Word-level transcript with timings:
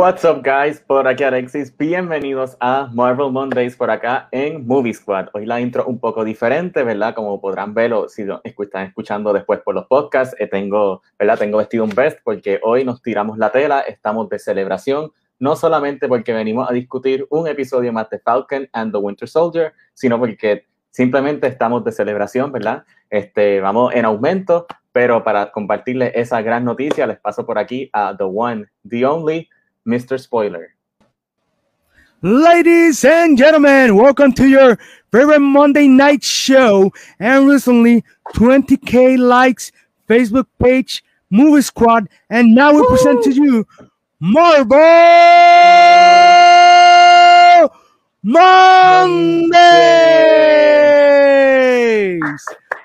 What's 0.00 0.24
up, 0.24 0.40
guys? 0.42 0.80
Por 0.80 1.06
aquí 1.06 1.24
Alexis. 1.24 1.76
Bienvenidos 1.76 2.56
a 2.60 2.88
Marvel 2.94 3.30
Mondays 3.30 3.76
por 3.76 3.90
acá 3.90 4.30
en 4.32 4.66
Movie 4.66 4.94
Squad. 4.94 5.28
Hoy 5.34 5.44
la 5.44 5.60
intro 5.60 5.84
un 5.84 6.00
poco 6.00 6.24
diferente, 6.24 6.82
¿verdad? 6.82 7.14
Como 7.14 7.38
podrán 7.38 7.74
verlo 7.74 8.08
si 8.08 8.22
están 8.22 8.86
escuchando 8.86 9.30
después 9.34 9.60
por 9.60 9.74
los 9.74 9.84
podcasts, 9.88 10.34
eh, 10.38 10.46
tengo, 10.46 11.02
¿verdad? 11.18 11.38
Tengo 11.38 11.58
vestido 11.58 11.84
un 11.84 11.90
vest 11.90 12.18
porque 12.24 12.58
hoy 12.62 12.82
nos 12.82 13.02
tiramos 13.02 13.36
la 13.36 13.52
tela, 13.52 13.80
estamos 13.80 14.30
de 14.30 14.38
celebración, 14.38 15.12
no 15.38 15.54
solamente 15.54 16.08
porque 16.08 16.32
venimos 16.32 16.70
a 16.70 16.72
discutir 16.72 17.26
un 17.28 17.46
episodio 17.46 17.92
más 17.92 18.08
de 18.08 18.20
Falcon 18.20 18.70
and 18.72 18.92
the 18.92 18.98
Winter 18.98 19.28
Soldier, 19.28 19.74
sino 19.92 20.18
porque 20.18 20.64
simplemente 20.88 21.46
estamos 21.46 21.84
de 21.84 21.92
celebración, 21.92 22.50
¿verdad? 22.52 22.84
Este, 23.10 23.60
vamos 23.60 23.94
en 23.94 24.06
aumento, 24.06 24.66
pero 24.92 25.22
para 25.22 25.52
compartirles 25.52 26.12
esa 26.14 26.40
gran 26.40 26.64
noticia, 26.64 27.06
les 27.06 27.18
paso 27.18 27.44
por 27.44 27.58
aquí 27.58 27.90
a 27.92 28.16
The 28.16 28.24
One, 28.24 28.64
The 28.88 29.04
Only, 29.04 29.50
Mr. 29.86 30.20
Spoiler. 30.20 30.74
Ladies 32.22 33.02
and 33.04 33.38
gentlemen, 33.38 33.96
welcome 33.96 34.32
to 34.34 34.46
your 34.46 34.78
favorite 35.10 35.40
Monday 35.40 35.88
night 35.88 36.22
show 36.22 36.92
and 37.18 37.48
recently 37.48 38.04
20k 38.34 39.16
likes 39.18 39.72
Facebook 40.06 40.44
page, 40.62 41.02
Movie 41.30 41.62
Squad, 41.62 42.08
and 42.28 42.54
now 42.54 42.74
we 42.74 42.82
Woo! 42.82 42.88
present 42.88 43.24
to 43.24 43.32
you 43.32 43.66
Marvel 44.20 44.68
Mondays. 48.22 49.40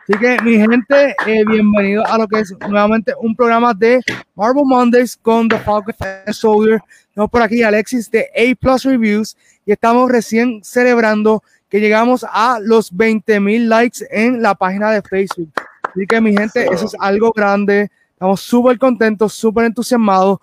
Así 0.08 0.20
que, 0.20 0.38
mi 0.44 0.56
gente, 0.58 1.16
eh, 1.26 1.44
bienvenido 1.48 2.06
a 2.06 2.20
lo 2.20 2.28
que 2.28 2.40
es 2.40 2.54
nuevamente 2.70 3.12
un 3.20 3.36
programa 3.36 3.74
de 3.74 4.00
Marvel 4.36 4.64
Mondays 4.64 5.18
con 5.18 5.50
The 5.50 5.58
Falcon 5.58 5.96
Soldier. 6.32 6.80
Estamos 7.10 7.32
por 7.32 7.42
aquí 7.42 7.64
Alexis 7.64 8.12
de 8.12 8.30
A 8.36 8.54
Plus 8.54 8.84
Reviews 8.84 9.36
y 9.66 9.72
estamos 9.72 10.12
recién 10.12 10.64
celebrando 10.64 11.42
que 11.70 11.80
llegamos 11.80 12.24
a 12.30 12.60
los 12.62 12.96
20 12.96 13.40
mil 13.40 13.68
likes 13.68 14.06
en 14.12 14.44
la 14.44 14.54
página 14.54 14.92
de 14.92 15.02
Facebook. 15.02 15.52
Así 15.82 16.06
que, 16.06 16.22
mi 16.22 16.38
gente, 16.38 16.68
eso 16.72 16.86
es 16.86 16.96
algo 17.00 17.32
grande. 17.32 17.90
Estamos 18.12 18.42
súper 18.42 18.78
contentos, 18.78 19.34
súper 19.34 19.66
entusiasmados. 19.66 20.38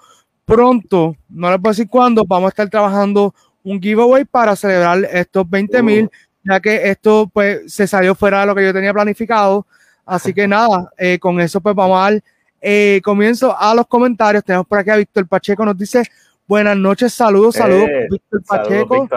Pronto, 0.45 1.15
no 1.29 1.51
les 1.53 1.61
puedo 1.61 1.71
decir 1.71 1.89
cuándo, 1.89 2.25
vamos 2.27 2.47
a 2.47 2.49
estar 2.49 2.69
trabajando 2.69 3.33
un 3.63 3.81
giveaway 3.81 4.25
para 4.25 4.57
celebrar 4.57 5.05
estos 5.13 5.49
20 5.49 5.83
mil 5.85 6.11
ya 6.45 6.61
que 6.61 6.89
esto 6.91 7.31
pues 7.33 7.73
se 7.73 7.87
salió 7.87 8.15
fuera 8.15 8.41
de 8.41 8.47
lo 8.47 8.55
que 8.55 8.65
yo 8.65 8.73
tenía 8.73 8.93
planificado. 8.93 9.67
Así 10.05 10.35
que 10.35 10.49
nada, 10.49 10.91
eh, 10.99 11.19
con 11.19 11.41
eso 11.41 11.61
pues 11.61 11.75
vamos 11.75 11.99
a 11.99 12.11
dar 12.11 12.23
eh, 12.61 13.01
comienzo 13.05 13.57
a 13.57 13.75
los 13.75 13.87
comentarios. 13.87 14.45
Tenemos 14.45 14.67
por 14.67 14.79
aquí 14.79 14.91
a 14.91 14.97
Víctor 14.97 15.27
Pacheco, 15.27 15.65
nos 15.65 15.77
dice 15.77 16.03
buenas 16.47 16.77
noches, 16.77 17.15
saludos, 17.15 17.57
saludos, 17.57 17.89
eh, 17.89 18.09
Víctor 18.11 18.43
Pacheco. 18.45 19.09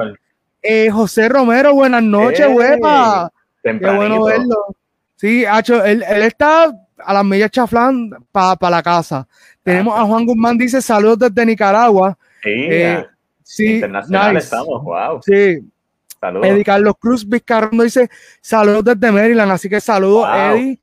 José 0.92 1.30
Romero, 1.30 1.74
buenas 1.74 2.02
noches, 2.02 2.48
huepa. 2.50 3.32
Qué 3.62 3.74
bueno 3.74 4.24
verlo. 4.24 4.66
Sí, 5.16 5.46
Hacho, 5.46 5.84
él, 5.84 6.04
él, 6.08 6.24
está 6.24 6.72
a 6.98 7.14
las 7.14 7.24
millas 7.24 7.52
chaflán 7.52 8.12
para 8.32 8.70
la 8.70 8.84
casa. 8.84 9.28
Tenemos 9.64 9.98
a 9.98 10.04
Juan 10.04 10.26
Guzmán, 10.26 10.58
dice 10.58 10.82
saludos 10.82 11.20
desde 11.20 11.46
Nicaragua. 11.46 12.18
Sí, 12.44 12.70
sí 13.44 13.76
internacional 13.76 14.38
estamos, 14.38 14.84
wow. 14.84 15.22
Sí, 15.24 15.62
Saludos. 16.20 16.48
Eddie 16.48 16.64
Carlos 16.64 16.94
Cruz 17.00 17.28
Vizcarrondo 17.28 17.84
dice 17.84 18.10
saludos 18.42 18.84
desde 18.86 19.12
Maryland, 19.12 19.52
así 19.52 19.70
que 19.70 19.80
saludos, 19.80 20.28
Eddie. 20.34 20.80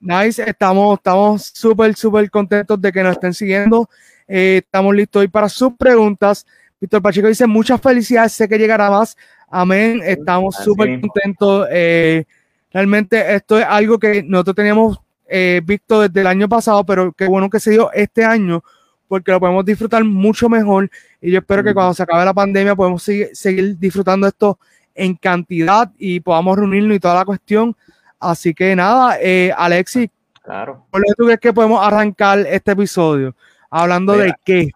Nice, 0.00 0.42
estamos 0.46 0.98
estamos 0.98 1.50
súper, 1.54 1.94
súper 1.94 2.30
contentos 2.30 2.80
de 2.80 2.92
que 2.92 3.02
nos 3.02 3.12
estén 3.12 3.32
siguiendo. 3.32 3.88
Eh, 4.28 4.60
estamos 4.64 4.94
listos 4.94 5.20
hoy 5.20 5.28
para 5.28 5.48
sus 5.48 5.74
preguntas. 5.74 6.46
Víctor 6.80 7.00
Pacheco 7.00 7.28
dice 7.28 7.46
muchas 7.46 7.80
felicidades, 7.80 8.32
sé 8.32 8.48
que 8.48 8.58
llegará 8.58 8.90
más. 8.90 9.16
Amén, 9.48 10.02
estamos 10.04 10.56
súper 10.56 11.00
contentos. 11.00 11.66
Eh, 11.70 12.24
realmente 12.70 13.34
esto 13.34 13.58
es 13.58 13.64
algo 13.64 13.98
que 13.98 14.22
nosotros 14.22 14.56
teníamos 14.56 14.98
eh, 15.26 15.62
visto 15.64 16.02
desde 16.02 16.20
el 16.20 16.26
año 16.26 16.48
pasado, 16.48 16.84
pero 16.84 17.12
qué 17.12 17.26
bueno 17.26 17.48
que 17.48 17.60
se 17.60 17.70
dio 17.70 17.90
este 17.92 18.24
año 18.24 18.62
porque 19.08 19.32
lo 19.32 19.40
podemos 19.40 19.64
disfrutar 19.64 20.02
mucho 20.04 20.48
mejor 20.48 20.90
y 21.20 21.30
yo 21.30 21.38
espero 21.38 21.62
que 21.62 21.74
cuando 21.74 21.94
se 21.94 22.02
acabe 22.02 22.24
la 22.24 22.34
pandemia 22.34 22.74
podemos 22.74 23.02
seguir, 23.02 23.30
seguir 23.32 23.78
disfrutando 23.78 24.26
esto 24.26 24.58
en 24.94 25.14
cantidad 25.14 25.90
y 25.98 26.20
podamos 26.20 26.58
reunirnos 26.58 26.96
y 26.96 27.00
toda 27.00 27.14
la 27.14 27.24
cuestión. 27.24 27.76
Así 28.18 28.54
que 28.54 28.74
nada, 28.74 29.18
eh, 29.20 29.52
Alexis, 29.56 30.08
claro. 30.42 30.86
¿por 30.90 31.02
qué 31.02 31.12
tú 31.16 31.24
crees 31.24 31.40
que 31.40 31.52
podemos 31.52 31.84
arrancar 31.84 32.38
este 32.40 32.72
episodio? 32.72 33.34
Hablando 33.70 34.12
de 34.12 34.32
qué. 34.44 34.70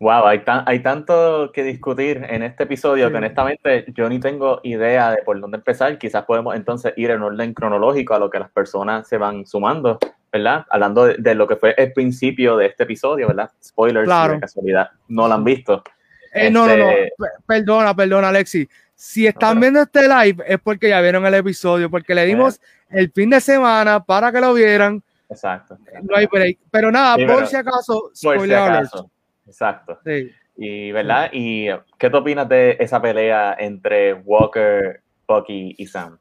Wow, 0.00 0.26
hay, 0.26 0.42
hay 0.66 0.80
tanto 0.80 1.50
que 1.52 1.62
discutir 1.62 2.26
en 2.28 2.42
este 2.42 2.64
episodio 2.64 3.10
que 3.10 3.16
honestamente 3.16 3.86
yo 3.94 4.08
ni 4.08 4.18
tengo 4.20 4.60
idea 4.62 5.10
de 5.10 5.22
por 5.22 5.40
dónde 5.40 5.56
empezar. 5.56 5.96
Quizás 5.98 6.24
podemos 6.24 6.54
entonces 6.54 6.92
ir 6.96 7.10
en 7.10 7.22
orden 7.22 7.54
cronológico 7.54 8.14
a 8.14 8.18
lo 8.18 8.28
que 8.28 8.38
las 8.38 8.50
personas 8.50 9.08
se 9.08 9.18
van 9.18 9.46
sumando, 9.46 9.98
¿verdad? 10.34 10.66
Hablando 10.68 11.04
de, 11.06 11.34
lo 11.36 11.46
que 11.46 11.54
fue 11.54 11.74
el 11.78 11.92
principio 11.92 12.56
de 12.56 12.66
este 12.66 12.82
episodio, 12.82 13.28
¿verdad? 13.28 13.52
Spoilers, 13.62 14.08
de 14.08 14.40
casualidad, 14.40 14.90
no 15.06 15.28
lo 15.28 15.34
han 15.34 15.44
visto. 15.44 15.84
Eh, 16.32 16.50
no, 16.50 16.66
no, 16.66 16.76
no, 16.76 16.90
este 16.90 17.12
perdona, 17.46 17.94
perdona, 17.94 18.28
Alexi. 18.30 18.68
Si 18.96 19.28
están 19.28 19.60
viendo 19.60 19.80
este 19.80 20.08
live 20.08 20.42
es 20.44 20.58
porque 20.58 20.88
ya 20.88 21.00
vieron 21.00 21.24
el 21.24 21.34
episodio, 21.34 21.88
porque 21.88 22.16
le 22.16 22.26
dimos 22.26 22.60
el 22.90 23.12
fin 23.12 23.30
de 23.30 23.40
semana 23.40 24.02
para 24.02 24.32
que 24.32 24.40
lo 24.40 24.52
vieran. 24.54 25.00
Exacto. 25.30 25.78
No 26.02 26.16
hay 26.16 26.26
break. 26.26 26.58
Pero 26.68 26.90
nada, 26.90 27.16
por 27.24 27.46
si 27.46 27.54
acaso, 27.54 28.10
por 28.20 28.40
si 28.44 28.52
acaso. 28.52 29.08
Exacto. 29.46 30.00
Sí. 30.04 30.32
Y, 30.56 30.90
¿verdad? 30.90 31.30
¿Y 31.32 31.68
qué 31.96 32.10
te 32.10 32.16
opinas 32.16 32.48
de 32.48 32.76
esa 32.80 33.00
pelea 33.00 33.54
entre 33.56 34.14
Walker, 34.14 35.00
Bucky 35.28 35.76
y 35.78 35.86
Sam? 35.86 36.18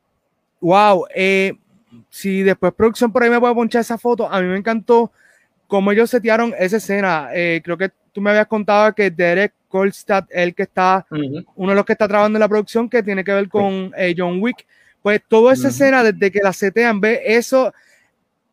Wow, 0.62 1.08
eh, 1.16 1.54
si 2.10 2.44
después 2.44 2.74
producción 2.74 3.12
por 3.12 3.24
ahí 3.24 3.30
me 3.30 3.40
puede 3.40 3.54
ponchar 3.54 3.82
esa 3.82 3.98
foto, 3.98 4.32
a 4.32 4.42
mí 4.42 4.48
me 4.48 4.58
encantó 4.58 5.12
cómo 5.68 5.92
ellos 5.92 6.10
setearon 6.10 6.54
esa 6.58 6.78
escena. 6.78 7.30
Eh, 7.34 7.62
creo 7.64 7.78
que 7.78 7.92
tú 8.12 8.22
me 8.22 8.30
habías 8.30 8.48
contado 8.48 8.94
que 8.94 9.12
Derek 9.12 9.54
Kolstad, 9.68 10.26
el 10.30 10.54
que 10.54 10.64
está, 10.64 11.06
uno 11.10 11.72
de 11.72 11.76
los 11.76 11.86
que 11.86 11.94
está 11.94 12.08
trabajando 12.08 12.38
en 12.38 12.42
la 12.42 12.50
producción, 12.50 12.90
que 12.90 13.02
tiene 13.02 13.24
que 13.24 13.34
ver 13.34 13.50
con 13.50 13.92
eh, 13.98 14.14
John 14.16 14.42
Wick. 14.42 14.66
Pues 15.02 15.22
toda 15.28 15.54
esa 15.54 15.70
escena, 15.70 16.04
desde 16.04 16.32
que 16.32 16.40
la 16.42 16.54
setean, 16.54 17.02
ve 17.02 17.22
eso. 17.26 17.74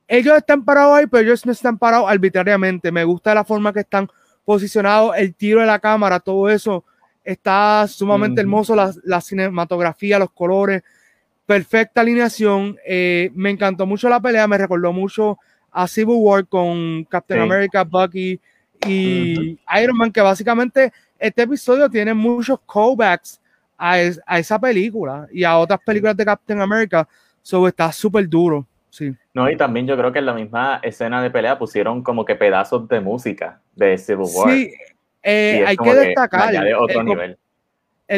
Ellos 0.08 0.36
están 0.36 0.64
parados 0.64 0.98
ahí, 0.98 1.06
pero 1.06 1.22
ellos 1.22 1.46
no 1.46 1.52
están 1.52 1.78
parados 1.78 2.10
arbitrariamente. 2.10 2.90
Me 2.90 3.04
gusta 3.04 3.34
la 3.34 3.44
forma 3.44 3.72
que 3.72 3.80
están 3.80 4.08
posicionados, 4.44 5.14
el 5.16 5.34
tiro 5.34 5.60
de 5.60 5.66
la 5.66 5.78
cámara, 5.78 6.18
todo 6.18 6.48
eso 6.48 6.84
está 7.22 7.86
sumamente 7.86 8.40
hermoso. 8.40 8.74
La, 8.74 9.20
cinematografía, 9.20 10.18
los 10.18 10.30
colores, 10.32 10.82
perfecta 11.50 12.03
alineación. 12.03 12.78
Eh, 12.87 13.33
me 13.34 13.50
encantó 13.50 13.84
mucho 13.84 14.09
la 14.09 14.21
pelea, 14.21 14.47
me 14.47 14.56
recordó 14.56 14.93
mucho 14.93 15.37
a 15.72 15.88
Civil 15.88 16.15
War 16.16 16.47
con 16.47 17.03
Captain 17.06 17.41
America, 17.41 17.83
Bucky 17.83 18.38
y 18.87 19.59
Iron 19.83 19.97
Man, 19.97 20.12
que 20.12 20.21
básicamente 20.21 20.93
este 21.19 21.43
episodio 21.43 21.91
tiene 21.91 22.15
muchos 22.15 22.61
callbacks 22.72 23.41
a, 23.77 23.94
a, 24.27 24.38
esa 24.38 24.61
película 24.61 25.27
y 25.33 25.43
a 25.43 25.59
otras 25.59 25.81
películas 25.84 26.16
de 26.16 26.25
Captain 26.25 26.61
America. 26.61 27.09
So 27.43 27.67
está 27.67 27.91
súper 27.91 28.29
duro. 28.29 28.64
Sí. 28.88 29.12
No, 29.35 29.50
y 29.50 29.56
también 29.56 29.88
yo 29.88 29.96
creo 29.96 30.12
que 30.12 30.20
en 30.20 30.26
la 30.26 30.35
misma 30.35 30.79
escena 30.85 31.20
de 31.20 31.32
pelea 31.32 31.58
pusieron 31.58 32.05
como 32.05 32.25
que 32.25 32.37
pedazos 32.37 32.87
de 32.87 33.00
música 33.00 33.61
de 33.75 33.99
Civil 33.99 34.26
War. 34.32 34.53
Sí, 34.53 34.73
eh, 35.20 35.64
hay 35.67 35.76
que 35.76 35.94
destacar. 35.94 36.55
el, 36.55 37.37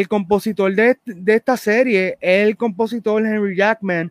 compositor 0.08 0.74
de, 0.74 0.96
de, 1.04 1.34
esta 1.34 1.54
serie 1.56 2.16
es 2.18 2.48
el 2.48 2.56
compositor 2.56 3.24
Henry 3.26 3.54
Jackman, 3.54 4.10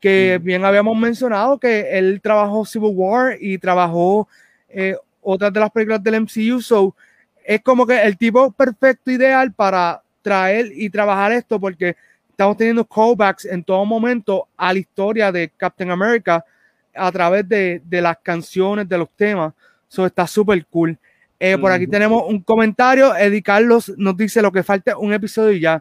que 0.00 0.40
bien 0.42 0.64
habíamos 0.64 0.98
mencionado 0.98 1.58
que 1.58 1.96
él 1.96 2.20
trabajó 2.20 2.64
Civil 2.64 2.90
War 2.94 3.36
y 3.40 3.56
trabajó 3.58 4.28
eh, 4.68 4.96
otras 5.20 5.52
de 5.52 5.60
las 5.60 5.70
películas 5.70 6.02
del 6.02 6.22
MCU. 6.22 6.60
So, 6.60 6.96
es 7.44 7.60
como 7.62 7.86
que 7.86 8.02
el 8.02 8.18
tipo 8.18 8.50
perfecto, 8.50 9.10
ideal 9.12 9.52
para 9.52 10.02
traer 10.20 10.72
y 10.74 10.90
trabajar 10.90 11.30
esto, 11.30 11.60
porque 11.60 11.96
estamos 12.28 12.56
teniendo 12.56 12.84
callbacks 12.84 13.44
en 13.44 13.62
todo 13.62 13.84
momento 13.84 14.48
a 14.56 14.72
la 14.72 14.80
historia 14.80 15.30
de 15.30 15.48
Captain 15.56 15.92
America 15.92 16.44
a 16.92 17.12
través 17.12 17.48
de, 17.48 17.80
de 17.84 18.02
las 18.02 18.18
canciones, 18.18 18.88
de 18.88 18.98
los 18.98 19.10
temas. 19.10 19.54
Eso 19.88 20.06
está 20.06 20.26
súper 20.26 20.66
cool. 20.66 20.98
Eh, 21.42 21.56
por 21.56 21.72
aquí 21.72 21.86
tenemos 21.86 22.22
un 22.26 22.42
comentario. 22.42 23.16
Eddie 23.16 23.42
Carlos 23.42 23.90
nos 23.96 24.14
dice 24.14 24.42
lo 24.42 24.52
que 24.52 24.62
falta 24.62 24.98
un 24.98 25.14
episodio 25.14 25.52
y 25.52 25.60
ya. 25.60 25.80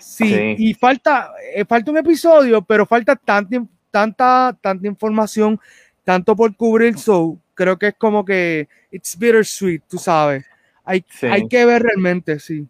Sí, 0.00 0.56
y 0.58 0.74
falta, 0.74 1.30
eh, 1.54 1.64
falta 1.64 1.92
un 1.92 1.98
episodio, 1.98 2.60
pero 2.62 2.84
falta 2.84 3.14
tanta, 3.14 3.62
tanta, 3.92 4.58
tanta 4.60 4.88
información, 4.88 5.60
tanto 6.02 6.34
por 6.34 6.56
cubrir. 6.56 6.98
So, 6.98 7.38
creo 7.54 7.78
que 7.78 7.88
es 7.88 7.94
como 7.94 8.24
que 8.24 8.68
it's 8.90 9.16
bittersweet, 9.16 9.82
tú 9.88 9.98
sabes. 9.98 10.44
Hay, 10.84 11.04
hay 11.22 11.46
que 11.46 11.64
ver 11.64 11.82
realmente, 11.84 12.40
sí. 12.40 12.66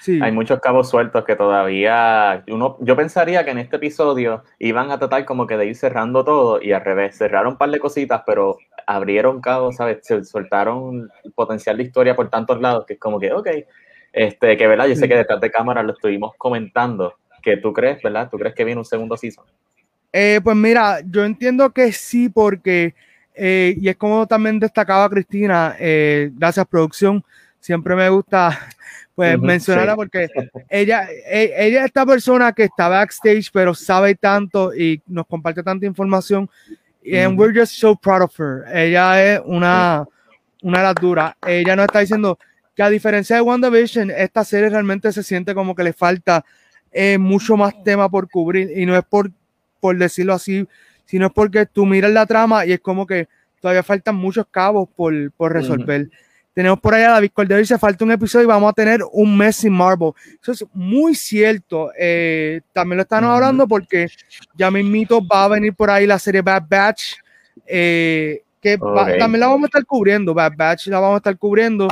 sí. 0.00 0.20
Hay 0.22 0.30
muchos 0.30 0.60
cabos 0.60 0.88
sueltos 0.88 1.24
que 1.24 1.34
todavía 1.34 2.44
uno, 2.46 2.76
yo 2.80 2.94
pensaría 2.94 3.44
que 3.44 3.50
en 3.50 3.58
este 3.58 3.76
episodio 3.76 4.44
iban 4.60 4.92
a 4.92 4.98
tratar 5.00 5.24
como 5.24 5.48
que 5.48 5.56
de 5.56 5.66
ir 5.66 5.74
cerrando 5.74 6.22
todo 6.24 6.62
y 6.62 6.70
al 6.70 6.84
revés, 6.84 7.18
cerraron 7.18 7.54
un 7.54 7.58
par 7.58 7.70
de 7.70 7.80
cositas, 7.80 8.22
pero 8.24 8.58
abrieron 8.86 9.40
cabo, 9.40 9.72
¿sabes? 9.72 9.98
Se 10.02 10.24
soltaron 10.24 11.10
el 11.24 11.32
potencial 11.32 11.76
de 11.76 11.82
historia 11.82 12.14
por 12.14 12.30
tantos 12.30 12.60
lados 12.60 12.86
que 12.86 12.94
es 12.94 13.00
como 13.00 13.18
que, 13.18 13.32
ok, 13.32 13.48
este, 14.12 14.56
que 14.56 14.66
verdad, 14.66 14.86
yo 14.86 14.96
sé 14.96 15.08
que 15.08 15.16
detrás 15.16 15.40
de 15.40 15.50
cámara 15.50 15.82
lo 15.82 15.92
estuvimos 15.92 16.32
comentando. 16.38 17.14
¿Qué 17.42 17.58
tú 17.58 17.72
crees, 17.72 18.02
verdad? 18.02 18.28
¿Tú 18.30 18.38
crees 18.38 18.54
que 18.54 18.64
viene 18.64 18.78
un 18.78 18.84
segundo 18.84 19.16
season? 19.16 19.44
Eh, 20.12 20.40
pues 20.42 20.56
mira, 20.56 21.00
yo 21.04 21.24
entiendo 21.24 21.70
que 21.70 21.92
sí, 21.92 22.28
porque, 22.28 22.94
eh, 23.34 23.74
y 23.78 23.88
es 23.88 23.96
como 23.96 24.26
también 24.26 24.58
destacaba 24.58 25.10
Cristina, 25.10 25.76
eh, 25.78 26.30
gracias 26.32 26.66
producción, 26.66 27.22
siempre 27.60 27.94
me 27.94 28.08
gusta 28.08 28.58
pues 29.14 29.38
mencionarla 29.38 29.96
porque 29.96 30.28
ella, 30.68 31.08
e, 31.10 31.52
ella 31.58 31.80
es 31.80 31.86
esta 31.86 32.06
persona 32.06 32.52
que 32.52 32.64
está 32.64 32.88
backstage, 32.88 33.50
pero 33.52 33.74
sabe 33.74 34.14
tanto 34.14 34.74
y 34.74 35.02
nos 35.06 35.26
comparte 35.26 35.62
tanta 35.62 35.84
información. 35.84 36.48
Y 37.06 37.16
And 37.16 37.38
we're 37.38 37.56
just 37.56 37.78
so 37.78 37.94
proud 37.94 38.22
of 38.22 38.32
her. 38.38 38.64
Ella 38.74 39.22
es 39.22 39.40
una, 39.44 40.04
una 40.62 40.82
las 40.82 40.94
duras. 40.96 41.34
Ella 41.46 41.76
nos 41.76 41.84
está 41.86 42.00
diciendo 42.00 42.36
que 42.74 42.82
a 42.82 42.90
diferencia 42.90 43.36
de 43.36 43.42
WandaVision, 43.42 44.10
esta 44.10 44.44
serie 44.44 44.68
realmente 44.70 45.12
se 45.12 45.22
siente 45.22 45.54
como 45.54 45.74
que 45.74 45.84
le 45.84 45.92
falta 45.92 46.44
eh, 46.90 47.16
mucho 47.16 47.56
más 47.56 47.80
tema 47.84 48.08
por 48.08 48.28
cubrir. 48.28 48.76
Y 48.76 48.86
no 48.86 48.96
es 48.96 49.04
por, 49.04 49.30
por 49.78 49.96
decirlo 49.96 50.34
así, 50.34 50.66
sino 51.04 51.26
es 51.26 51.32
porque 51.32 51.64
tú 51.66 51.86
miras 51.86 52.10
la 52.10 52.26
trama 52.26 52.66
y 52.66 52.72
es 52.72 52.80
como 52.80 53.06
que 53.06 53.28
todavía 53.60 53.84
faltan 53.84 54.16
muchos 54.16 54.46
cabos 54.50 54.88
por, 54.96 55.30
por 55.32 55.52
resolver. 55.52 56.10
Tenemos 56.56 56.80
por 56.80 56.94
allá 56.94 57.08
a 57.08 57.12
David 57.16 57.32
Cordero 57.34 57.60
y 57.60 57.66
se 57.66 57.76
falta 57.76 58.02
un 58.02 58.12
episodio 58.12 58.44
y 58.44 58.46
vamos 58.46 58.70
a 58.70 58.72
tener 58.72 59.00
un 59.12 59.36
mes 59.36 59.56
sin 59.56 59.74
Marvel. 59.74 60.12
Eso 60.40 60.52
es 60.52 60.64
muy 60.72 61.14
cierto. 61.14 61.90
Eh, 61.98 62.62
también 62.72 62.96
lo 62.96 63.02
están 63.02 63.24
hablando 63.24 63.68
porque 63.68 64.06
ya 64.54 64.70
mismito 64.70 65.20
va 65.20 65.44
a 65.44 65.48
venir 65.48 65.74
por 65.74 65.90
ahí 65.90 66.06
la 66.06 66.18
serie 66.18 66.40
Bad 66.40 66.62
Batch. 66.66 67.16
Eh, 67.66 68.40
que 68.62 68.78
también 68.78 69.40
la 69.40 69.48
vamos 69.48 69.64
a 69.64 69.66
estar 69.66 69.84
cubriendo. 69.84 70.32
Bad 70.32 70.54
Batch 70.56 70.86
la 70.86 70.98
vamos 70.98 71.16
a 71.16 71.18
estar 71.18 71.36
cubriendo. 71.36 71.88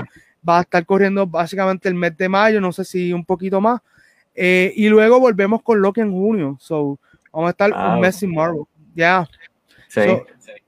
Va 0.49 0.61
a 0.61 0.62
estar 0.62 0.87
corriendo 0.87 1.26
básicamente 1.26 1.87
el 1.90 1.94
mes 1.94 2.16
de 2.16 2.31
mayo, 2.31 2.58
no 2.58 2.72
sé 2.72 2.87
si 2.87 3.12
un 3.12 3.26
poquito 3.26 3.61
más. 3.61 3.82
Eh, 4.34 4.72
y 4.76 4.88
luego 4.88 5.20
volvemos 5.20 5.62
con 5.62 5.78
Loki 5.82 6.00
en 6.00 6.11
junio. 6.11 6.56
So, 6.58 6.99
vamos 7.31 7.49
a 7.49 7.50
estar 7.50 7.70
un 7.70 7.76
ah, 7.78 7.99
mes 8.00 8.16
sin 8.16 8.34
Marvel. 8.34 8.62
Ya. 8.94 9.28
Sí. 9.88 10.00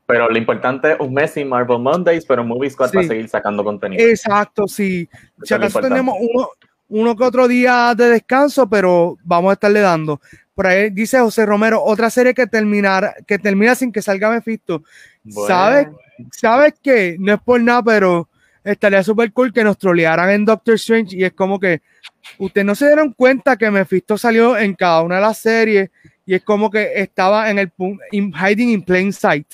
Pero 0.07 0.31
lo 0.31 0.39
importante 0.39 0.93
es 0.93 1.01
un 1.01 1.13
mes 1.13 1.33
sin 1.33 1.49
Marvel 1.49 1.81
Mondays, 1.81 2.25
pero 2.25 2.45
Movie 2.45 2.71
Squad 2.71 2.93
va 2.97 3.01
a 3.01 3.05
seguir 3.05 3.29
sacando 3.29 3.65
contenido. 3.65 4.07
Exacto, 4.07 4.69
sí. 4.69 5.09
Si 5.43 5.53
acaso 5.53 5.81
tenemos 5.81 6.15
uno, 6.21 6.49
uno 6.89 7.17
que 7.17 7.25
otro 7.25 7.49
día 7.49 7.93
de 7.97 8.11
descanso, 8.11 8.69
pero 8.69 9.17
vamos 9.25 9.51
a 9.51 9.55
estarle 9.55 9.81
dando. 9.81 10.21
Por 10.55 10.69
ahí 10.69 10.91
dice 10.91 11.19
José 11.19 11.45
Romero, 11.45 11.83
otra 11.83 12.09
serie 12.09 12.35
que 12.35 12.47
terminar, 12.47 13.17
que 13.27 13.39
termina 13.39 13.75
sin 13.75 13.91
que 13.91 14.01
salga 14.01 14.31
Mephisto. 14.31 14.85
¿Sabes? 15.47 15.89
¿Sabes 16.31 16.75
qué? 16.81 17.17
No 17.19 17.35
es 17.35 17.41
por 17.41 17.61
nada, 17.61 17.83
pero 17.83 18.29
estaría 18.63 19.03
súper 19.03 19.33
cool 19.33 19.53
que 19.53 19.65
nos 19.65 19.77
trolearan 19.77 20.31
en 20.31 20.45
Doctor 20.45 20.75
Strange 20.77 21.17
y 21.17 21.25
es 21.25 21.33
como 21.33 21.59
que 21.59 21.83
ustedes 22.39 22.65
no 22.65 22.75
se 22.75 22.87
dieron 22.87 23.13
cuenta 23.13 23.57
que 23.57 23.71
Mephisto 23.71 24.17
salió 24.17 24.57
en 24.57 24.75
cada 24.75 25.03
una 25.03 25.17
de 25.17 25.21
las 25.21 25.39
series 25.39 25.91
y 26.25 26.35
es 26.35 26.43
como 26.43 26.71
que 26.71 26.93
estaba 26.97 27.51
en 27.51 27.59
el 27.59 27.73
hiding 28.11 28.71
in 28.71 28.83
plain 28.83 29.13
sight 29.13 29.47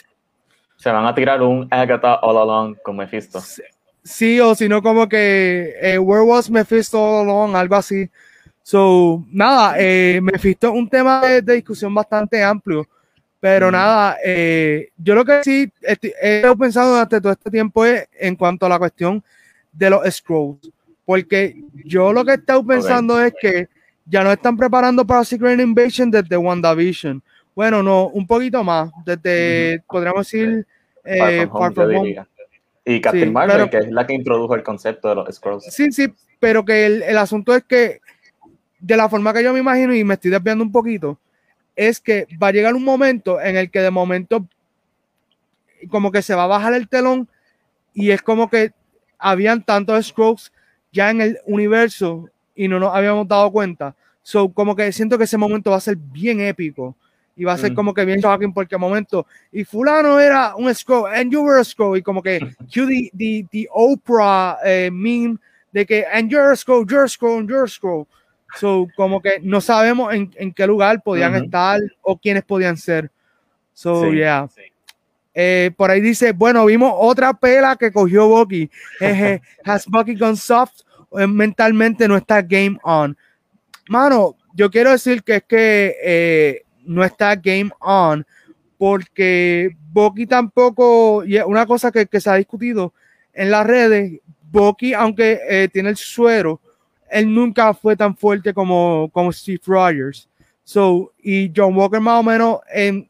se 0.82 0.90
van 0.90 1.06
a 1.06 1.14
tirar 1.14 1.40
un 1.42 1.68
Agatha 1.70 2.16
All 2.16 2.36
Along 2.36 2.74
con 2.82 2.96
Mephisto. 2.96 3.40
Sí, 4.02 4.40
o 4.40 4.52
si 4.56 4.68
no, 4.68 4.82
como 4.82 5.08
que 5.08 5.76
eh, 5.80 5.96
Where 5.96 6.24
was 6.24 6.50
Mephisto 6.50 6.98
All 6.98 7.22
Along, 7.22 7.54
algo 7.54 7.76
así. 7.76 8.10
So, 8.64 9.24
nada, 9.30 9.76
eh, 9.78 10.18
Mephisto 10.20 10.66
es 10.66 10.74
un 10.74 10.88
tema 10.88 11.20
de, 11.20 11.40
discusión 11.40 11.94
bastante 11.94 12.42
amplio, 12.42 12.88
pero 13.38 13.68
mm. 13.68 13.72
nada, 13.72 14.16
eh, 14.24 14.88
yo 14.96 15.14
lo 15.14 15.24
que 15.24 15.44
sí 15.44 15.72
he 15.82 16.38
estado 16.38 16.56
pensando 16.56 16.90
durante 16.90 17.20
todo 17.20 17.32
este 17.32 17.50
tiempo 17.50 17.84
es 17.84 18.08
en 18.18 18.34
cuanto 18.34 18.66
a 18.66 18.68
la 18.68 18.78
cuestión 18.80 19.22
de 19.72 19.88
los 19.88 20.12
Scrolls, 20.12 20.68
porque 21.04 21.62
yo 21.84 22.12
lo 22.12 22.24
que 22.24 22.32
he 22.32 22.34
estado 22.34 22.66
pensando 22.66 23.22
es 23.22 23.32
que 23.40 23.68
ya 24.04 24.24
nos 24.24 24.32
están 24.32 24.56
preparando 24.56 25.06
para 25.06 25.24
Secret 25.24 25.60
Invasion 25.60 26.10
desde 26.10 26.36
WandaVision. 26.36 27.22
Bueno, 27.54 27.82
no, 27.82 28.08
un 28.08 28.26
poquito 28.26 28.64
más, 28.64 28.90
desde, 29.04 29.82
podríamos 29.86 30.26
decir, 30.26 30.66
eh, 31.04 31.46
Far 31.52 31.72
From 31.74 31.94
Home. 31.94 32.26
Y 32.84 33.00
Captain 33.00 33.32
Marvel, 33.32 33.70
que 33.70 33.78
es 33.78 33.90
la 33.90 34.06
que 34.06 34.14
introdujo 34.14 34.54
el 34.54 34.62
concepto 34.62 35.08
de 35.08 35.14
los 35.14 35.34
scrolls. 35.34 35.64
Sí, 35.70 35.92
sí, 35.92 36.12
pero 36.40 36.64
que 36.64 36.86
el, 36.86 37.02
el, 37.02 37.16
asunto 37.16 37.54
es 37.54 37.62
que, 37.62 38.00
de 38.80 38.96
la 38.96 39.08
forma 39.08 39.32
que 39.32 39.44
yo 39.44 39.52
me 39.52 39.60
imagino, 39.60 39.94
y 39.94 40.02
me 40.02 40.14
estoy 40.14 40.30
desviando 40.30 40.64
un 40.64 40.72
poquito, 40.72 41.18
es 41.76 42.00
que 42.00 42.26
va 42.42 42.48
a 42.48 42.52
llegar 42.52 42.74
un 42.74 42.84
momento 42.84 43.40
en 43.40 43.56
el 43.56 43.70
que 43.70 43.80
de 43.80 43.90
momento, 43.90 44.46
como 45.88 46.10
que 46.10 46.22
se 46.22 46.34
va 46.34 46.44
a 46.44 46.48
bajar 46.48 46.74
el 46.74 46.88
telón, 46.88 47.28
y 47.94 48.10
es 48.10 48.22
como 48.22 48.50
que 48.50 48.72
habían 49.18 49.62
tantos 49.62 50.06
scrolls 50.06 50.52
ya 50.90 51.10
en 51.10 51.20
el 51.20 51.38
universo 51.46 52.28
y 52.54 52.68
no 52.68 52.78
nos 52.78 52.94
habíamos 52.94 53.28
dado 53.28 53.50
cuenta. 53.52 53.94
So, 54.22 54.52
como 54.52 54.74
que 54.74 54.92
siento 54.92 55.18
que 55.18 55.24
ese 55.24 55.38
momento 55.38 55.70
va 55.70 55.76
a 55.76 55.80
ser 55.80 55.96
bien 55.96 56.40
épico 56.40 56.96
y 57.36 57.44
va 57.44 57.54
a 57.54 57.58
ser 57.58 57.74
como 57.74 57.94
que 57.94 58.04
bien 58.04 58.20
shocking 58.20 58.52
porque 58.52 58.76
momento 58.76 59.26
y 59.50 59.64
fulano 59.64 60.20
era 60.20 60.54
un 60.54 60.72
scroll 60.74 61.10
and 61.12 61.32
you 61.32 61.42
were 61.42 61.60
a 61.60 61.64
scroll 61.64 61.96
y 61.96 62.02
como 62.02 62.22
que 62.22 62.38
the, 62.74 63.10
the, 63.16 63.46
the 63.50 63.68
Oprah 63.72 64.58
eh, 64.64 64.90
meme 64.92 65.38
de 65.72 65.86
que 65.86 66.04
and 66.12 66.30
you're 66.30 66.52
a 66.52 66.56
scroll, 66.56 66.86
you're 66.86 67.04
a 67.04 67.08
scroll, 67.08 67.46
you're 67.46 67.64
a 67.64 67.68
scroll 67.68 68.06
so 68.56 68.86
como 68.96 69.20
que 69.20 69.40
no 69.42 69.60
sabemos 69.60 70.12
en, 70.12 70.30
en 70.36 70.52
qué 70.52 70.66
lugar 70.66 71.02
podían 71.02 71.34
estar 71.34 71.80
o 72.02 72.18
quiénes 72.18 72.44
podían 72.44 72.76
ser. 72.76 73.10
So 73.72 74.12
yeah. 74.12 74.48
Eh, 75.34 75.70
por 75.76 75.90
ahí 75.90 76.02
dice 76.02 76.32
bueno 76.32 76.66
vimos 76.66 76.92
otra 76.94 77.32
pela 77.32 77.76
que 77.76 77.90
cogió 77.90 78.28
Bucky 78.28 78.70
has 79.64 79.86
Bucky 79.86 80.14
gone 80.14 80.36
soft 80.36 80.82
eh, 81.18 81.26
mentalmente 81.26 82.06
no 82.06 82.16
está 82.16 82.42
game 82.42 82.78
on. 82.82 83.16
Mano 83.88 84.36
yo 84.54 84.70
quiero 84.70 84.90
decir 84.90 85.22
que 85.22 85.36
es 85.36 85.44
que 85.44 85.96
eh, 86.02 86.62
no 86.84 87.04
está 87.04 87.36
game 87.36 87.70
on, 87.80 88.26
porque 88.78 89.76
Boki 89.92 90.26
tampoco, 90.26 91.24
y 91.24 91.38
una 91.38 91.66
cosa 91.66 91.92
que, 91.92 92.20
se 92.20 92.30
ha 92.30 92.34
discutido 92.34 92.92
en 93.32 93.50
las 93.50 93.66
redes, 93.66 94.20
Boki, 94.50 94.92
aunque 94.94 95.40
eh, 95.48 95.68
tiene 95.72 95.90
el 95.90 95.96
suero, 95.96 96.60
él 97.10 97.32
nunca 97.32 97.74
fue 97.74 97.96
tan 97.96 98.16
fuerte 98.16 98.52
como, 98.54 99.08
como 99.12 99.32
Steve 99.32 99.60
Rogers. 99.64 100.28
So, 100.64 101.12
y 101.22 101.52
John 101.54 101.76
Walker 101.76 102.00
más 102.00 102.20
o 102.20 102.22
menos 102.22 102.60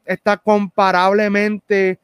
está 0.05 0.37
comparablemente 0.37 1.99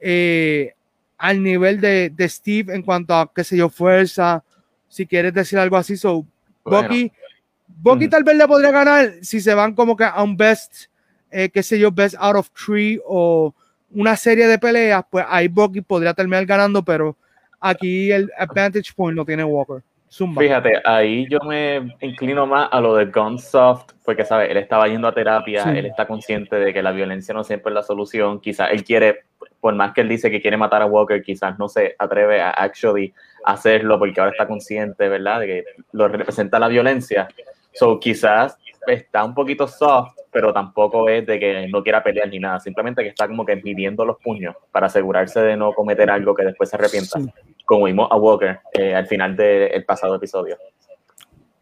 eh, 0.00 0.74
al 1.16 1.42
nivel 1.42 1.80
de, 1.80 2.28
Steve 2.28 2.74
en 2.74 2.82
cuanto 2.82 3.14
a, 3.14 3.30
qué 3.34 3.42
sé 3.44 3.56
yo, 3.56 3.68
fuerza, 3.68 4.44
si 4.88 5.06
quieres 5.06 5.32
decir 5.32 5.58
algo 5.58 5.76
así. 5.76 5.96
So, 5.96 6.26
Bucky, 6.62 8.08
tal 8.08 8.24
vez 8.24 8.36
le 8.36 8.46
podría 8.46 8.70
ganar 8.70 9.14
si 9.22 9.40
se 9.40 9.54
van 9.54 9.74
como 9.74 9.96
que 9.96 10.04
a 10.04 10.22
un 10.22 10.36
best 10.36 10.86
eh, 11.30 11.50
qué 11.50 11.62
sé 11.62 11.78
yo, 11.78 11.90
Best 11.90 12.16
Out 12.18 12.36
of 12.36 12.50
Three 12.50 13.00
o 13.06 13.54
una 13.90 14.16
serie 14.16 14.46
de 14.46 14.58
peleas, 14.58 15.04
pues 15.10 15.24
ahí 15.28 15.48
Bucky 15.48 15.80
podría 15.80 16.14
terminar 16.14 16.44
ganando, 16.46 16.82
pero 16.82 17.16
aquí 17.60 18.10
el 18.12 18.30
advantage 18.38 18.92
point 18.94 19.16
lo 19.16 19.24
tiene 19.24 19.44
Walker. 19.44 19.82
Fíjate, 20.10 20.80
ahí 20.84 21.26
yo 21.28 21.38
me 21.40 21.94
inclino 22.00 22.46
más 22.46 22.70
a 22.72 22.80
lo 22.80 22.94
de 22.94 23.06
Gunsoft, 23.06 23.92
porque, 24.04 24.24
¿sabes? 24.24 24.50
Él 24.50 24.56
estaba 24.56 24.88
yendo 24.88 25.06
a 25.06 25.12
terapia, 25.12 25.64
él 25.64 25.84
está 25.84 26.06
consciente 26.06 26.56
de 26.56 26.72
que 26.72 26.82
la 26.82 26.92
violencia 26.92 27.34
no 27.34 27.44
siempre 27.44 27.70
es 27.70 27.74
la 27.74 27.82
solución. 27.82 28.40
Quizás 28.40 28.70
él 28.72 28.84
quiere, 28.84 29.24
por 29.60 29.74
más 29.74 29.92
que 29.92 30.00
él 30.00 30.08
dice 30.08 30.30
que 30.30 30.40
quiere 30.40 30.56
matar 30.56 30.80
a 30.80 30.86
Walker, 30.86 31.22
quizás 31.22 31.58
no 31.58 31.68
se 31.68 31.94
atreve 31.98 32.40
a 32.40 32.50
actually 32.50 33.12
hacerlo 33.44 33.98
porque 33.98 34.18
ahora 34.18 34.32
está 34.32 34.46
consciente, 34.46 35.08
¿verdad? 35.10 35.40
De 35.40 35.46
que 35.46 35.64
lo 35.92 36.08
representa 36.08 36.58
la 36.58 36.68
violencia. 36.68 37.28
So, 37.72 38.00
quizás 38.00 38.56
está 38.90 39.24
un 39.24 39.34
poquito 39.34 39.66
soft, 39.66 40.14
pero 40.30 40.52
tampoco 40.52 41.08
es 41.08 41.26
de 41.26 41.38
que 41.38 41.68
no 41.68 41.82
quiera 41.82 42.02
pelear 42.02 42.28
ni 42.28 42.38
nada, 42.38 42.60
simplemente 42.60 43.02
que 43.02 43.08
está 43.08 43.26
como 43.26 43.44
que 43.44 43.56
midiendo 43.56 44.04
los 44.04 44.18
puños 44.18 44.54
para 44.70 44.86
asegurarse 44.86 45.40
de 45.40 45.56
no 45.56 45.72
cometer 45.72 46.10
algo 46.10 46.34
que 46.34 46.44
después 46.44 46.70
se 46.70 46.76
arrepienta, 46.76 47.18
como 47.64 47.86
vimos 47.86 48.08
a 48.10 48.16
Walker 48.16 48.60
eh, 48.72 48.94
al 48.94 49.06
final 49.06 49.36
del 49.36 49.84
pasado 49.84 50.16
episodio. 50.16 50.56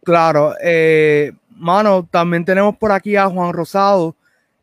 Claro, 0.05 0.55
eh, 0.63 1.33
mano, 1.51 2.07
también 2.11 2.45
tenemos 2.45 2.77
por 2.77 2.93
aquí 2.93 3.17
a 3.17 3.27
Juan 3.27 3.53
Rosado, 3.53 4.15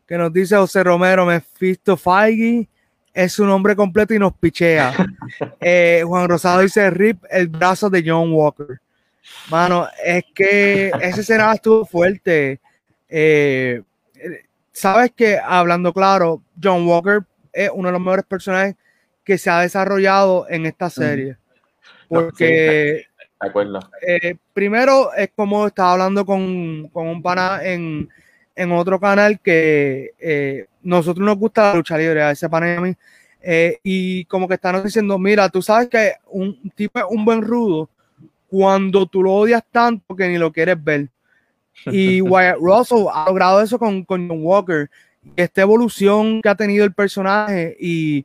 que 0.06 0.16
nos 0.16 0.32
dice 0.32 0.56
José 0.56 0.84
Romero, 0.84 1.26
Mephisto 1.26 1.96
Feige 1.96 2.68
es 3.14 3.32
su 3.32 3.46
nombre 3.46 3.76
completo 3.76 4.12
y 4.12 4.18
nos 4.18 4.34
pichea. 4.34 4.92
Eh, 5.60 6.02
Juan 6.06 6.28
Rosado 6.28 6.60
dice 6.60 6.90
Rip, 6.90 7.24
el 7.30 7.48
brazo 7.48 7.88
de 7.88 8.04
John 8.06 8.32
Walker. 8.32 8.80
Mano, 9.50 9.88
es 10.04 10.24
que 10.34 10.90
ese 11.00 11.20
escena 11.20 11.52
estuvo 11.52 11.84
fuerte. 11.84 12.60
Eh, 13.08 13.82
Sabes 14.74 15.12
que, 15.12 15.38
hablando 15.38 15.92
claro, 15.92 16.42
John 16.60 16.84
Walker 16.84 17.20
es 17.52 17.70
uno 17.72 17.88
de 17.88 17.92
los 17.92 18.00
mejores 18.00 18.24
personajes 18.24 18.74
que 19.22 19.38
se 19.38 19.48
ha 19.48 19.60
desarrollado 19.60 20.46
en 20.50 20.66
esta 20.66 20.90
serie. 20.90 21.36
Porque, 22.08 23.06
eh, 24.04 24.36
primero, 24.52 25.14
es 25.14 25.30
como 25.36 25.68
estaba 25.68 25.92
hablando 25.92 26.26
con, 26.26 26.88
con 26.88 27.06
un 27.06 27.22
pana 27.22 27.60
en, 27.62 28.08
en, 28.56 28.72
otro 28.72 28.98
canal 28.98 29.38
que 29.38 30.10
eh, 30.18 30.66
nosotros 30.82 31.24
nos 31.24 31.38
gusta 31.38 31.68
la 31.68 31.74
lucha 31.76 31.96
libre, 31.96 32.20
a 32.20 32.32
ese 32.32 32.48
pana 32.48 32.74
y 32.74 32.76
a 32.76 32.80
mí. 32.80 32.94
Eh, 33.42 33.78
y 33.84 34.24
como 34.24 34.48
que 34.48 34.54
están 34.54 34.82
diciendo, 34.82 35.20
mira, 35.20 35.48
tú 35.50 35.62
sabes 35.62 35.88
que 35.88 36.14
un 36.26 36.68
tipo 36.74 36.98
es 36.98 37.04
un 37.08 37.24
buen 37.24 37.42
rudo 37.42 37.88
cuando 38.54 39.04
tú 39.06 39.20
lo 39.20 39.32
odias 39.32 39.64
tanto 39.72 40.14
que 40.14 40.28
ni 40.28 40.38
lo 40.38 40.52
quieres 40.52 40.76
ver. 40.82 41.08
Y 41.86 42.20
Wyatt 42.20 42.58
Russell 42.60 43.06
ha 43.12 43.24
logrado 43.26 43.60
eso 43.60 43.80
con, 43.80 44.04
con 44.04 44.28
John 44.28 44.38
Walker. 44.44 44.88
Esta 45.34 45.62
evolución 45.62 46.40
que 46.40 46.48
ha 46.48 46.54
tenido 46.54 46.84
el 46.84 46.94
personaje 46.94 47.76
y 47.80 48.24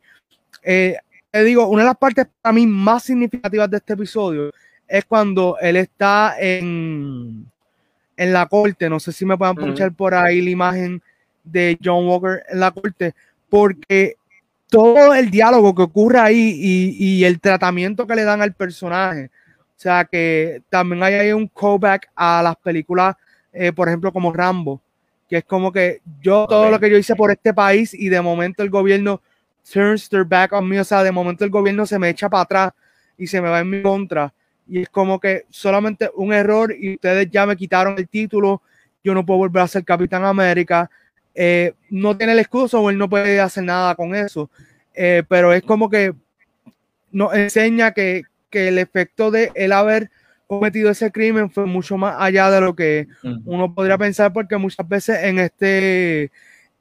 eh, 0.62 0.98
te 1.31 1.43
digo, 1.43 1.67
una 1.67 1.81
de 1.81 1.88
las 1.88 1.98
partes 1.98 2.27
para 2.43 2.53
mí 2.53 2.67
más 2.67 3.01
significativas 3.01 3.71
de 3.71 3.77
este 3.77 3.93
episodio 3.93 4.51
es 4.88 5.03
cuando 5.05 5.57
él 5.59 5.77
está 5.77 6.36
en, 6.38 7.48
en 8.15 8.33
la 8.33 8.45
corte. 8.45 8.88
No 8.88 9.00
sé 9.00 9.12
si 9.12 9.25
me 9.25 9.36
pueden 9.36 9.55
ponchar 9.55 9.91
por 9.93 10.13
ahí 10.13 10.43
la 10.43 10.51
imagen 10.51 11.01
de 11.43 11.75
John 11.83 12.07
Walker 12.07 12.43
en 12.48 12.59
la 12.59 12.69
corte, 12.69 13.15
porque 13.50 14.15
todo 14.69 15.15
el 15.15 15.31
diálogo 15.31 15.74
que 15.74 15.81
ocurre 15.81 16.19
ahí 16.19 16.95
y, 17.00 17.24
el 17.24 17.39
tratamiento 17.39 18.05
que 18.05 18.15
le 18.15 18.24
dan 18.24 18.43
al 18.43 18.53
personaje. 18.53 19.31
O 19.79 19.81
sea 19.81 20.03
que 20.03 20.62
también 20.69 21.01
hay 21.01 21.13
ahí 21.13 21.31
un 21.31 21.48
callback 21.48 22.09
a 22.13 22.43
las 22.43 22.57
películas, 22.57 23.15
eh, 23.53 23.71
por 23.71 23.88
ejemplo, 23.88 24.12
como 24.12 24.33
Rambo, 24.33 24.81
que 25.29 25.38
es 25.38 25.45
como 25.45 25.71
que 25.71 26.01
yo 26.21 26.45
todo 26.50 26.69
lo 26.69 26.77
que 26.81 26.89
yo 26.89 26.98
hice 26.98 27.15
por 27.15 27.31
este 27.31 27.53
país 27.53 27.93
y 27.93 28.09
de 28.09 28.19
momento 28.19 28.62
el 28.62 28.69
gobierno 28.69 29.21
turns 29.71 30.09
their 30.09 30.25
back 30.25 30.51
on 30.51 30.67
me, 30.67 30.81
o 30.81 30.83
sea, 30.83 31.01
de 31.01 31.13
momento 31.13 31.45
el 31.45 31.50
gobierno 31.50 31.86
se 31.86 31.98
me 31.98 32.09
echa 32.09 32.27
para 32.27 32.43
atrás 32.43 32.74
y 33.17 33.25
se 33.25 33.39
me 33.39 33.48
va 33.48 33.62
en 33.62 33.69
mi 33.69 33.81
contra. 33.81 34.33
Y 34.67 34.81
es 34.81 34.89
como 34.89 35.17
que 35.17 35.45
solamente 35.50 36.09
un 36.13 36.33
error 36.33 36.75
y 36.77 36.95
ustedes 36.95 37.31
ya 37.31 37.45
me 37.45 37.55
quitaron 37.55 37.98
el 37.98 38.09
título, 38.09 38.62
yo 39.01 39.13
no 39.13 39.25
puedo 39.25 39.38
volver 39.38 39.63
a 39.63 39.67
ser 39.69 39.86
Capitán 39.86 40.25
América. 40.25 40.91
Eh, 41.33 41.74
no 41.89 42.17
tiene 42.17 42.33
el 42.33 42.39
escudo 42.39 42.81
o 42.81 42.89
él 42.89 42.98
no 42.98 43.09
puede 43.09 43.39
hacer 43.39 43.63
nada 43.63 43.95
con 43.95 44.13
eso. 44.13 44.50
Eh, 44.93 45.24
pero 45.29 45.53
es 45.53 45.63
como 45.63 45.89
que 45.89 46.13
nos 47.13 47.33
enseña 47.33 47.93
que, 47.93 48.24
que, 48.50 48.68
el 48.68 48.77
efecto 48.77 49.32
de 49.32 49.51
él 49.56 49.72
haber 49.72 50.10
cometido 50.48 50.89
ese 50.89 51.12
crimen 51.12 51.51
fue 51.51 51.65
mucho 51.65 51.98
más 51.98 52.15
allá 52.18 52.50
de 52.50 52.62
lo 52.62 52.75
que 52.75 53.08
uno 53.46 53.74
podría 53.74 53.98
pensar, 53.98 54.34
porque 54.34 54.58
muchas 54.58 54.88
veces 54.88 55.24
en 55.24 55.39
este 55.39 56.32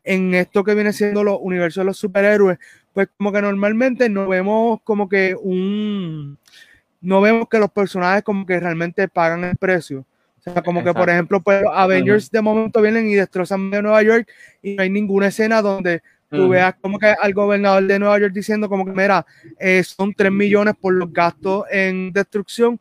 en 0.04 0.34
esto 0.34 0.64
que 0.64 0.74
viene 0.74 0.94
siendo 0.94 1.22
los 1.22 1.38
universos 1.40 1.82
de 1.82 1.84
los 1.84 1.98
superhéroes, 1.98 2.58
pues 2.94 3.08
como 3.18 3.30
que 3.30 3.42
normalmente 3.42 4.08
no 4.08 4.26
vemos 4.26 4.80
como 4.82 5.06
que 5.06 5.36
un, 5.38 6.38
no 7.02 7.20
vemos 7.20 7.46
que 7.48 7.58
los 7.58 7.70
personajes 7.70 8.22
como 8.22 8.46
que 8.46 8.58
realmente 8.58 9.06
pagan 9.08 9.44
el 9.44 9.56
precio. 9.56 10.06
O 10.38 10.40
sea, 10.40 10.62
como 10.62 10.82
que 10.82 10.94
por 10.94 11.10
ejemplo, 11.10 11.42
pues 11.42 11.62
Avengers 11.70 12.30
de 12.30 12.40
momento 12.40 12.80
vienen 12.80 13.06
y 13.06 13.14
destrozan 13.14 13.70
de 13.70 13.82
Nueva 13.82 14.02
York 14.02 14.30
y 14.62 14.76
no 14.76 14.82
hay 14.82 14.88
ninguna 14.88 15.26
escena 15.26 15.60
donde 15.60 16.02
tú 16.30 16.48
veas 16.48 16.74
como 16.80 16.98
que 16.98 17.06
al 17.06 17.32
gobernador 17.32 17.86
de 17.86 17.98
Nueva 17.98 18.18
York 18.18 18.32
diciendo 18.32 18.68
como 18.68 18.84
que, 18.84 18.92
mira, 18.92 19.24
eh, 19.58 19.82
son 19.82 20.12
3 20.12 20.30
millones 20.30 20.74
por 20.80 20.94
los 20.94 21.12
gastos 21.12 21.64
en 21.70 22.12
destrucción, 22.12 22.78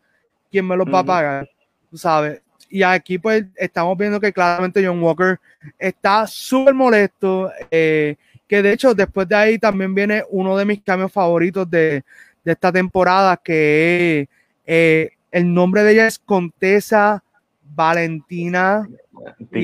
¿quién 0.51 0.67
me 0.67 0.75
los 0.75 0.87
va 0.87 0.99
a 0.99 1.03
pagar? 1.03 1.49
Tú 1.89 1.97
sabes 1.97 2.41
y 2.69 2.83
aquí 2.83 3.17
pues 3.17 3.45
estamos 3.55 3.97
viendo 3.97 4.19
que 4.19 4.33
claramente 4.33 4.85
John 4.85 5.01
Walker 5.01 5.39
está 5.77 6.27
súper 6.27 6.73
molesto, 6.73 7.51
eh, 7.71 8.15
que 8.47 8.61
de 8.61 8.73
hecho 8.73 8.93
después 8.93 9.27
de 9.27 9.35
ahí 9.35 9.59
también 9.59 9.93
viene 9.93 10.23
uno 10.29 10.57
de 10.57 10.65
mis 10.65 10.81
cambios 10.81 11.11
favoritos 11.11 11.69
de, 11.69 12.03
esta 12.43 12.71
temporada, 12.71 13.35
que 13.35 14.29
eh, 14.65 15.09
el 15.31 15.53
nombre 15.53 15.83
de 15.83 15.91
ella 15.91 16.07
es 16.07 16.17
Contesa 16.17 17.21
Valentina. 17.61 18.87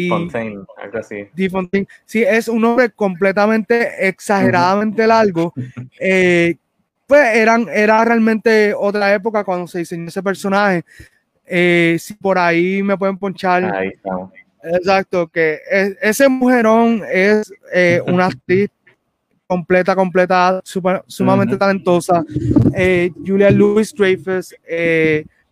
Fontaine, 0.10 0.64
algo 0.82 0.98
así. 0.98 1.28
Sí, 2.06 2.24
es 2.24 2.48
un 2.48 2.62
nombre 2.62 2.90
completamente 2.90 4.08
exageradamente 4.08 5.08
largo. 5.08 5.54
Eh, 6.00 6.56
pues 7.08 7.36
eran, 7.36 7.68
era 7.70 8.04
realmente 8.04 8.74
otra 8.74 9.14
época 9.14 9.44
cuando 9.44 9.68
se 9.68 9.80
diseñó 9.80 10.08
ese 10.08 10.24
personaje. 10.24 10.84
Eh, 11.46 11.98
si 12.00 12.14
por 12.14 12.38
ahí 12.38 12.82
me 12.82 12.98
pueden 12.98 13.18
ponchar. 13.18 13.64
Ahí 13.76 13.90
estamos. 13.90 14.32
Exacto, 14.64 15.28
que 15.28 15.60
ese 16.02 16.30
mujerón 16.30 17.04
es 17.12 17.54
eh, 17.74 18.02
una 18.08 18.28
actriz 18.28 18.70
completa, 19.46 19.96
completa, 19.96 20.62
sumamente 21.06 21.58
talentosa. 21.58 22.24
Eh, 22.76 23.12
Julia 23.26 23.52
Louis 23.52 23.94
Dreyfus, 23.94 24.56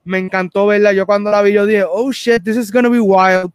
me 0.04 0.18
encantó 0.18 0.68
verla. 0.68 0.94
Yo 0.94 1.06
cuando 1.06 1.30
la 1.30 1.42
vi, 1.42 1.54
yo 1.54 1.66
dije, 1.66 1.84
oh 1.84 2.12
shit, 2.12 2.42
this 2.44 2.58
is 2.58 2.72
gonna 2.72 2.90
be 2.90 3.00
wild, 3.00 3.52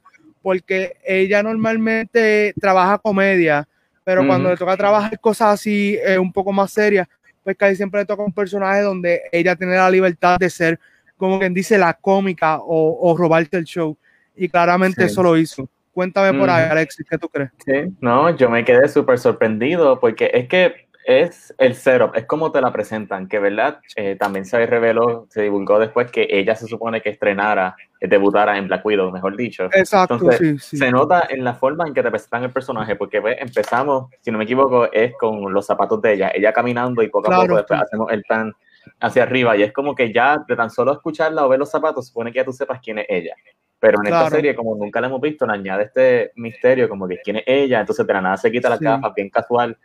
porque 0.46 0.96
ella 1.04 1.42
normalmente 1.42 2.54
trabaja 2.60 2.98
comedia, 2.98 3.66
pero 4.04 4.24
cuando 4.24 4.48
le 4.48 4.56
toca 4.56 4.76
trabajar 4.76 5.18
cosas 5.18 5.54
así 5.54 5.98
un 6.20 6.32
poco 6.32 6.52
más 6.52 6.70
serias, 6.70 7.08
pues 7.42 7.56
casi 7.56 7.74
siempre 7.74 8.02
le 8.02 8.06
toca 8.06 8.22
un 8.22 8.32
personaje 8.32 8.82
donde 8.82 9.22
ella 9.32 9.56
tiene 9.56 9.74
la 9.74 9.90
libertad 9.90 10.38
de 10.38 10.48
ser 10.48 10.78
como 11.16 11.40
quien 11.40 11.52
dice, 11.52 11.78
la 11.78 11.94
cómica 11.94 12.60
o, 12.62 13.16
robarte 13.18 13.56
el 13.56 13.64
show. 13.64 13.98
Y 14.36 14.48
claramente 14.48 15.04
eso 15.04 15.20
lo 15.20 15.36
hizo. 15.36 15.68
Cuéntame 15.92 16.38
por 16.38 16.48
ahí, 16.48 16.70
Alexis, 16.70 17.04
¿qué 17.10 17.18
tú 17.18 17.28
crees? 17.28 17.50
Sí, 17.64 17.92
no, 18.00 18.30
yo 18.36 18.48
me 18.48 18.64
quedé 18.64 18.86
súper 18.86 19.18
sorprendido 19.18 19.98
porque 19.98 20.30
es 20.32 20.46
que 20.46 20.86
es 21.06 21.54
el 21.58 21.74
setup, 21.74 22.16
es 22.16 22.26
como 22.26 22.50
te 22.50 22.60
la 22.60 22.72
presentan, 22.72 23.28
que 23.28 23.38
verdad, 23.38 23.80
eh, 23.94 24.16
también 24.16 24.44
se 24.44 24.66
reveló, 24.66 25.26
se 25.30 25.42
divulgó 25.42 25.78
después 25.78 26.10
que 26.10 26.26
ella 26.28 26.56
se 26.56 26.66
supone 26.66 27.00
que 27.00 27.10
estrenara, 27.10 27.76
eh, 27.95 27.95
debutara 28.06 28.56
en 28.58 28.68
Black 28.68 28.84
Widow, 28.84 29.10
mejor 29.10 29.36
dicho. 29.36 29.64
Exacto, 29.72 30.14
Entonces, 30.14 30.62
Se 30.64 30.90
nota 30.90 31.26
en 31.28 31.44
la 31.44 31.54
forma 31.54 31.86
en 31.86 31.94
que 31.94 32.02
te 32.02 32.10
presentan 32.10 32.44
el 32.44 32.50
personaje, 32.50 32.96
porque 32.96 33.22
empezamos, 33.38 34.10
si 34.20 34.30
no 34.30 34.38
me 34.38 34.44
equivoco, 34.44 34.90
es 34.92 35.14
con 35.18 35.52
los 35.52 35.66
zapatos 35.66 36.00
de 36.02 36.14
ella, 36.14 36.30
ella 36.34 36.52
caminando 36.52 37.02
y 37.02 37.08
poco 37.08 37.32
a 37.32 37.42
poco 37.42 37.56
después 37.56 37.80
hacemos 37.80 38.12
el 38.12 38.22
pan 38.24 38.54
hacia 39.00 39.24
arriba 39.24 39.56
y 39.56 39.62
es 39.62 39.72
como 39.72 39.94
que 39.94 40.12
ya 40.12 40.44
de 40.46 40.56
tan 40.56 40.70
solo 40.70 40.92
escucharla 40.92 41.44
o 41.44 41.48
ver 41.48 41.58
los 41.58 41.70
zapatos 41.70 42.06
supone 42.08 42.32
que 42.32 42.36
ya 42.36 42.44
tú 42.44 42.52
sepas 42.52 42.80
quién 42.82 42.98
es 42.98 43.06
ella. 43.08 43.34
Pero 43.78 43.98
en 44.00 44.06
esta 44.06 44.30
serie, 44.30 44.54
como 44.54 44.74
nunca 44.74 45.00
la 45.00 45.08
hemos 45.08 45.20
visto, 45.20 45.46
le 45.46 45.52
añade 45.52 45.84
este 45.84 46.32
misterio 46.36 46.88
como 46.88 47.06
que 47.06 47.18
quién 47.22 47.36
es 47.36 47.44
ella, 47.46 47.80
entonces 47.80 48.06
de 48.06 48.12
la 48.12 48.22
nada 48.22 48.36
se 48.36 48.50
quita 48.50 48.70
la 48.70 48.78
capa, 48.78 49.12
bien 49.14 49.28
casual. 49.28 49.76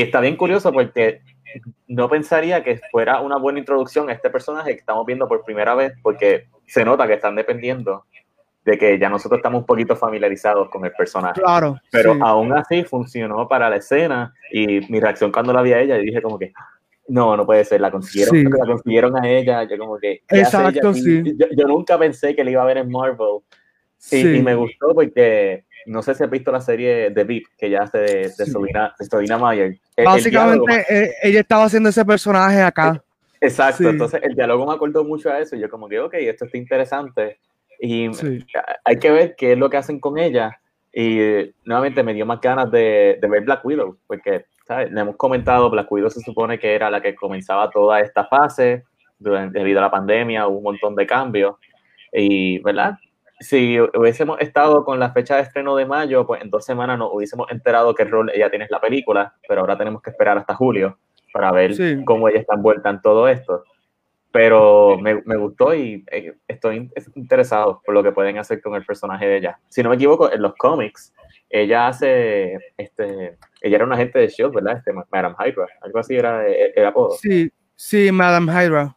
Está 0.00 0.20
bien 0.20 0.36
curioso 0.36 0.72
porque 0.72 1.20
no 1.86 2.08
pensaría 2.08 2.64
que 2.64 2.80
fuera 2.90 3.20
una 3.20 3.36
buena 3.36 3.58
introducción 3.58 4.08
a 4.08 4.14
este 4.14 4.30
personaje 4.30 4.72
que 4.72 4.80
estamos 4.80 5.04
viendo 5.04 5.28
por 5.28 5.44
primera 5.44 5.74
vez, 5.74 5.92
porque 6.02 6.46
se 6.66 6.82
nota 6.82 7.06
que 7.06 7.12
están 7.12 7.36
dependiendo 7.36 8.06
de 8.64 8.78
que 8.78 8.98
ya 8.98 9.10
nosotros 9.10 9.38
estamos 9.38 9.60
un 9.60 9.66
poquito 9.66 9.94
familiarizados 9.94 10.70
con 10.70 10.86
el 10.86 10.92
personaje. 10.92 11.42
Claro. 11.42 11.78
Pero 11.90 12.16
aún 12.22 12.54
así 12.54 12.84
funcionó 12.84 13.46
para 13.46 13.68
la 13.68 13.76
escena 13.76 14.32
y 14.50 14.80
mi 14.90 14.98
reacción 14.98 15.30
cuando 15.30 15.52
la 15.52 15.60
vi 15.60 15.74
a 15.74 15.80
ella, 15.80 15.98
y 15.98 16.06
dije 16.06 16.22
como 16.22 16.38
que, 16.38 16.54
no, 17.08 17.36
no 17.36 17.44
puede 17.44 17.62
ser, 17.66 17.82
la 17.82 17.90
consiguieron, 17.90 18.44
la 18.44 18.64
consiguieron 18.64 19.22
a 19.22 19.28
ella, 19.28 19.64
yo 19.64 19.76
como 19.76 19.98
que... 19.98 20.22
Exacto, 20.30 20.94
sí. 20.94 21.22
Yo, 21.36 21.66
nunca 21.66 21.98
pensé 21.98 22.34
que 22.34 22.44
le 22.44 22.52
iba 22.52 22.62
a 22.62 22.66
ver 22.66 22.78
en 22.78 22.90
Marvel. 22.90 23.40
Y, 24.10 24.36
y, 24.36 24.42
me 24.42 24.54
gustó 24.54 24.94
porque 24.94 25.64
no 25.86 26.02
sé 26.02 26.14
si 26.14 26.22
has 26.24 26.30
visto 26.30 26.52
la 26.52 26.60
serie 26.60 27.10
de 27.10 27.24
VIP 27.24 27.46
que 27.58 27.70
ya 27.70 27.82
hace 27.82 27.98
de, 27.98 28.32
de, 28.36 28.46
Solina, 28.46 29.38
Mayer. 29.38 29.78
Básicamente 30.04 30.84
eh, 30.88 31.14
ella 31.22 31.40
estaba 31.40 31.64
haciendo 31.64 31.88
ese 31.88 32.04
personaje 32.04 32.60
acá. 32.62 33.02
Exacto, 33.40 33.88
entonces 33.88 34.20
el 34.22 34.34
diálogo 34.34 34.66
me 34.66 34.74
acordó 34.74 35.04
mucho 35.04 35.30
a 35.30 35.40
eso. 35.40 35.56
Yo 35.56 35.68
como 35.68 35.88
que, 35.88 35.98
ok, 35.98 36.14
esto 36.14 36.44
está 36.44 36.56
interesante. 36.56 37.38
Y 37.80 38.08
hay 38.84 38.98
que 38.98 39.10
ver 39.10 39.34
qué 39.36 39.52
es 39.52 39.58
lo 39.58 39.68
que 39.68 39.76
hacen 39.76 39.98
con 39.98 40.18
ella. 40.18 40.60
Y 40.92 41.18
nuevamente 41.64 42.02
me 42.02 42.14
dio 42.14 42.24
más 42.24 42.40
ganas 42.40 42.70
de, 42.70 43.18
de 43.20 43.28
ver 43.28 43.42
Black 43.42 43.64
Widow, 43.64 43.98
porque 44.06 44.44
le 44.90 45.00
hemos 45.00 45.16
comentado, 45.16 45.70
Black 45.70 45.90
Widow 45.90 46.10
se 46.10 46.20
supone 46.20 46.58
que 46.58 46.74
era 46.74 46.90
la 46.90 47.00
que 47.00 47.14
comenzaba 47.14 47.70
toda 47.70 48.00
esta 48.00 48.24
fase, 48.26 48.84
durante, 49.18 49.58
debido 49.58 49.78
a 49.78 49.82
la 49.82 49.90
pandemia 49.90 50.46
hubo 50.46 50.58
un 50.58 50.64
montón 50.64 50.94
de 50.94 51.06
cambios, 51.06 51.56
y, 52.12 52.58
¿verdad? 52.60 52.98
Si 53.42 53.80
hubiésemos 53.80 54.40
estado 54.40 54.84
con 54.84 55.00
la 55.00 55.12
fecha 55.12 55.36
de 55.36 55.42
estreno 55.42 55.74
de 55.74 55.84
mayo, 55.84 56.26
pues 56.26 56.42
en 56.42 56.50
dos 56.50 56.64
semanas 56.64 56.96
nos 56.96 57.12
hubiésemos 57.12 57.50
enterado 57.50 57.94
qué 57.94 58.04
rol 58.04 58.30
ella 58.32 58.48
tiene 58.48 58.66
en 58.66 58.70
la 58.70 58.80
película, 58.80 59.34
pero 59.48 59.62
ahora 59.62 59.76
tenemos 59.76 60.00
que 60.00 60.10
esperar 60.10 60.38
hasta 60.38 60.54
julio 60.54 60.98
para 61.32 61.50
ver 61.50 61.74
cómo 62.04 62.28
ella 62.28 62.40
está 62.40 62.54
envuelta 62.54 62.90
en 62.90 63.00
todo 63.00 63.26
esto. 63.26 63.64
Pero 64.30 64.96
me, 64.98 65.22
me 65.26 65.36
gustó 65.36 65.74
y 65.74 66.04
eh, 66.10 66.34
estoy 66.48 66.90
interesado 67.16 67.82
por 67.84 67.94
lo 67.94 68.02
que 68.02 68.12
pueden 68.12 68.38
hacer 68.38 68.62
con 68.62 68.74
el 68.74 68.84
personaje 68.84 69.26
de 69.26 69.36
ella. 69.38 69.58
Si 69.68 69.82
no 69.82 69.90
me 69.90 69.96
equivoco, 69.96 70.32
en 70.32 70.40
los 70.40 70.54
cómics, 70.54 71.12
ella 71.50 71.88
hace, 71.88 72.58
este, 72.78 73.36
ella 73.60 73.76
era 73.76 73.84
una 73.84 73.96
agente 73.96 74.20
de 74.20 74.28
SHIELD, 74.28 74.54
¿verdad? 74.54 74.78
Este, 74.78 74.92
Madame 75.10 75.34
Hydra, 75.38 75.66
algo 75.82 75.98
así 75.98 76.16
era 76.16 76.46
el, 76.46 76.86
apodo. 76.86 77.10
Sí, 77.20 77.52
sí, 77.76 78.10
Madame 78.10 78.50
Hydra. 78.50 78.96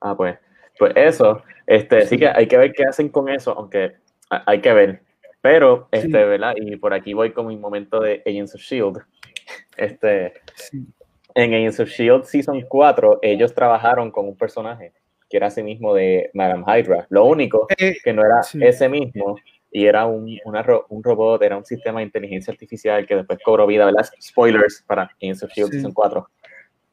Ah, 0.00 0.14
pues, 0.14 0.36
pues 0.78 0.92
eso, 0.96 1.42
este, 1.66 2.06
sí 2.06 2.18
que 2.18 2.28
hay 2.28 2.46
que 2.46 2.56
ver 2.56 2.72
qué 2.72 2.84
hacen 2.84 3.08
con 3.08 3.28
eso, 3.28 3.52
aunque 3.52 3.94
hay 4.28 4.60
que 4.60 4.72
ver. 4.72 5.02
Pero, 5.40 5.88
este, 5.92 6.24
¿verdad? 6.24 6.54
Y 6.56 6.76
por 6.76 6.92
aquí 6.92 7.14
voy 7.14 7.32
con 7.32 7.46
mi 7.46 7.56
momento 7.56 8.00
de 8.00 8.22
Agents 8.26 8.54
of 8.54 8.60
S.H.I.E.L.D. 8.60 9.00
Este, 9.76 10.34
en 11.34 11.54
Agents 11.54 11.80
of 11.80 11.88
S.H.I.E.L.D. 11.88 12.24
Season 12.26 12.60
4, 12.68 13.20
ellos 13.22 13.54
trabajaron 13.54 14.10
con 14.10 14.26
un 14.26 14.36
personaje 14.36 14.92
que 15.28 15.36
era 15.36 15.48
ese 15.48 15.62
mismo 15.62 15.94
de 15.94 16.30
Madame 16.34 16.64
Hydra. 16.66 17.06
Lo 17.10 17.24
único 17.26 17.66
eh, 17.76 17.96
que 18.02 18.12
no 18.12 18.24
era 18.24 18.40
ese 18.60 18.88
mismo 18.88 19.36
y 19.70 19.84
era 19.84 20.06
un, 20.06 20.38
un 20.44 21.04
robot, 21.04 21.42
era 21.42 21.56
un 21.56 21.64
sistema 21.64 22.00
de 22.00 22.06
inteligencia 22.06 22.52
artificial 22.52 23.06
que 23.06 23.16
después 23.16 23.38
cobró 23.44 23.66
vida, 23.66 23.84
¿verdad? 23.84 24.08
Spoilers 24.20 24.82
para 24.86 25.02
Agents 25.22 25.42
of 25.42 25.52
Shield 25.52 25.72
Season 25.72 25.92
4. 25.92 26.28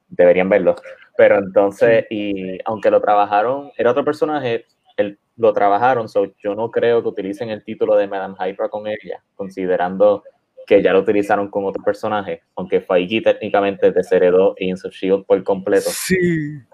Deberían 0.10 0.50
verlo. 0.50 0.75
Pero 1.17 1.38
entonces, 1.38 2.05
y 2.10 2.60
aunque 2.65 2.91
lo 2.91 3.01
trabajaron, 3.01 3.72
era 3.77 3.91
otro 3.91 4.03
personaje, 4.03 4.65
el, 4.98 5.17
lo 5.38 5.53
trabajaron, 5.53 6.10
so 6.10 6.34
yo 6.43 6.55
no 6.55 6.72
creo 6.72 7.01
que 7.01 7.10
utilicen 7.10 7.50
el 7.50 7.63
título 7.63 7.95
de 7.95 8.07
Madame 8.07 8.36
Hydra 8.39 8.69
con 8.69 8.88
ella, 8.88 9.24
considerando 9.36 10.24
que 10.67 10.81
ya 10.81 10.93
lo 10.93 11.00
utilizaron 11.00 11.50
con 11.50 11.65
otro 11.65 11.84
personaje, 11.84 12.41
aunque 12.55 12.81
Feige 12.81 13.22
técnicamente 13.22 13.91
desheredó 13.91 14.55
Agents 14.60 14.86
of 14.86 14.93
Shield 14.93 15.25
por 15.25 15.43
completo. 15.43 15.89
Sí. 15.89 16.17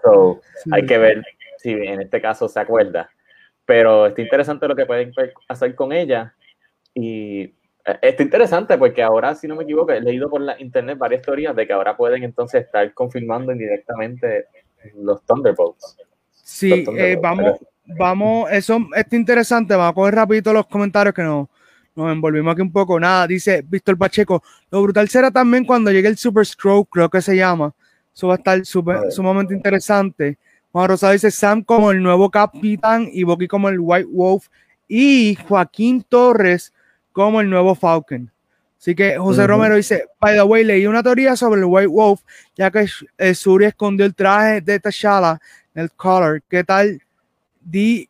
So, 0.02 0.40
hay 0.70 0.86
que 0.86 0.98
ver 0.98 1.22
si 1.58 1.72
en 1.72 2.00
este 2.00 2.20
caso 2.20 2.48
se 2.48 2.58
acuerda 2.58 3.10
pero 3.64 4.06
está 4.06 4.22
interesante 4.22 4.68
lo 4.68 4.76
que 4.76 4.86
pueden 4.86 5.12
hacer 5.48 5.74
con 5.74 5.92
ella. 5.92 6.34
Y 6.94 7.54
está 7.84 8.22
interesante 8.22 8.78
porque 8.78 9.02
ahora, 9.02 9.34
si 9.34 9.48
no 9.48 9.56
me 9.56 9.64
equivoco, 9.64 9.92
he 9.92 10.00
leído 10.00 10.30
por 10.30 10.40
la 10.40 10.60
internet 10.60 10.98
varias 10.98 11.22
teorías 11.22 11.54
de 11.54 11.66
que 11.66 11.72
ahora 11.72 11.96
pueden 11.96 12.22
entonces 12.22 12.64
estar 12.64 12.92
confirmando 12.94 13.52
indirectamente 13.52 14.46
los 14.96 15.24
Thunderbolts. 15.24 15.96
Sí, 16.30 16.84
eh, 16.96 17.18
vamos, 17.20 17.58
vamos, 17.86 18.50
eso 18.50 18.78
está 18.94 19.16
interesante. 19.16 19.74
Vamos 19.74 19.92
a 19.92 19.94
coger 19.94 20.14
rapidito 20.14 20.52
los 20.52 20.66
comentarios 20.66 21.14
que 21.14 21.22
nos, 21.22 21.48
nos 21.94 22.12
envolvimos 22.12 22.52
aquí 22.52 22.62
un 22.62 22.72
poco. 22.72 22.98
Nada, 22.98 23.26
dice 23.26 23.64
Víctor 23.66 23.98
Pacheco. 23.98 24.42
Lo 24.70 24.82
brutal 24.82 25.08
será 25.08 25.30
también 25.30 25.64
cuando 25.64 25.90
llegue 25.90 26.08
el 26.08 26.16
Super 26.16 26.46
Stroke, 26.46 26.88
creo 26.90 27.08
que 27.08 27.20
se 27.20 27.36
llama. 27.36 27.74
Eso 28.14 28.28
va 28.28 28.34
a 28.34 28.36
estar 28.36 28.64
super, 28.64 29.10
sumamente 29.10 29.54
interesante. 29.54 30.38
Juan 30.70 30.88
Rosado 30.88 31.12
dice 31.12 31.30
Sam 31.30 31.62
como 31.62 31.90
el 31.90 32.02
nuevo 32.02 32.30
capitán 32.30 33.08
y 33.12 33.24
Bucky 33.24 33.46
como 33.48 33.68
el 33.68 33.78
White 33.78 34.08
Wolf 34.10 34.48
y 34.88 35.36
Joaquín 35.46 36.04
Torres 36.08 36.72
como 37.12 37.40
el 37.40 37.48
nuevo 37.48 37.74
Falcon. 37.74 38.30
Así 38.78 38.96
que 38.96 39.16
José 39.16 39.46
Romero 39.46 39.76
dice, 39.76 40.06
by 40.18 40.34
the 40.34 40.42
way, 40.42 40.64
leí 40.64 40.86
una 40.86 41.04
teoría 41.04 41.36
sobre 41.36 41.60
el 41.60 41.66
White 41.66 41.86
Wolf, 41.86 42.20
ya 42.56 42.68
que 42.68 42.88
eh, 43.18 43.34
Suri 43.34 43.66
escondió 43.66 44.04
el 44.04 44.14
traje 44.14 44.60
de 44.60 44.80
T'Challa 44.80 45.40
en 45.72 45.82
el 45.82 45.92
collar. 45.92 46.42
¿Qué 46.48 46.64
tal? 46.64 47.00
Di, 47.60 48.08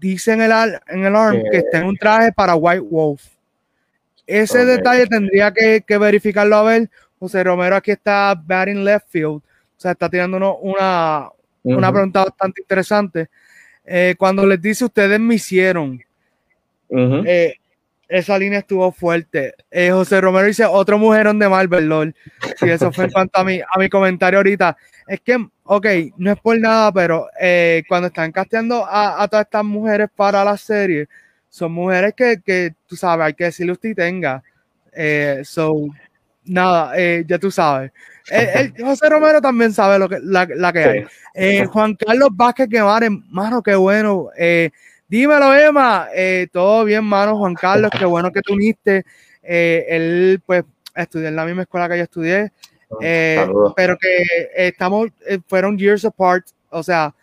dice 0.00 0.32
en 0.32 0.42
el, 0.42 0.52
en 0.88 1.04
el 1.04 1.14
arm 1.14 1.42
que 1.52 1.58
está 1.58 1.78
en 1.78 1.86
un 1.86 1.96
traje 1.96 2.32
para 2.32 2.56
White 2.56 2.80
Wolf. 2.90 3.22
Ese 4.26 4.64
detalle 4.64 5.06
tendría 5.06 5.52
que, 5.52 5.84
verificarlo 5.98 6.56
a 6.56 6.62
ver. 6.64 6.90
José 7.20 7.44
Romero 7.44 7.76
aquí 7.76 7.92
está 7.92 8.34
batting 8.34 8.84
left 8.84 9.06
field. 9.08 9.36
O 9.36 9.42
sea, 9.76 9.92
está 9.92 10.08
tirando 10.08 10.56
una, 10.56 11.28
una 11.62 11.92
pregunta 11.92 12.24
bastante 12.24 12.60
interesante. 12.60 13.28
Eh, 13.84 14.14
cuando 14.18 14.44
les 14.46 14.60
dice 14.60 14.84
ustedes 14.84 15.20
me 15.20 15.36
hicieron, 15.36 16.02
eh, 16.88 17.54
esa 18.12 18.38
línea 18.38 18.60
estuvo 18.60 18.90
fuerte. 18.92 19.54
Eh, 19.70 19.90
José 19.90 20.20
Romero 20.20 20.46
dice 20.46 20.64
otro 20.64 20.98
mujerón 20.98 21.38
de 21.38 21.48
Marvel, 21.48 21.88
LOL. 21.88 22.14
Sí, 22.58 22.68
eso 22.68 22.92
fue 22.92 23.04
en 23.04 23.10
cuanto 23.12 23.38
a 23.38 23.44
mi, 23.44 23.60
a 23.60 23.78
mi 23.78 23.88
comentario 23.88 24.38
ahorita. 24.38 24.76
Es 25.06 25.20
que, 25.20 25.36
ok, 25.64 25.86
no 26.16 26.32
es 26.32 26.38
por 26.40 26.58
nada, 26.58 26.92
pero 26.92 27.28
cuando 27.88 28.08
están 28.08 28.30
casteando 28.32 28.86
a, 28.88 29.26
todas 29.28 29.46
estas 29.46 29.64
mujeres 29.64 30.08
para 30.14 30.44
la 30.44 30.56
serie, 30.56 31.08
son 31.48 31.72
mujeres 31.72 32.14
que, 32.16 32.40
que 32.44 32.74
tú 32.86 32.96
sabes, 32.96 33.26
hay 33.26 33.34
que 33.34 33.44
decirle 33.44 33.72
usted 33.72 33.94
tenga. 33.94 34.42
so, 35.42 35.88
nada, 36.44 36.94
ya 37.26 37.38
tú 37.38 37.50
sabes. 37.50 37.90
El, 38.30 38.74
José 38.84 39.08
Romero 39.08 39.40
también 39.40 39.72
sabe 39.72 39.98
lo 39.98 40.08
que, 40.08 40.18
la, 40.22 40.46
la 40.54 40.72
que 40.72 40.84
hay. 40.84 41.04
Eh, 41.34 41.66
Juan 41.66 41.94
Carlos 41.94 42.30
Vázquez 42.32 42.68
Guevara, 42.68 43.08
mano, 43.28 43.62
qué 43.62 43.74
bueno. 43.74 44.28
Eh, 44.36 44.70
dímelo, 45.12 45.54
Emma. 45.54 46.08
Eh, 46.14 46.46
todo 46.50 46.86
bien, 46.86 47.04
mano, 47.04 47.36
Juan 47.36 47.54
Carlos, 47.54 47.90
qué 47.90 48.06
bueno 48.06 48.32
que 48.32 48.40
tú 48.40 48.54
uniste. 48.54 49.04
él, 49.42 50.40
pues, 50.46 50.64
estudió 50.94 51.28
en 51.28 51.36
la 51.36 51.44
misma 51.44 51.62
escuela 51.62 51.86
que 51.86 51.98
yo 51.98 52.04
estudié. 52.04 52.50
Oh, 52.88 53.74
pero 53.76 53.98
que 53.98 54.24
estamos, 54.56 55.08
fueron 55.46 55.76
years 55.76 56.06
apart, 56.06 56.46
o 56.70 56.82
sea, 56.82 57.14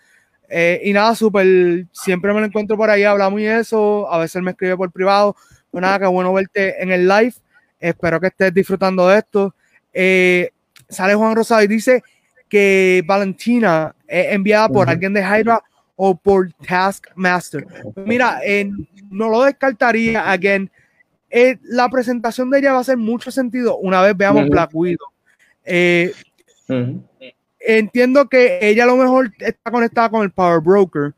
y 0.83 0.93
nada, 0.93 1.15
súper, 1.15 1.85
siempre 1.91 2.31
me 2.31 2.41
lo 2.41 2.45
encuentro 2.45 2.77
por 2.77 2.91
ahí, 2.91 3.03
hablamos 3.03 3.41
y 3.41 3.47
eso, 3.47 4.11
a 4.11 4.19
veces 4.19 4.41
me 4.43 4.51
escribe 4.51 4.77
por 4.77 4.91
privado, 4.91 5.35
pues 5.71 5.81
nada, 5.81 5.99
qué 5.99 6.05
bueno 6.05 6.33
verte 6.33 6.81
en 6.81 6.91
el 6.91 7.07
live, 7.07 7.33
espero 7.79 8.19
que 8.19 8.27
estés 8.27 8.53
disfrutando 8.53 9.07
de 9.07 9.17
esto. 9.19 9.55
sale 10.89 11.15
Juan 11.15 11.35
Rosado 11.35 11.63
y 11.63 11.67
dice 11.67 12.03
que 12.47 13.03
Valentina 13.05 13.95
es 14.07 14.33
enviada 14.33 14.69
por 14.69 14.89
alguien 14.89 15.13
de 15.13 15.21
Hydra 15.21 15.63
o 16.01 16.15
por 16.15 16.49
Taskmaster. 16.65 17.67
Mira, 18.05 18.39
eh, 18.45 18.71
no 19.11 19.27
lo 19.27 19.43
descartaría, 19.43 20.31
again. 20.31 20.71
Eh, 21.29 21.57
la 21.63 21.89
presentación 21.89 22.49
de 22.49 22.59
ella 22.59 22.71
va 22.71 22.77
a 22.77 22.81
hacer 22.81 22.95
mucho 22.95 23.31
sentido 23.31 23.77
una 23.79 24.01
vez 24.01 24.15
veamos 24.15 24.47
Black 24.47 24.69
Widow. 24.71 25.07
Eh, 25.65 26.13
entiendo 27.59 28.29
que 28.29 28.59
ella 28.61 28.85
a 28.85 28.87
lo 28.87 28.95
mejor 28.95 29.29
está 29.39 29.69
conectada 29.69 30.09
con 30.09 30.23
el 30.23 30.31
Power 30.31 30.61
Broker. 30.61 31.13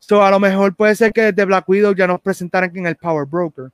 So, 0.00 0.22
a 0.22 0.30
lo 0.30 0.38
mejor 0.38 0.76
puede 0.76 0.94
ser 0.96 1.14
que 1.14 1.32
desde 1.32 1.46
Black 1.46 1.66
Widow 1.66 1.94
ya 1.94 2.06
nos 2.06 2.20
presentaran 2.20 2.68
quién 2.68 2.84
es 2.84 2.90
el 2.90 2.96
Power 2.96 3.24
Broker. 3.24 3.70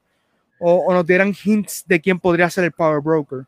O, 0.61 0.75
o, 0.77 0.95
nos 0.95 1.05
dieran 1.05 1.35
hints 1.45 1.83
de 1.89 2.01
quién 2.01 2.21
podría 2.21 2.49
ser 2.49 2.63
el 2.63 2.73
Power 2.73 3.01
Broker. 3.01 3.47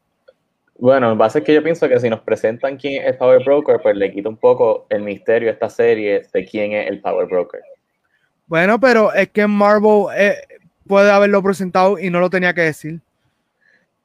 Bueno, 0.77 1.09
lo 1.09 1.15
que 1.15 1.19
pasa 1.19 1.39
es 1.39 1.45
que 1.45 1.55
yo 1.55 1.63
pienso 1.63 1.89
que 1.89 2.01
si 2.01 2.11
nos 2.11 2.21
presentan 2.21 2.77
quién 2.77 3.03
es 3.03 3.09
el 3.11 3.17
Power 3.17 3.45
Broker, 3.45 3.79
pues 3.83 3.97
le 3.97 4.13
quita 4.13 4.29
un 4.29 4.37
poco 4.37 4.87
el 4.91 5.03
misterio 5.03 5.49
a 5.49 5.53
esta 5.53 5.71
serie 5.71 6.23
de 6.33 6.45
quién 6.45 6.73
es 6.73 6.89
el 6.89 7.01
Power 7.01 7.27
Broker. 7.27 7.61
Bueno, 8.47 8.79
pero 8.81 9.13
es 9.13 9.31
que 9.31 9.47
Marvel 9.47 10.07
eh, 10.17 10.37
puede 10.87 11.11
haberlo 11.11 11.43
presentado 11.43 11.99
y 11.99 12.11
no 12.11 12.21
lo 12.21 12.29
tenía 12.29 12.53
que 12.53 12.63
decir. 12.63 13.01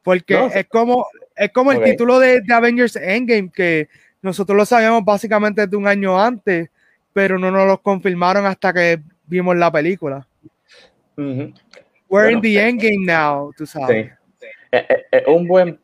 Porque 0.04 0.50
es 0.54 0.68
como, 0.68 1.08
es 1.36 1.52
como 1.52 1.72
el 1.72 1.84
título 1.84 2.20
de, 2.20 2.42
Avengers 2.50 2.96
Endgame, 2.96 3.52
que 3.54 3.90
nosotros 4.22 4.58
lo 4.58 4.66
sabíamos 4.66 5.04
básicamente 5.04 5.62
desde 5.62 5.76
un 5.76 5.88
año 5.88 6.20
antes, 6.20 6.70
pero 7.14 7.38
no 7.38 7.52
nos 7.52 7.68
lo 7.68 7.82
confirmaron 7.82 8.46
hasta 8.46 8.72
que 8.72 9.00
vimos 9.26 9.56
la 9.58 9.72
película. 9.72 10.26
We're 11.18 12.32
in 12.32 12.42
the 12.42 12.56
eh, 12.56 12.70
Endgame 12.70 13.06
now, 13.06 13.52
tú 13.56 13.66
sabes. 13.66 14.12
Es, 14.72 15.28
un 15.28 15.48
buen 15.48 15.80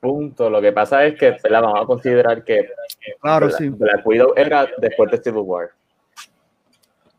punto. 0.00 0.50
Lo 0.50 0.60
que 0.60 0.72
pasa 0.72 1.04
es 1.04 1.18
que 1.18 1.36
la 1.48 1.60
vamos 1.60 1.82
a 1.82 1.86
considerar 1.86 2.42
que 2.42 2.70
claro, 3.20 3.46
la, 3.46 3.52
sí. 3.52 3.70
la 3.78 4.02
Widow 4.04 4.32
era 4.36 4.68
después 4.78 5.10
de 5.10 5.18
Civil 5.18 5.42
War. 5.44 5.70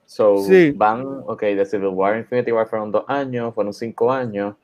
So, 0.05 0.39
sí. 0.39 0.71
van, 0.71 1.05
ok, 1.25 1.41
de 1.41 1.65
Civil 1.65 1.87
War 1.87 2.17
Infinity 2.17 2.51
War 2.51 2.67
fueron 2.67 2.91
dos 2.91 3.05
años, 3.07 3.53
fueron 3.55 3.73
cinco 3.73 4.11
años, 4.11 4.55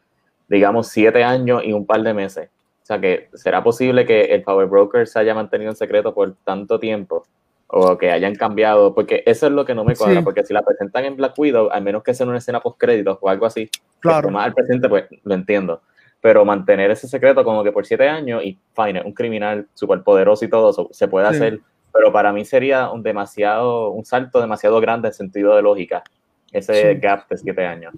digamos 0.49 0.89
siete 0.89 1.23
años 1.23 1.61
y 1.63 1.71
un 1.71 1.85
par 1.85 2.01
de 2.01 2.13
meses. 2.13 2.49
O 2.83 2.85
sea 2.87 2.99
que 2.99 3.29
será 3.33 3.63
posible 3.63 4.05
que 4.05 4.25
el 4.25 4.43
Power 4.43 4.67
Broker 4.67 5.07
se 5.07 5.19
haya 5.19 5.33
mantenido 5.33 5.71
en 5.71 5.77
secreto 5.77 6.13
por 6.13 6.35
tanto 6.43 6.79
tiempo 6.79 7.25
o 7.67 7.97
que 7.97 8.11
hayan 8.11 8.33
cambiado, 8.35 8.93
porque 8.95 9.23
eso 9.25 9.47
es 9.47 9.51
lo 9.51 9.65
que 9.65 9.75
no 9.75 9.83
me 9.83 9.93
cuadra, 9.93 10.21
porque 10.21 10.45
si 10.45 10.53
la 10.53 10.61
presentan 10.61 11.03
en 11.03 11.17
Black 11.17 11.37
Widow, 11.37 11.69
al 11.69 11.83
menos 11.83 12.01
que 12.01 12.13
sea 12.13 12.25
una 12.25 12.37
escena 12.37 12.61
post 12.61 12.77
créditos 12.79 13.17
o 13.19 13.27
algo 13.27 13.45
así, 13.45 13.69
claro. 13.99 14.29
más 14.29 14.45
al 14.45 14.53
presente, 14.53 14.87
pues 14.87 15.05
lo 15.23 15.33
entiendo 15.33 15.81
pero 16.21 16.45
mantener 16.45 16.91
ese 16.91 17.07
secreto 17.07 17.43
como 17.43 17.63
que 17.63 17.71
por 17.71 17.85
siete 17.85 18.07
años 18.07 18.43
y 18.43 18.57
fine, 18.75 19.01
un 19.01 19.13
criminal 19.13 19.67
súper 19.73 20.01
poderoso 20.01 20.45
y 20.45 20.49
todo 20.49 20.71
eso 20.71 20.89
se 20.91 21.07
puede 21.07 21.27
hacer, 21.27 21.59
pero 21.93 22.11
para 22.11 22.33
mí 22.33 22.45
sería 22.45 22.89
un 22.89 23.03
demasiado, 23.03 23.91
un 23.91 24.05
salto 24.05 24.41
demasiado 24.41 24.79
grande 24.81 25.09
en 25.09 25.13
sentido 25.13 25.55
de 25.55 25.61
lógica, 25.61 26.03
ese 26.51 26.95
gap 26.95 27.27
de 27.29 27.37
siete 27.37 27.65
años. 27.65 27.93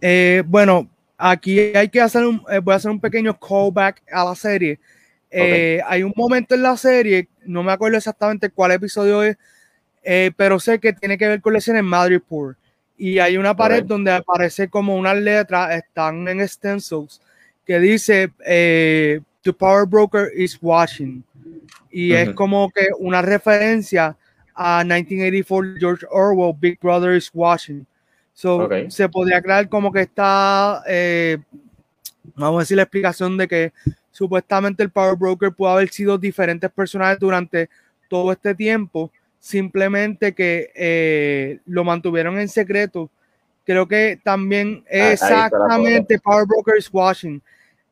Eh, 0.00 0.42
bueno, 0.46 0.88
aquí 1.16 1.58
hay 1.74 1.88
que 1.88 2.00
hacer 2.00 2.24
un, 2.24 2.42
eh, 2.50 2.58
voy 2.58 2.74
a 2.74 2.76
hacer 2.76 2.90
un 2.90 3.00
pequeño 3.00 3.38
callback 3.38 4.02
a 4.12 4.24
la 4.24 4.34
serie. 4.34 4.78
Eh, 5.30 5.80
hay 5.86 6.02
un 6.02 6.12
momento 6.14 6.54
en 6.54 6.62
la 6.62 6.76
serie, 6.76 7.28
no 7.44 7.62
me 7.62 7.72
acuerdo 7.72 7.96
exactamente 7.96 8.50
cuál 8.50 8.72
episodio 8.72 9.22
es, 9.22 9.36
pero 10.36 10.60
sé 10.60 10.78
que 10.78 10.92
tiene 10.92 11.18
que 11.18 11.26
ver 11.26 11.40
con 11.40 11.52
la 11.52 11.58
escena 11.58 11.80
en 11.80 11.84
Madripoor. 11.84 12.56
Y 12.98 13.18
hay 13.18 13.36
una 13.36 13.54
pared 13.54 13.82
donde 13.84 14.12
aparece 14.12 14.68
como 14.68 14.96
unas 14.96 15.16
letras, 15.16 15.74
están 15.74 16.26
en 16.28 16.46
stencils, 16.48 17.20
que 17.66 17.80
dice 17.80 18.32
eh, 18.46 19.20
The 19.42 19.52
Power 19.52 19.86
Broker 19.86 20.30
is 20.34 20.58
watching. 20.62 21.22
Y 21.90 22.12
es 22.12 22.30
como 22.34 22.70
que 22.70 22.88
una 22.98 23.22
referencia 23.22 24.16
a 24.54 24.84
1984 24.84 25.76
George 25.78 26.06
Orwell, 26.10 26.54
Big 26.58 26.78
Brother 26.80 27.16
is 27.16 27.30
watching. 27.32 27.86
So, 28.32 28.68
se 28.88 29.08
podría 29.08 29.40
crear 29.40 29.68
como 29.68 29.90
que 29.90 30.02
está, 30.02 30.82
eh, 30.86 31.38
vamos 32.34 32.58
a 32.58 32.60
decir, 32.60 32.76
la 32.76 32.82
explicación 32.82 33.36
de 33.38 33.48
que 33.48 33.72
supuestamente 34.10 34.82
el 34.82 34.90
Power 34.90 35.16
Broker 35.16 35.52
pudo 35.52 35.70
haber 35.70 35.88
sido 35.88 36.18
diferentes 36.18 36.70
personajes 36.70 37.18
durante 37.18 37.70
todo 38.08 38.32
este 38.32 38.54
tiempo, 38.54 39.10
simplemente 39.40 40.34
que 40.34 40.70
eh, 40.74 41.60
lo 41.64 41.82
mantuvieron 41.82 42.38
en 42.38 42.48
secreto. 42.48 43.10
Creo 43.64 43.88
que 43.88 44.20
también 44.22 44.84
ah, 44.86 45.12
exactamente 45.12 46.18
Power 46.18 46.46
Broker 46.46 46.76
is 46.76 46.90
watching. 46.92 47.42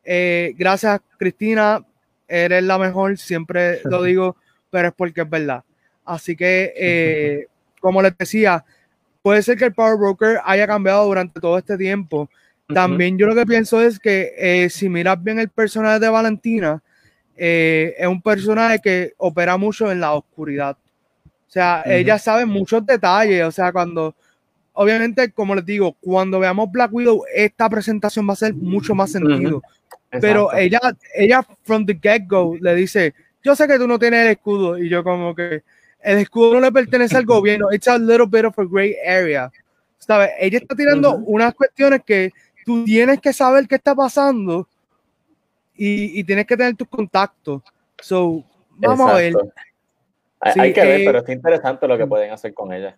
Eh, 0.05 0.53
gracias, 0.57 1.01
Cristina. 1.17 1.83
Eres 2.27 2.63
la 2.63 2.77
mejor, 2.77 3.17
siempre 3.17 3.81
lo 3.83 4.03
digo, 4.03 4.37
pero 4.69 4.89
es 4.89 4.93
porque 4.95 5.21
es 5.21 5.29
verdad. 5.29 5.63
Así 6.05 6.35
que, 6.35 6.73
eh, 6.77 7.47
como 7.81 8.01
les 8.01 8.17
decía, 8.17 8.63
puede 9.21 9.41
ser 9.41 9.57
que 9.57 9.65
el 9.65 9.73
Power 9.73 9.97
Broker 9.97 10.39
haya 10.45 10.67
cambiado 10.67 11.05
durante 11.05 11.39
todo 11.39 11.57
este 11.57 11.77
tiempo. 11.77 12.29
También 12.67 13.17
yo 13.17 13.27
lo 13.27 13.35
que 13.35 13.45
pienso 13.45 13.79
es 13.79 13.99
que 13.99 14.33
eh, 14.37 14.69
si 14.71 14.89
miras 14.89 15.21
bien 15.21 15.37
el 15.37 15.49
personaje 15.49 15.99
de 15.99 16.09
Valentina, 16.09 16.81
es 17.35 18.07
un 18.07 18.21
personaje 18.21 18.79
que 18.79 19.13
opera 19.17 19.55
mucho 19.57 19.91
en 19.91 19.99
la 19.99 20.13
oscuridad. 20.13 20.75
O 21.47 21.51
sea, 21.51 21.83
ella 21.85 22.17
sabe 22.17 22.45
muchos 22.45 22.83
detalles. 22.83 23.43
O 23.43 23.51
sea, 23.51 23.71
cuando, 23.71 24.15
obviamente, 24.73 25.31
como 25.31 25.53
les 25.53 25.65
digo, 25.65 25.95
cuando 26.01 26.39
veamos 26.39 26.71
Black 26.71 26.91
Widow, 26.91 27.23
esta 27.33 27.69
presentación 27.69 28.27
va 28.27 28.33
a 28.33 28.37
ser 28.37 28.55
mucho 28.55 28.95
más 28.95 29.11
sentido. 29.11 29.61
Pero 30.21 30.53
ella, 30.53 30.79
ella, 31.13 31.45
from 31.63 31.85
the 31.85 31.97
get-go, 32.01 32.57
le 32.59 32.75
dice, 32.75 33.13
yo 33.43 33.55
sé 33.55 33.67
que 33.67 33.77
tú 33.77 33.87
no 33.87 33.99
tienes 33.99 34.25
el 34.25 34.31
escudo. 34.31 34.77
Y 34.77 34.89
yo 34.89 35.03
como 35.03 35.35
que, 35.35 35.63
el 36.01 36.17
escudo 36.19 36.53
no 36.53 36.59
le 36.61 36.71
pertenece 36.71 37.17
al 37.17 37.25
gobierno. 37.25 37.71
It's 37.71 37.87
a 37.87 37.97
little 37.97 38.27
bit 38.27 38.45
of 38.45 38.57
a 38.59 38.63
gray 38.63 38.95
area. 39.05 39.51
¿Sabes? 39.97 40.31
Ella 40.39 40.59
está 40.59 40.75
tirando 40.75 41.15
unas 41.15 41.53
cuestiones 41.53 42.01
que 42.05 42.31
tú 42.65 42.83
tienes 42.85 43.19
que 43.19 43.33
saber 43.33 43.67
qué 43.67 43.75
está 43.75 43.95
pasando 43.95 44.67
y, 45.75 46.23
tienes 46.23 46.45
que 46.45 46.55
tener 46.55 46.75
tus 46.75 46.87
contactos. 46.87 47.61
So, 48.01 48.43
vamos 48.71 49.09
a 49.09 49.15
ver. 49.15 49.33
Hay, 50.39 50.73
que 50.73 50.81
ver, 50.81 51.01
eh, 51.01 51.03
pero 51.05 51.19
es 51.19 51.29
interesante 51.29 51.87
lo 51.87 51.97
que 51.97 52.05
pueden 52.05 52.31
hacer 52.31 52.53
con 52.53 52.71
ella. 52.71 52.95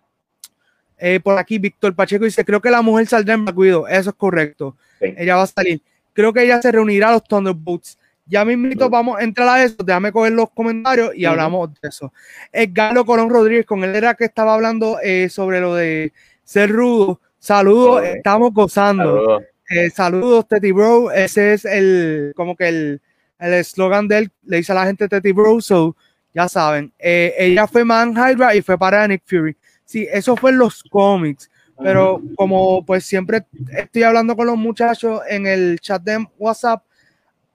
Eh, 0.98 1.20
por 1.20 1.38
aquí, 1.38 1.60
Víctor 1.60 1.96
Pacheco 1.96 2.26
dice: 2.26 2.44
Creo 2.44 2.62
que 2.62 2.70
la 2.70 2.82
mujer 2.82 3.08
saldrá 3.08 3.36
en 3.36 3.46
Black 3.46 3.58
Eso 3.90 4.10
es 4.10 4.16
correcto. 4.16 4.76
Ella 5.00 5.38
va 5.38 5.44
a 5.44 5.48
salir. 5.48 5.82
Creo 6.18 6.34
que 6.34 6.42
ella 6.42 6.60
se 6.60 6.72
reunirá 6.72 7.10
a 7.10 7.12
los 7.12 7.24
Thunderbolts. 7.26 8.00
Ya 8.26 8.44
mismito 8.44 8.90
vamos 8.90 9.20
a 9.20 9.24
entrar 9.24 9.48
a 9.48 9.64
eso. 9.64 9.76
Déjame 9.86 10.12
coger 10.12 10.34
los 10.34 10.50
comentarios 10.50 11.16
y 11.16 11.26
hablamos 11.26 11.72
de 11.80 11.90
eso. 11.90 12.12
Edgardo 12.52 13.06
Colón 13.06 13.30
Rodríguez, 13.30 13.68
con 13.68 13.84
él 13.84 13.96
era 13.96 14.16
que 14.16 14.26
estaba 14.26 14.56
hablando 14.56 14.98
eh, 15.04 15.30
sobre 15.30 15.62
lo 15.62 15.76
de 15.76 16.14
ser 16.44 16.72
rudo. 16.72 17.22
Saludos, 17.38 18.04
estamos 18.04 18.52
gozando. 18.52 19.44
Eh, 19.70 19.92
saludos, 19.92 20.48
Teddy 20.48 20.72
Bro. 20.72 21.12
Ese 21.12 21.54
es 21.54 21.66
el, 21.66 22.34
como 22.36 22.56
que 22.56 22.68
el 22.68 23.02
eslogan 23.38 24.08
de 24.08 24.18
él. 24.18 24.32
Le 24.42 24.58
dice 24.58 24.72
a 24.72 24.76
la 24.76 24.88
gente 24.88 25.08
Teddy 25.08 25.34
Bro. 25.34 25.62
So, 25.62 25.96
ya 26.34 26.50
saben. 26.50 26.92
Eh, 26.98 27.36
ella 27.38 27.68
fue 27.68 27.86
Man 27.86 28.14
Hydra 28.14 28.56
y 28.56 28.64
fue 28.64 28.76
para 28.76 29.08
Nick 29.08 29.22
Fury. 29.24 29.56
Sí, 29.86 30.08
eso 30.12 30.36
fue 30.36 30.50
en 30.50 30.58
los 30.58 30.82
cómics. 30.82 31.48
Pero 31.82 32.22
como 32.36 32.84
pues 32.86 33.06
siempre 33.06 33.46
estoy 33.70 34.04
hablando 34.04 34.36
con 34.36 34.48
los 34.48 34.58
muchachos 34.58 35.22
en 35.30 35.46
el 35.46 35.80
chat 35.80 36.02
de 36.02 36.26
WhatsApp, 36.38 36.84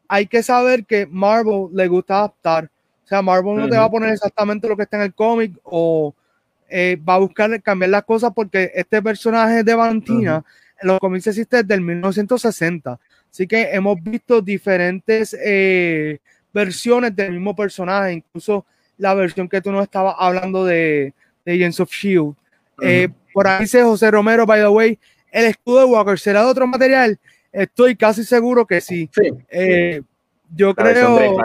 hay 0.06 0.26
que 0.26 0.42
saber 0.42 0.85
que 0.85 1.06
Marvel 1.06 1.68
le 1.72 1.88
gusta 1.88 2.18
adaptar. 2.18 2.70
O 3.04 3.06
sea, 3.06 3.22
Marvel 3.22 3.56
no 3.56 3.68
te 3.68 3.76
va 3.76 3.85
a 3.85 3.90
poner 3.90 4.11
exactamente 4.11 4.68
lo 4.68 4.76
que 4.76 4.85
está 4.85 4.96
en 4.98 5.04
el 5.04 5.14
cómic 5.14 5.58
o 5.64 6.14
eh, 6.68 6.96
va 6.96 7.14
a 7.14 7.18
buscar 7.18 7.61
cambiar 7.62 7.90
las 7.90 8.04
cosas 8.04 8.32
porque 8.35 8.70
este 8.74 9.02
personaje 9.02 9.62
de 9.62 9.74
Valentina 9.74 10.44
los 10.82 10.98
cómics 10.98 11.26
existe 11.26 11.62
desde 11.62 11.74
el 11.74 11.80
1960. 11.80 12.98
Así 13.30 13.46
que 13.46 13.70
hemos 13.72 14.02
visto 14.02 14.42
diferentes 14.42 15.37
eh, 15.42 16.18
versiones 16.52 17.14
del 17.16 17.32
mismo 17.32 17.56
personaje, 17.56 18.12
incluso 18.14 18.66
la 18.98 19.14
versión 19.14 19.48
que 19.48 19.61
tú 19.61 19.72
nos 19.72 19.85
estabas 19.85 20.14
hablando 20.18 20.64
de, 20.64 21.14
de 21.44 21.52
Agents 21.52 21.80
of 21.80 21.90
Shield. 21.90 22.35
Eh, 22.82 23.08
por 23.33 23.47
ahí 23.47 23.62
dice 23.62 23.83
José 23.83 24.11
Romero, 24.11 24.47
by 24.47 24.61
the 24.61 24.68
way, 24.68 24.99
el 25.31 25.47
escudo 25.47 25.81
de 25.81 25.85
Walker 25.87 26.18
será 26.18 26.42
de 26.42 26.47
otro 26.47 26.66
material. 26.66 27.18
Estoy 27.53 27.97
casi 27.97 28.25
seguro 28.25 28.66
que 28.66 28.81
sí. 28.81 29.11
Eh, 29.51 30.03
yo 30.55 30.75
creo. 30.75 31.37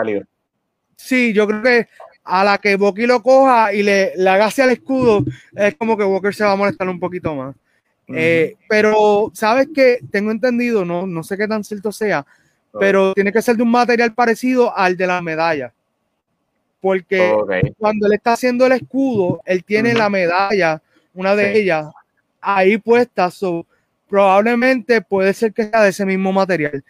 Sí, 0.96 1.32
yo 1.32 1.46
creo 1.46 1.62
que 1.62 1.88
a 2.24 2.44
la 2.44 2.58
que 2.58 2.76
Bucky 2.76 3.06
lo 3.06 3.22
coja 3.22 3.72
y 3.72 3.82
le, 3.82 4.12
le 4.16 4.28
haga 4.30 4.46
hacia 4.46 4.64
el 4.64 4.70
escudo, 4.70 5.24
es 5.54 5.74
como 5.76 5.96
que 5.96 6.04
Walker 6.04 6.34
se 6.34 6.44
va 6.44 6.52
a 6.52 6.56
molestar 6.56 6.88
un 6.88 7.00
poquito 7.00 7.34
más. 7.34 7.54
Eh, 8.08 8.56
pero, 8.68 9.30
¿sabes 9.34 9.68
que 9.74 9.98
Tengo 10.10 10.30
entendido, 10.30 10.84
no, 10.84 11.06
no 11.06 11.22
sé 11.22 11.36
qué 11.36 11.46
tan 11.46 11.62
cierto 11.62 11.92
sea, 11.92 12.24
pero 12.78 13.12
tiene 13.14 13.32
que 13.32 13.42
ser 13.42 13.56
de 13.56 13.62
un 13.62 13.70
material 13.70 14.14
parecido 14.14 14.76
al 14.76 14.96
de 14.96 15.06
la 15.06 15.20
medalla. 15.20 15.72
Porque 16.80 17.34
cuando 17.76 18.06
él 18.06 18.12
está 18.12 18.34
haciendo 18.34 18.64
el 18.66 18.72
escudo, 18.72 19.40
él 19.44 19.64
tiene 19.64 19.94
la 19.94 20.08
medalla, 20.08 20.80
una 21.18 21.34
de 21.34 21.58
ellas, 21.58 21.86
ahí 22.40 22.78
puesta. 22.78 23.30
So, 23.30 23.66
probablemente 24.08 25.02
puede 25.02 25.34
ser 25.34 25.52
que 25.52 25.64
sea 25.64 25.82
de 25.82 25.90
ese 25.90 26.06
mismo 26.06 26.32
material. 26.32 26.84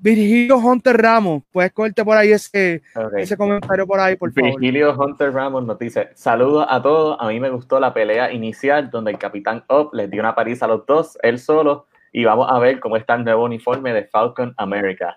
Virgilio 0.00 0.56
Hunter 0.56 0.96
Ramos, 0.96 1.42
puedes 1.52 1.72
cogerte 1.72 2.04
por 2.04 2.16
ahí 2.16 2.32
ese, 2.32 2.82
ese 3.18 3.36
comentario 3.36 3.86
por 3.86 4.00
ahí, 4.00 4.16
por 4.16 4.32
favor. 4.32 4.58
Virgilio 4.58 4.92
Hunter 4.98 5.32
Ramos 5.32 5.64
nos 5.64 5.78
dice: 5.78 6.10
Saludos 6.14 6.66
a 6.68 6.82
todos. 6.82 7.16
A 7.20 7.28
mí 7.28 7.38
me 7.38 7.50
gustó 7.50 7.78
la 7.78 7.92
pelea 7.94 8.32
inicial 8.32 8.90
donde 8.90 9.12
el 9.12 9.18
Capitán 9.18 9.64
Up 9.68 9.90
les 9.92 10.10
dio 10.10 10.20
una 10.20 10.34
paliza 10.34 10.64
a 10.64 10.68
los 10.68 10.86
dos, 10.86 11.18
él 11.22 11.38
solo, 11.38 11.86
y 12.12 12.24
vamos 12.24 12.48
a 12.50 12.58
ver 12.58 12.80
cómo 12.80 12.96
está 12.96 13.14
el 13.14 13.24
nuevo 13.24 13.44
uniforme 13.44 13.92
de 13.92 14.04
Falcon 14.04 14.54
America. 14.56 15.16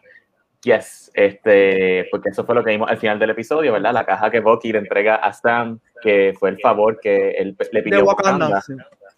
Yes, 0.65 1.12
este, 1.13 2.08
porque 2.10 2.30
eso 2.30 2.43
fue 2.43 2.56
lo 2.56 2.63
que 2.63 2.71
vimos 2.71 2.89
al 2.89 2.97
final 2.97 3.19
del 3.19 3.30
episodio, 3.30 3.73
¿verdad? 3.73 3.93
La 3.93 4.04
caja 4.04 4.32
que 4.32 4.39
Bucky 4.39 4.71
le 4.71 4.80
entrega 4.80 5.17
a 5.17 5.32
Sam, 5.32 5.80
que 6.01 6.34
fue 6.39 6.49
el 6.49 6.60
favor 6.60 6.99
que 6.99 7.34
él 7.34 7.56
le 7.71 7.84
pidió. 7.84 7.97
De 7.97 8.04
Wakanda, 8.04 8.63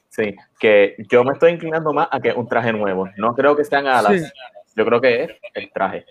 sí. 0.10 0.36
que 0.60 0.98
yo 1.10 1.24
me 1.24 1.32
estoy 1.32 1.54
inclinando 1.54 1.94
más 1.94 2.10
a 2.12 2.20
que 2.20 2.34
un 2.34 2.50
traje 2.50 2.74
nuevo. 2.74 3.08
No 3.16 3.34
creo 3.34 3.56
que 3.56 3.64
sean 3.64 3.88
alas. 3.88 4.30
Yo 4.76 4.86
creo 4.86 5.00
que 5.00 5.24
es 5.24 5.32
el 5.54 5.72
traje. 5.72 6.06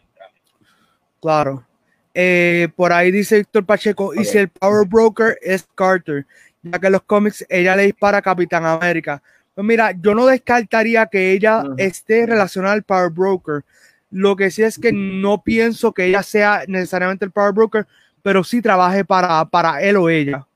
Claro. 1.21 1.67
Eh, 2.15 2.69
por 2.75 2.95
ahí 2.95 3.11
dice 3.11 3.37
Víctor 3.37 3.67
Pacheco, 3.67 4.15
y 4.15 4.25
si 4.25 4.39
el 4.39 4.49
Power 4.49 4.89
Broker 4.89 5.39
es 5.43 5.69
Carter, 5.75 6.25
ya 6.63 6.79
que 6.79 6.87
en 6.87 6.93
los 6.95 7.03
cómics 7.03 7.45
ella 7.51 7.77
le 7.77 7.83
dispara 7.83 8.17
a 8.17 8.23
Capitán 8.23 8.65
América. 8.65 9.23
Pues 9.55 9.67
mira, 9.67 9.93
yo 10.01 10.15
no 10.15 10.25
descartaría 10.25 11.05
que 11.05 11.33
ella 11.33 11.63
esté 11.77 12.25
relacionada 12.25 12.73
al 12.73 12.85
Power 12.85 13.11
Broker. 13.11 13.65
Lo 14.11 14.37
que 14.37 14.51
sí 14.51 14.63
es 14.63 14.79
que 14.79 14.93
no 14.93 15.43
pienso 15.43 15.93
que 15.93 16.07
ella 16.07 16.23
sea 16.23 16.63
necesariamente 16.69 17.25
el 17.25 17.33
Power 17.33 17.53
Broker, 17.53 17.87
pero 18.23 18.45
sí 18.45 18.63
trabaje 18.63 19.05
para, 19.05 19.45
para 19.47 19.83
él 19.83 19.97
o 19.97 20.09
ella. 20.09 20.47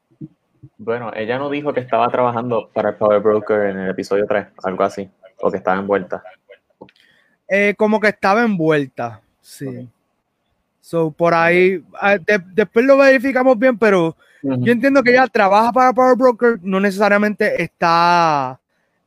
Bueno, 0.78 1.10
ella 1.14 1.38
no 1.38 1.50
dijo 1.50 1.72
que 1.72 1.80
estaba 1.80 2.08
trabajando 2.08 2.70
para 2.72 2.90
el 2.90 2.96
Power 2.96 3.20
Broker 3.20 3.70
en 3.70 3.78
el 3.78 3.90
episodio 3.90 4.26
3, 4.26 4.46
algo 4.64 4.82
así, 4.82 5.08
o 5.40 5.50
que 5.50 5.58
estaba 5.58 5.78
envuelta. 5.78 6.22
Eh, 7.48 7.74
como 7.76 8.00
que 8.00 8.08
estaba 8.08 8.42
envuelta. 8.42 9.20
Sí. 9.40 9.88
So, 10.80 11.10
por 11.10 11.34
ahí, 11.34 11.84
ah, 12.00 12.16
después 12.54 12.84
lo 12.84 12.96
verificamos 12.96 13.58
bien, 13.58 13.78
pero 13.78 14.16
yo 14.42 14.72
entiendo 14.72 15.02
que 15.02 15.10
ella 15.10 15.26
trabaja 15.26 15.72
para 15.72 15.92
Power 15.92 16.16
Broker, 16.16 16.58
no 16.62 16.80
necesariamente 16.80 17.62
está, 17.62 18.58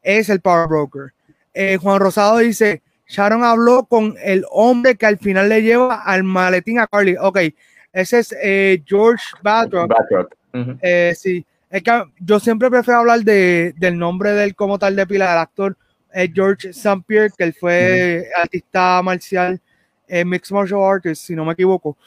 es 0.02 0.30
el 0.30 0.40
Power 0.40 0.68
Broker. 0.68 1.14
Eh, 1.54 1.78
Juan 1.78 2.00
Rosado 2.00 2.38
dice, 2.38 2.82
Sharon 3.08 3.44
habló 3.44 3.86
con 3.86 4.16
el 4.24 4.46
hombre 4.52 4.96
que 4.96 5.06
al 5.06 5.18
final 5.18 5.50
le 5.50 5.62
lleva 5.62 6.04
al 6.04 6.24
maletín 6.24 6.80
a 6.80 6.88
Carly. 6.88 7.16
Ok, 7.20 7.40
ese 7.92 8.20
es 8.20 8.36
eh, 8.42 8.82
George 8.86 9.24
Badrock. 9.42 9.92
sí, 11.16 11.46
es 11.70 11.84
que 11.84 12.04
yo 12.20 12.40
siempre 12.40 12.70
prefiero 12.70 13.00
hablar 13.00 13.22
de, 13.22 13.74
del 13.78 13.98
nombre 13.98 14.32
del 14.32 14.56
como 14.56 14.80
tal 14.80 14.96
de 14.96 15.08
pila 15.08 15.30
del 15.30 15.40
actor, 15.40 15.78
George 16.34 16.70
St. 16.70 17.04
Pierre, 17.08 17.32
que 17.36 17.44
él 17.44 17.54
fue 17.54 18.28
artista 18.36 19.02
marcial, 19.02 19.60
eh, 20.08 20.24
mixed 20.24 20.54
martial 20.54 20.84
artist, 20.84 21.26
si 21.26 21.36
no 21.36 21.46
me 21.46 21.54
equivoco. 21.54 21.98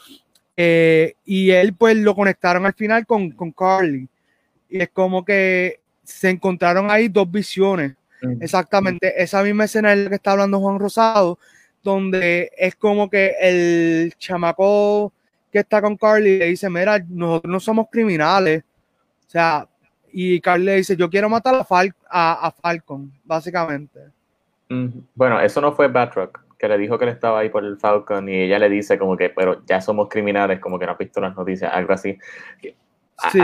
Eh, 0.56 1.14
y 1.24 1.50
él, 1.50 1.74
pues, 1.74 1.96
lo 1.96 2.14
conectaron 2.14 2.64
al 2.64 2.74
final 2.74 3.04
con, 3.06 3.30
con 3.32 3.50
Carly. 3.52 4.08
Y 4.68 4.80
es 4.80 4.88
como 4.90 5.24
que 5.24 5.80
se 6.02 6.30
encontraron 6.30 6.90
ahí 6.90 7.08
dos 7.08 7.30
visiones. 7.30 7.94
Exactamente, 8.40 9.22
esa 9.22 9.42
misma 9.42 9.64
escena 9.64 9.92
es 9.92 9.98
la 9.98 10.08
que 10.08 10.16
está 10.16 10.32
hablando 10.32 10.60
Juan 10.60 10.78
Rosado, 10.78 11.38
donde 11.82 12.50
es 12.56 12.74
como 12.74 13.08
que 13.08 13.34
el 13.40 14.14
chamaco 14.18 15.12
que 15.52 15.60
está 15.60 15.80
con 15.80 15.96
Carly 15.96 16.38
le 16.38 16.46
dice, 16.46 16.68
mira, 16.68 16.98
nosotros 17.08 17.50
no 17.50 17.60
somos 17.60 17.86
criminales. 17.90 18.64
O 19.26 19.30
sea, 19.30 19.68
y 20.12 20.40
Carl 20.40 20.64
le 20.64 20.76
dice, 20.76 20.96
yo 20.96 21.10
quiero 21.10 21.28
matar 21.28 21.54
a, 21.54 22.46
a, 22.46 22.50
Falcon, 22.50 23.12
básicamente. 23.24 24.00
Bueno, 25.14 25.40
eso 25.40 25.60
no 25.60 25.72
fue 25.72 25.88
Batroc, 25.88 26.40
que 26.58 26.68
le 26.68 26.78
dijo 26.78 26.98
que 26.98 27.04
él 27.04 27.10
estaba 27.10 27.40
ahí 27.40 27.50
por 27.50 27.64
el 27.64 27.76
Falcon 27.76 28.28
y 28.28 28.42
ella 28.42 28.58
le 28.58 28.68
dice 28.68 28.98
como 28.98 29.16
que, 29.16 29.28
pero 29.30 29.64
ya 29.66 29.80
somos 29.80 30.08
criminales, 30.08 30.58
como 30.58 30.78
que 30.78 30.86
no 30.86 30.92
ha 30.92 30.96
visto 30.96 31.20
las 31.20 31.36
noticias, 31.36 31.70
algo 31.72 31.92
así. 31.92 32.18
Sí. 33.30 33.38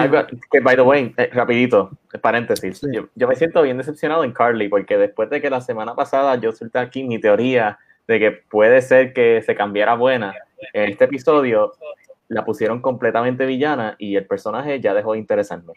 que, 0.51 0.61
by 0.61 0.77
the 0.77 0.83
way, 0.83 1.15
eh, 1.17 1.31
rapidito, 1.33 1.91
paréntesis, 2.21 2.83
yo, 2.93 3.29
me 3.29 3.37
siento 3.37 3.63
bien 3.63 3.79
decepcionado 3.79 4.23
en 4.23 4.33
Carly, 4.33 4.69
porque 4.69 4.99
después 4.99 5.31
de 5.31 5.41
que 5.41 5.49
la 5.49 5.63
semana 5.63 5.95
pasada 5.95 6.37
yo 6.37 6.53
solté 6.53 6.79
aquí 6.79 7.05
mi 7.05 7.19
teoría 7.19 7.79
de 8.07 8.19
que 8.19 8.33
puede 8.33 8.83
ser 8.83 9.15
que 9.15 9.41
se 9.43 9.55
cambiara 9.55 9.95
buena, 9.95 10.35
en 10.75 10.91
este 10.91 11.05
episodio 11.05 11.73
la 12.29 12.45
pusieron 12.45 12.81
completamente 12.81 13.47
villana 13.47 13.97
y 13.99 14.17
el 14.17 14.27
personaje 14.27 14.81
ya 14.81 14.93
dejó 14.93 15.13
de 15.13 15.21
interesarme. 15.21 15.73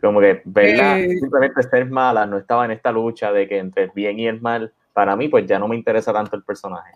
Como 0.00 0.20
que 0.20 0.42
verla 0.44 1.00
eh, 1.00 1.08
simplemente 1.18 1.62
ser 1.62 1.88
mala, 1.88 2.26
no 2.26 2.36
estaba 2.36 2.66
en 2.66 2.72
esta 2.72 2.92
lucha 2.92 3.32
de 3.32 3.48
que 3.48 3.58
entre 3.58 3.84
el 3.84 3.90
bien 3.94 4.18
y 4.18 4.26
el 4.26 4.40
mal, 4.40 4.72
para 4.92 5.16
mí 5.16 5.28
pues 5.28 5.46
ya 5.46 5.58
no 5.58 5.66
me 5.66 5.76
interesa 5.76 6.12
tanto 6.12 6.36
el 6.36 6.42
personaje. 6.42 6.92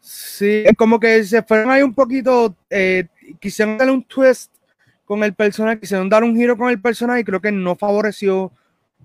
Sí, 0.00 0.62
es 0.64 0.76
como 0.76 1.00
que 1.00 1.24
se 1.24 1.42
fueron 1.42 1.70
ahí 1.70 1.82
un 1.82 1.94
poquito, 1.94 2.54
eh, 2.68 3.06
quisieron 3.40 3.78
darle 3.78 3.92
un 3.92 4.04
twist 4.04 4.52
con 5.08 5.24
el 5.24 5.32
personaje, 5.32 5.80
quisieron 5.80 6.10
dar 6.10 6.22
un 6.22 6.36
giro 6.36 6.58
con 6.58 6.68
el 6.68 6.80
personaje 6.82 7.20
y 7.20 7.24
creo 7.24 7.40
que 7.40 7.50
no 7.50 7.74
favoreció 7.76 8.52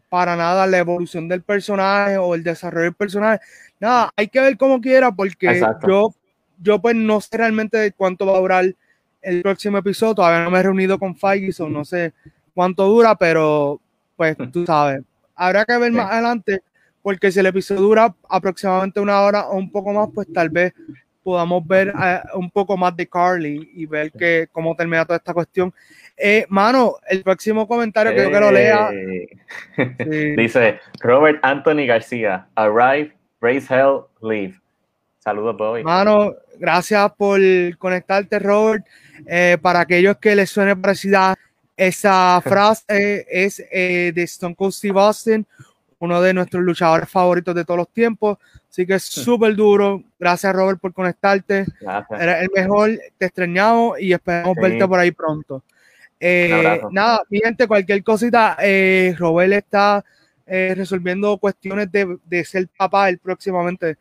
para 0.10 0.36
nada 0.36 0.68
la 0.68 0.78
evolución 0.78 1.30
del 1.30 1.42
personaje 1.42 2.18
o 2.18 2.36
el 2.36 2.44
desarrollo 2.44 2.84
del 2.84 2.94
personaje. 2.94 3.40
Nada, 3.80 4.12
hay 4.18 4.28
que 4.28 4.42
ver 4.42 4.58
como 4.58 4.82
quiera 4.82 5.14
porque 5.14 5.62
yo, 5.88 6.14
yo 6.62 6.82
pues 6.82 6.94
no 6.94 7.22
sé 7.22 7.38
realmente 7.38 7.94
cuánto 7.94 8.26
va 8.26 8.36
a 8.36 8.42
durar 8.42 8.76
el 9.22 9.42
próximo 9.42 9.78
episodio. 9.78 10.16
Todavía 10.16 10.44
no 10.44 10.52
me 10.52 10.60
he 10.60 10.64
reunido 10.64 11.00
con 11.00 11.16
Feige, 11.16 11.64
o 11.64 11.70
no 11.70 11.86
sé 11.86 12.14
cuánto 12.54 12.86
dura, 12.86 13.16
pero 13.16 13.80
pues 14.18 14.36
tú 14.52 14.66
sabes. 14.66 15.04
Habrá 15.34 15.64
que 15.64 15.78
ver 15.78 15.94
más 15.94 16.12
adelante 16.12 16.62
porque 17.02 17.32
si 17.32 17.40
el 17.40 17.46
episodio 17.46 17.82
dura 17.82 18.14
aproximadamente 18.30 19.00
una 19.00 19.22
hora 19.22 19.48
o 19.48 19.56
un 19.56 19.72
poco 19.72 19.94
más, 19.94 20.10
pues 20.14 20.28
tal 20.34 20.50
vez 20.50 20.74
podamos 21.24 21.66
ver 21.66 21.94
eh, 22.00 22.22
un 22.36 22.52
poco 22.52 22.76
más 22.78 22.96
de 22.96 23.08
Carly 23.08 23.72
y 23.74 23.86
ver 23.86 24.12
que, 24.12 24.48
cómo 24.52 24.76
termina 24.76 25.06
toda 25.06 25.18
esta 25.18 25.34
cuestión. 25.34 25.74
Eh, 26.18 26.46
mano, 26.50 26.98
el 27.08 27.24
próximo 27.24 27.68
comentario 27.68 28.14
que 28.14 28.24
yo 28.24 28.30
quiero 28.30 28.52
lea. 28.52 28.90
Dice 30.38 30.80
Robert 31.00 31.40
Anthony 31.42 31.86
García, 31.88 32.48
arrive, 32.56 33.14
raise 33.42 33.74
hell, 33.74 34.02
leave. 34.22 34.60
Saludos, 35.20 35.56
Bobby. 35.58 35.84
Mano, 35.84 36.34
gracias 36.60 37.12
por 37.18 37.40
conectarte, 37.78 38.38
Robert. 38.40 38.86
Eh, 39.26 39.58
para 39.62 39.80
aquellos 39.80 40.18
que 40.18 40.36
les 40.36 40.50
suene 40.50 40.76
parecida 40.76 41.36
esa 41.78 42.42
frase, 42.44 43.26
es 43.30 43.58
de 43.58 44.24
Stone 44.24 44.54
Cold 44.54 44.74
Steve 44.74 45.00
Austin, 45.00 45.48
uno 46.04 46.22
de 46.22 46.34
nuestros 46.34 46.62
luchadores 46.64 47.10
favoritos 47.10 47.56
de 47.56 47.64
todos 47.64 47.78
los 47.78 47.90
tiempos. 47.90 48.38
Así 48.70 48.86
que 48.86 48.96
es 48.96 49.04
súper 49.04 49.56
duro. 49.56 50.04
Gracias, 50.20 50.54
Robert, 50.54 50.80
por 50.80 50.94
conectarte. 50.94 51.66
Gracias. 51.80 52.22
Eres 52.22 52.42
el 52.42 52.50
mejor. 52.54 52.90
Te 53.18 53.26
extrañamos 53.26 54.00
y 54.02 54.12
esperamos 54.12 54.58
verte 54.62 54.86
por 54.86 55.00
ahí 55.00 55.12
pronto. 55.12 55.64
Eh, 56.20 56.82
nada, 56.92 57.22
mi 57.30 57.40
gente, 57.40 57.68
cualquier 57.68 58.04
cosita, 58.04 58.58
eh, 58.62 59.16
Robert 59.18 59.54
está 59.54 60.04
eh, 60.46 60.74
resolviendo 60.76 61.38
cuestiones 61.38 61.90
de, 61.90 62.46
ser 62.46 62.68
papá. 62.78 63.08
Él 63.08 63.18
próximamente 63.18 63.96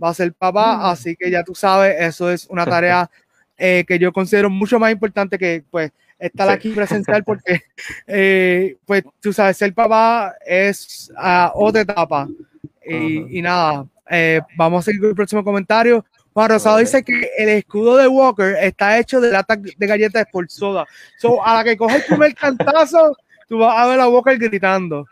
va 0.00 0.10
a 0.10 0.14
ser 0.14 0.32
papá, 0.32 0.76
mm. 0.76 0.84
así 0.86 1.16
que 1.16 1.28
ya 1.28 1.42
tú 1.42 1.56
sabes, 1.56 1.96
eso 1.98 2.30
es 2.30 2.46
una 2.46 2.66
tarea 2.66 3.10
que 3.56 3.98
yo 3.98 4.12
considero 4.12 4.48
mucho 4.48 4.78
más 4.78 4.92
importante 4.92 5.36
que 5.36 5.64
pues 5.68 5.90
estar 6.18 6.48
aquí 6.48 6.70
presencial 6.70 7.24
porque, 7.24 7.62
eh, 8.06 8.76
pues, 8.84 9.04
tú 9.20 9.32
sabes, 9.32 9.56
ser 9.56 9.72
papá 9.72 10.34
es 10.44 11.10
uh, 11.16 11.50
otra 11.54 11.82
etapa. 11.82 12.28
Y, 12.84 13.38
y 13.38 13.42
nada, 13.42 13.86
eh, 14.10 14.40
vamos 14.56 14.80
a 14.80 14.84
seguir 14.86 15.00
con 15.00 15.10
el 15.10 15.16
próximo 15.16 15.44
comentario. 15.44 16.04
Juan 16.32 16.50
Rosado 16.50 16.78
dice 16.78 17.02
que 17.02 17.30
el 17.36 17.48
escudo 17.48 17.96
de 17.96 18.06
Walker 18.06 18.56
está 18.60 18.98
hecho 18.98 19.20
de 19.20 19.30
lata 19.30 19.56
de 19.56 19.86
galletas 19.86 20.26
por 20.30 20.48
soda. 20.48 20.86
So, 21.18 21.44
a 21.44 21.54
la 21.54 21.64
que 21.64 21.76
coge 21.76 21.96
el 21.96 22.04
primer 22.04 22.34
cantazo, 22.34 23.16
tú 23.48 23.58
vas 23.58 23.76
a 23.76 23.86
ver 23.88 24.00
a 24.00 24.08
Walker 24.08 24.38
gritando. 24.38 25.04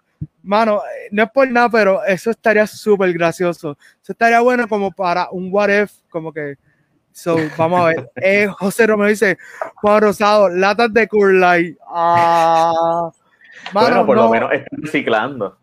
Mano, 0.42 0.80
no 1.10 1.24
es 1.24 1.30
por 1.30 1.50
nada, 1.50 1.68
pero 1.68 2.04
eso 2.04 2.30
estaría 2.30 2.66
súper 2.66 3.12
gracioso. 3.12 3.76
Eso 4.02 4.12
estaría 4.12 4.40
bueno 4.40 4.68
como 4.68 4.92
para 4.92 5.28
un 5.30 5.48
what 5.52 5.68
if, 5.68 5.92
como 6.08 6.32
que 6.32 6.56
So, 7.16 7.38
vamos 7.56 7.80
a 7.80 7.84
ver. 7.86 8.10
Eh, 8.16 8.46
José 8.46 8.86
Romero 8.86 9.08
dice, 9.08 9.38
Juan 9.76 10.02
Rosado, 10.02 10.50
latas 10.50 10.92
de 10.92 11.08
Cool 11.08 11.42
Ah, 11.88 13.10
bueno, 13.72 14.04
por 14.04 14.16
lo 14.16 14.28
menos 14.28 14.52
está 14.52 14.68
reciclando. 14.72 15.56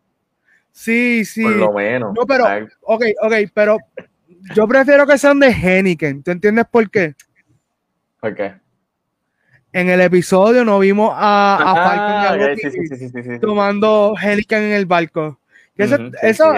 Sí, 0.72 1.24
sí. 1.24 1.44
Por 1.44 1.56
lo 1.58 1.74
menos. 1.74 2.16
No, 2.16 2.26
pero, 2.26 2.46
ok, 2.82 3.04
ok, 3.22 3.34
pero 3.54 3.78
yo 4.56 4.68
prefiero 4.68 5.06
que 5.06 5.16
sean 5.20 5.40
de 5.40 5.50
Henneken. 5.50 6.24
¿Tú 6.24 6.32
entiendes 6.32 6.66
por 6.72 6.90
qué? 6.90 7.14
¿Por 8.20 8.34
qué? 8.34 8.56
En 9.72 9.90
el 9.90 10.02
episodio 10.02 10.66
no 10.66 10.80
vimos 10.80 11.12
a, 11.14 11.56
a 11.56 11.72
ah, 11.72 12.40
Falcon 12.40 13.40
tomando 13.40 14.16
Henneken 14.20 14.64
en 14.64 14.72
el 14.72 14.88
barco. 14.88 15.40
eso, 15.78 15.98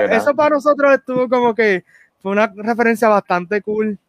eso 0.05 0.35
para 0.35 0.55
nosotros 0.55 0.93
estuvo 0.93 1.27
como 1.27 1.53
que 1.53 1.83
fue 2.21 2.31
una 2.31 2.49
referencia 2.55 3.09
bastante 3.09 3.61
cool 3.61 3.99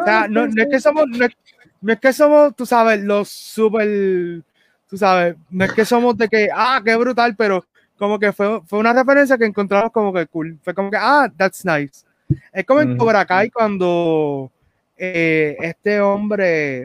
o 0.00 0.04
sea, 0.04 0.26
no, 0.28 0.44
es 0.44 0.68
que 0.68 0.80
somos, 0.80 1.06
no 1.08 1.92
es, 1.92 2.00
que 2.00 2.12
somos, 2.12 2.56
tú 2.56 2.66
sabes, 2.66 3.00
los 3.00 3.28
super, 3.28 4.42
tú 4.88 4.96
sabes, 4.96 5.36
no 5.50 5.64
es 5.64 5.72
que 5.72 5.84
somos 5.84 6.16
de 6.16 6.28
que, 6.28 6.48
ah, 6.52 6.80
qué 6.84 6.96
brutal, 6.96 7.36
pero 7.36 7.64
como 7.96 8.18
que 8.18 8.32
fue, 8.32 8.60
fue 8.66 8.80
una 8.80 8.92
referencia 8.92 9.38
que 9.38 9.44
encontramos 9.44 9.92
como 9.92 10.12
que 10.12 10.26
cool. 10.26 10.58
Fue 10.62 10.74
como 10.74 10.90
que, 10.90 10.96
ah, 10.98 11.32
that's 11.36 11.64
nice. 11.64 12.04
Es 12.52 12.64
como 12.64 12.80
en 12.80 12.96
Cobra 12.96 13.24
Kai 13.24 13.50
cuando 13.50 14.50
eh, 14.96 15.56
este 15.60 16.00
hombre, 16.00 16.84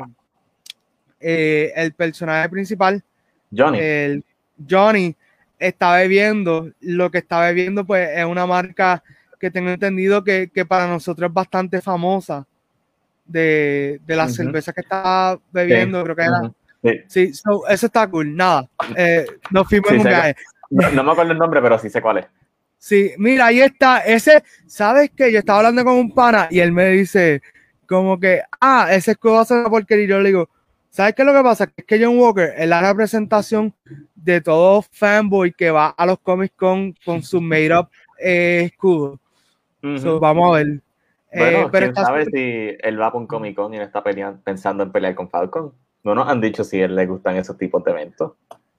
eh, 1.20 1.74
el 1.76 1.94
personaje 1.94 2.48
principal, 2.50 3.04
Johnny. 3.56 3.80
El, 3.80 4.24
Johnny, 4.70 5.16
está 5.58 5.96
bebiendo, 5.96 6.70
lo 6.82 7.10
que 7.10 7.18
está 7.20 7.40
bebiendo 7.42 7.86
pues 7.86 8.10
es 8.16 8.26
una 8.26 8.46
marca 8.46 9.04
que 9.40 9.50
tengo 9.50 9.70
entendido 9.70 10.24
que, 10.24 10.52
que 10.54 10.66
para 10.66 10.88
nosotros 10.88 11.30
es 11.30 11.34
bastante 11.34 11.82
famosa 11.82 12.46
de, 13.30 14.02
de 14.06 14.16
la 14.16 14.28
cerveza 14.28 14.74
que 14.74 14.82
estaba 14.82 15.40
bebiendo, 15.52 16.04
creo 16.04 16.16
que 16.16 16.24
era. 16.24 16.52
Sí, 17.08 17.32
eso 17.32 17.86
está 17.86 18.08
cool. 18.10 18.36
Nada, 18.36 18.68
eh, 18.96 19.26
nos 19.52 19.68
fuimos 19.68 19.92
en 19.92 19.98
un 19.98 20.04
viaje. 20.04 20.36
No, 20.70 21.04
me 21.04 21.12
acuerdo 21.12 21.32
el 21.32 21.38
nombre, 21.38 21.62
pero 21.62 21.78
sí 21.80 21.90
sé 21.90 22.02
cuál 22.02 22.20
es. 22.20 22.26
Sí, 22.78 23.12
mira, 23.18 23.48
ahí 23.48 23.60
está. 23.62 24.00
Ese, 24.00 24.44
¿sabes 24.66 25.12
qué? 25.16 25.32
Yo 25.32 25.40
estaba 25.40 25.60
hablando 25.60 25.84
con 25.84 25.94
un 25.96 26.14
pana 26.14 26.48
y 26.50 26.60
él 26.60 26.72
me 26.72 26.90
dice, 26.90 27.42
como 27.86 28.20
que, 28.20 28.42
ah, 28.62 28.88
ese 28.92 29.12
escudo 29.12 29.34
va 29.34 29.42
a 29.42 29.46
ser 29.46 29.66
porque 29.70 30.02
Y 30.02 30.08
yo 30.08 30.20
le 30.20 30.30
digo, 30.30 30.50
¿sabes 30.90 31.14
qué 31.14 31.24
es 31.24 31.26
lo 31.26 31.34
que 31.34 31.44
pasa? 31.44 31.70
Es 31.76 31.86
que 31.86 32.04
John 32.04 32.18
Walker 32.18 32.54
es 32.56 32.68
la 32.68 32.82
representación 32.82 33.74
de 34.16 34.42
todo 34.42 34.82
fanboy 34.82 35.52
que 35.52 35.72
va 35.72 35.90
a 35.90 36.06
los 36.06 36.20
Comic 36.20 36.54
Con 36.56 36.94
con 37.04 37.22
su 37.24 37.42
made 37.42 37.76
up 37.76 37.90
eh, 38.20 38.70
escudo. 38.72 39.20
vamos 39.82 40.50
a 40.56 40.58
ver. 40.58 40.82
Bueno, 41.32 41.60
eh, 41.60 41.70
pero 41.72 41.94
quién 41.94 42.06
sabe 42.06 42.26
si 42.26 42.78
él 42.80 43.00
va 43.00 43.12
con 43.12 43.28
Comic 43.28 43.56
Con 43.56 43.74
y 43.74 43.78
no 43.78 43.84
está 43.84 44.04
pensando 44.04 44.84
en 44.84 44.92
pelear 44.92 45.16
con 45.16 45.30
Falcon. 45.30 45.74
No 46.04 46.16
nos 46.16 46.28
han 46.28 46.42
dicho 46.42 46.64
si 46.64 46.82
a 46.82 46.86
él 46.86 46.96
le 46.96 47.06
gustan 47.06 47.36
esos 47.36 47.58
tipos 47.58 47.84
de 47.84 47.92
eventos. 47.92 48.34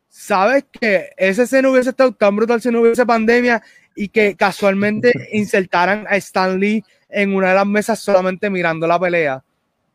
¿Sabes 0.09 0.65
que 0.73 1.11
ese 1.17 1.47
se 1.47 1.63
no 1.63 1.71
hubiese 1.71 1.91
estado 1.91 2.13
tan 2.13 2.35
brutal 2.35 2.61
si 2.61 2.71
no 2.71 2.81
hubiese 2.81 3.07
pandemia 3.07 3.63
y 3.95 4.09
que 4.09 4.35
casualmente 4.35 5.13
insertaran 5.33 6.07
a 6.09 6.17
Stan 6.17 6.59
Lee 6.59 6.83
en 7.09 7.35
una 7.35 7.51
de 7.51 7.55
las 7.55 7.67
mesas 7.67 8.01
solamente 8.01 8.51
mirando 8.51 8.87
la 8.87 8.99
pelea? 8.99 9.43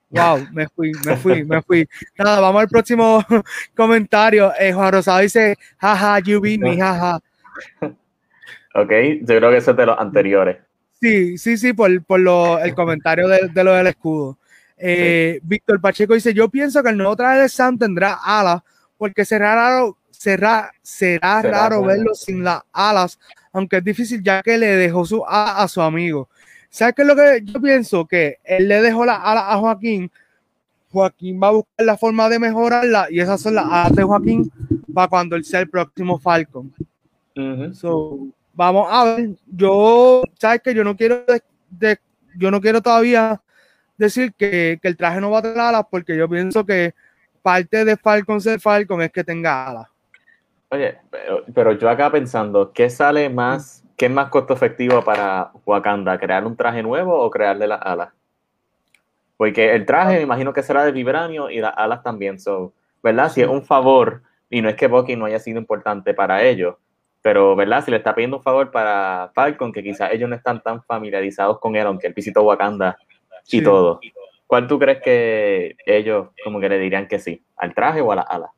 Wow, 0.09 0.47
me 0.53 0.67
fui, 0.69 0.91
me 1.05 1.17
fui, 1.17 1.43
me 1.43 1.61
fui. 1.61 1.89
Nada, 2.17 2.39
vamos 2.39 2.61
al 2.61 2.69
próximo 2.69 3.21
comentario. 3.75 4.53
Eh, 4.57 4.71
Juan 4.71 4.93
Rosado 4.93 5.19
dice, 5.19 5.57
jaja, 5.77 6.19
you 6.19 6.39
beat 6.39 6.59
me, 6.59 6.77
jaja. 6.77 7.19
Ok, 8.75 8.91
yo 9.21 9.37
creo 9.37 9.51
que 9.51 9.57
eso 9.57 9.71
es 9.71 9.77
de 9.77 9.85
los 9.85 9.99
anteriores. 9.99 10.57
Sí, 11.05 11.37
sí, 11.37 11.57
sí, 11.57 11.73
por, 11.73 12.03
por 12.03 12.19
lo, 12.19 12.57
el 12.59 12.73
comentario 12.73 13.27
de, 13.27 13.47
de, 13.53 13.63
lo 13.63 13.73
del 13.73 13.85
escudo. 13.85 14.39
Eh, 14.75 15.39
Víctor 15.43 15.79
Pacheco 15.79 16.15
dice: 16.15 16.33
Yo 16.33 16.49
pienso 16.49 16.81
que 16.81 16.89
el 16.89 16.97
nuevo 16.97 17.15
traje 17.15 17.41
de 17.41 17.49
Sam 17.49 17.77
tendrá 17.77 18.17
alas, 18.23 18.63
porque 18.97 19.23
será 19.23 19.53
raro, 19.53 19.97
será, 20.09 20.71
será, 20.81 21.43
raro 21.43 21.83
verlo 21.83 22.15
sin 22.15 22.43
las 22.43 22.63
alas, 22.73 23.19
aunque 23.53 23.77
es 23.77 23.83
difícil 23.83 24.23
ya 24.23 24.41
que 24.41 24.57
le 24.57 24.65
dejó 24.77 25.05
su 25.05 25.23
ala 25.23 25.61
a 25.61 25.67
su 25.67 25.79
amigo. 25.79 26.27
¿Sabes 26.71 26.95
qué 26.95 27.03
es 27.03 27.07
lo 27.07 27.15
que 27.15 27.41
yo 27.43 27.61
pienso? 27.61 28.07
Que 28.07 28.39
él 28.43 28.67
le 28.67 28.81
dejó 28.81 29.05
las 29.05 29.19
alas 29.21 29.43
a 29.47 29.57
Joaquín. 29.57 30.11
Joaquín 30.91 31.39
va 31.41 31.49
a 31.49 31.51
buscar 31.51 31.85
la 31.85 31.97
forma 31.97 32.29
de 32.29 32.39
mejorarla 32.39 33.07
y 33.11 33.19
esas 33.19 33.39
son 33.39 33.53
las 33.53 33.65
alas 33.65 33.95
de 33.95 34.01
Joaquín 34.01 34.51
para 34.91 35.07
cuando 35.07 35.35
él 35.35 35.45
sea 35.45 35.59
el 35.59 35.69
próximo 35.69 36.17
Falcon. 36.17 36.73
so, 37.73 38.27
vamos 38.55 38.87
a 38.89 39.03
ver, 39.03 39.29
yo, 39.45 40.23
sabes 40.39 40.61
que 40.61 40.73
yo 40.73 40.83
no 40.83 40.95
quiero, 40.95 41.23
de, 41.69 41.99
yo 42.35 42.49
no 42.49 42.61
quiero 42.61 42.81
todavía 42.81 43.41
decir 43.97 44.33
que, 44.33 44.79
que, 44.81 44.87
el 44.87 44.97
traje 44.97 45.21
no 45.21 45.31
va 45.31 45.39
a 45.39 45.41
tener 45.43 45.59
alas 45.59 45.85
porque 45.89 46.17
yo 46.17 46.27
pienso 46.27 46.65
que 46.65 46.93
parte 47.41 47.85
de 47.85 47.95
Falcon 47.97 48.41
ser 48.41 48.59
Falcon 48.59 49.01
es 49.01 49.11
que 49.11 49.23
tenga 49.23 49.67
alas. 49.67 49.87
Oye, 50.69 50.97
pero, 51.11 51.43
pero 51.53 51.71
yo 51.73 51.89
acá 51.89 52.11
pensando, 52.11 52.71
¿qué 52.73 52.89
sale 52.89 53.29
más, 53.29 53.83
qué 53.95 54.07
es 54.07 54.11
más 54.11 54.29
costo 54.29 54.53
efectivo 54.53 55.03
para 55.03 55.51
Wakanda? 55.65 56.17
¿Crear 56.17 56.45
un 56.45 56.55
traje 56.55 56.81
nuevo 56.81 57.13
o 57.13 57.29
crearle 57.29 57.67
las 57.67 57.81
alas? 57.81 58.09
Porque 59.37 59.73
el 59.75 59.85
traje 59.85 60.15
me 60.15 60.21
imagino 60.21 60.53
que 60.53 60.63
será 60.63 60.83
de 60.85 60.91
vibranio 60.91 61.49
y 61.49 61.59
las 61.59 61.73
alas 61.77 62.01
también, 62.01 62.39
son 62.39 62.73
¿verdad? 63.03 63.29
Si 63.31 63.41
es 63.41 63.47
un 63.47 63.63
favor, 63.63 64.23
y 64.49 64.61
no 64.61 64.69
es 64.69 64.75
que 64.75 64.87
Bucky 64.87 65.15
no 65.15 65.25
haya 65.25 65.39
sido 65.39 65.59
importante 65.59 66.13
para 66.13 66.43
ellos, 66.43 66.75
pero, 67.25 67.55
¿verdad? 67.55 67.83
Si 67.83 67.89
le 67.89 67.97
está 67.97 68.13
pidiendo 68.13 68.37
un 68.37 68.43
favor 68.43 68.69
para 68.69 69.31
Falcon, 69.33 69.73
que 69.73 69.81
quizás 69.81 70.11
ellos 70.13 70.29
no 70.29 70.35
están 70.35 70.61
tan 70.61 70.83
familiarizados 70.83 71.59
con 71.59 71.75
él, 71.75 71.87
aunque 71.87 72.05
él 72.05 72.13
visitó 72.13 72.43
Wakanda 72.43 72.99
y 73.49 73.63
todo. 73.63 73.99
¿Cuál 74.45 74.67
tú 74.67 74.77
crees 74.77 75.01
que 75.01 75.75
ellos 75.87 76.27
como 76.43 76.59
que 76.59 76.69
le 76.69 76.77
dirían 76.77 77.07
que 77.07 77.17
sí? 77.17 77.43
¿Al 77.57 77.73
traje 77.73 77.99
o 77.99 78.11
a 78.11 78.17
la 78.17 78.21
ala? 78.21 78.51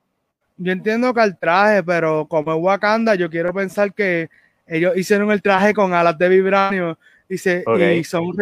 Yo 0.57 0.73
entiendo 0.73 1.13
que 1.13 1.21
al 1.21 1.39
traje, 1.39 1.81
pero 1.81 2.27
como 2.27 2.51
es 2.51 2.59
Wakanda, 2.61 3.15
yo 3.15 3.29
quiero 3.29 3.53
pensar 3.53 3.93
que 3.93 4.29
ellos 4.67 4.97
hicieron 4.97 5.31
el 5.31 5.41
traje 5.41 5.73
con 5.73 5.93
alas 5.93 6.17
de 6.17 6.27
vibranio 6.27 6.99
y, 7.29 7.37
se, 7.37 7.63
y 7.95 8.03
son 8.03 8.33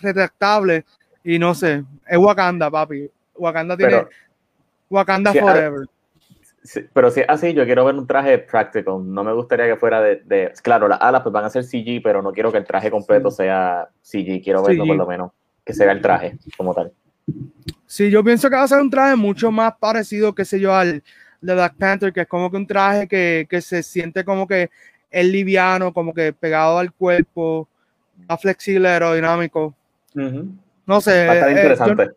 retractables. 0.00 0.84
Y 1.22 1.38
no 1.38 1.54
sé, 1.54 1.84
es 2.08 2.16
Wakanda, 2.16 2.70
papi. 2.70 3.10
Wakanda 3.34 3.76
tiene. 3.76 4.06
Wakanda 4.88 5.34
Forever 5.34 5.86
pero 6.92 7.10
si 7.10 7.20
es 7.20 7.26
así, 7.28 7.52
yo 7.52 7.64
quiero 7.64 7.84
ver 7.84 7.94
un 7.94 8.06
traje 8.06 8.38
práctico. 8.38 9.02
No 9.04 9.22
me 9.22 9.32
gustaría 9.32 9.66
que 9.66 9.76
fuera 9.76 10.00
de, 10.00 10.52
Claro, 10.62 10.88
las 10.88 11.00
alas 11.00 11.22
pues 11.22 11.32
van 11.32 11.44
a 11.44 11.50
ser 11.50 11.64
CG, 11.64 12.00
pero 12.02 12.22
no 12.22 12.32
quiero 12.32 12.50
que 12.50 12.58
el 12.58 12.64
traje 12.64 12.90
completo 12.90 13.30
sea 13.30 13.88
CG. 14.02 14.42
Quiero 14.42 14.62
verlo 14.62 14.86
por 14.86 14.96
lo 14.96 15.06
menos, 15.06 15.32
que 15.64 15.74
sea 15.74 15.92
el 15.92 16.00
traje 16.00 16.38
como 16.56 16.74
tal. 16.74 16.92
Sí, 17.86 18.10
yo 18.10 18.24
pienso 18.24 18.48
que 18.48 18.56
va 18.56 18.62
a 18.62 18.68
ser 18.68 18.80
un 18.80 18.90
traje 18.90 19.16
mucho 19.16 19.50
más 19.50 19.74
parecido, 19.78 20.34
qué 20.34 20.44
sé 20.44 20.58
yo, 20.58 20.74
al 20.74 21.02
de 21.40 21.54
Black 21.54 21.74
Panther, 21.76 22.12
que 22.12 22.22
es 22.22 22.26
como 22.26 22.50
que 22.50 22.56
un 22.56 22.66
traje 22.66 23.06
que, 23.06 23.46
que 23.48 23.60
se 23.60 23.82
siente 23.82 24.24
como 24.24 24.46
que 24.46 24.70
es 25.10 25.26
liviano, 25.26 25.92
como 25.92 26.12
que 26.12 26.32
pegado 26.32 26.78
al 26.78 26.92
cuerpo, 26.92 27.68
más 28.28 28.40
flexible, 28.40 28.88
aerodinámico. 28.88 29.74
No 30.14 31.00
sé. 31.00 31.26
Va 31.26 31.32
a 31.32 31.34
estar 31.34 31.48
eh, 31.48 31.52
interesante. 31.52 32.10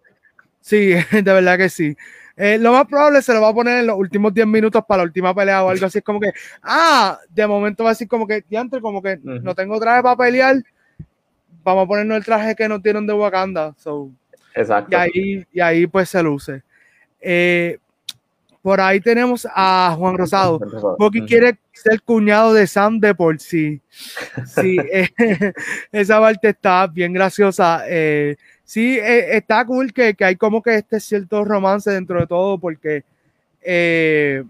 sí, 0.62 0.94
de 1.12 1.22
verdad 1.22 1.58
que 1.58 1.70
sí. 1.70 1.96
Eh, 2.40 2.60
lo 2.60 2.72
más 2.72 2.86
probable 2.86 3.22
se 3.24 3.34
lo 3.34 3.42
va 3.42 3.50
a 3.50 3.54
poner 3.54 3.80
en 3.80 3.88
los 3.88 3.98
últimos 3.98 4.32
10 4.32 4.46
minutos 4.46 4.84
para 4.88 5.00
la 5.00 5.06
última 5.06 5.34
pelea 5.34 5.64
o 5.64 5.70
algo 5.70 5.86
así. 5.88 5.98
Es 5.98 6.04
como 6.04 6.20
que, 6.20 6.32
ah, 6.62 7.18
de 7.30 7.48
momento 7.48 7.84
va 7.84 7.90
a 7.90 7.94
decir 7.94 8.08
como 8.08 8.28
que, 8.28 8.44
diantre, 8.48 8.80
como 8.80 9.02
que 9.02 9.20
no 9.24 9.56
tengo 9.56 9.80
traje 9.80 10.04
para 10.04 10.16
pelear. 10.16 10.56
Vamos 11.64 11.86
a 11.86 11.88
ponernos 11.88 12.18
el 12.18 12.24
traje 12.24 12.56
que 12.56 12.70
nos 12.70 12.82
dieron 12.82 13.08
de 13.08 13.14
Wakanda. 13.14 13.76
Exacto. 14.54 14.92
Y 14.92 14.96
ahí, 14.96 15.46
y 15.52 15.60
ahí 15.60 15.88
pues 15.88 16.10
se 16.10 16.22
luce. 16.22 16.64
Eh, 17.20 17.80
por 18.62 18.82
ahí 18.82 19.00
tenemos 19.00 19.48
a 19.50 19.96
Juan 19.98 20.18
Rosado. 20.18 20.60
Porque 20.98 21.26
quiere 21.26 21.58
ser 21.72 22.02
cuñado 22.02 22.54
de 22.54 22.68
Sam 22.68 23.00
de 23.00 23.16
por 23.16 23.40
sí. 23.40 23.82
Sí, 24.46 24.78
eh, 24.92 25.10
esa 25.92 26.20
parte 26.20 26.50
está 26.50 26.86
bien 26.86 27.14
graciosa. 27.14 27.84
Eh, 27.88 28.36
sí, 28.68 29.00
eh, 29.00 29.38
está 29.38 29.66
cool 29.66 29.94
que, 29.94 30.16
hay 30.20 30.36
como 30.36 30.62
que 30.62 30.76
este 30.76 31.00
cierto 31.00 31.44
romance 31.46 31.90
dentro 31.90 32.20
de 32.20 32.28
todo, 32.28 32.60
porque 32.60 33.04
eh, 33.62 34.44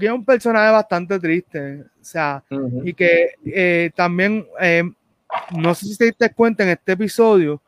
es 0.00 0.10
un 0.10 0.24
personaje 0.24 0.70
bastante 0.70 1.18
triste, 1.18 1.80
o 1.80 2.04
sea, 2.04 2.42
y 2.84 2.94
que 2.94 3.32
eh, 3.44 3.90
también, 3.94 4.46
eh, 4.60 4.84
no 5.50 5.74
sé 5.74 5.86
si 5.86 5.98
te 5.98 6.04
diste 6.06 6.32
cuenta 6.32 6.62
en 6.62 6.70
este 6.70 6.92
episodio, 6.92 7.60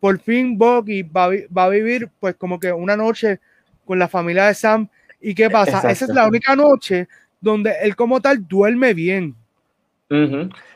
por 0.00 0.18
fin 0.18 0.58
Bucky 0.58 1.02
va, 1.02 1.28
va, 1.56 1.64
a 1.64 1.68
vivir 1.68 2.10
pues 2.20 2.34
como 2.34 2.58
que 2.58 2.72
una 2.72 2.96
noche 2.96 3.40
con 3.84 3.98
la 3.98 4.08
familia 4.08 4.46
de 4.46 4.54
Sam, 4.54 4.88
y 5.20 5.34
¿qué 5.34 5.48
pasa? 5.48 5.78
Esa 5.90 6.04
es 6.04 6.10
la 6.10 6.26
única 6.26 6.56
noche 6.56 7.08
donde 7.40 7.72
él 7.82 7.94
como 7.94 8.20
tal 8.20 8.46
duerme 8.46 8.94
bien. 8.94 9.34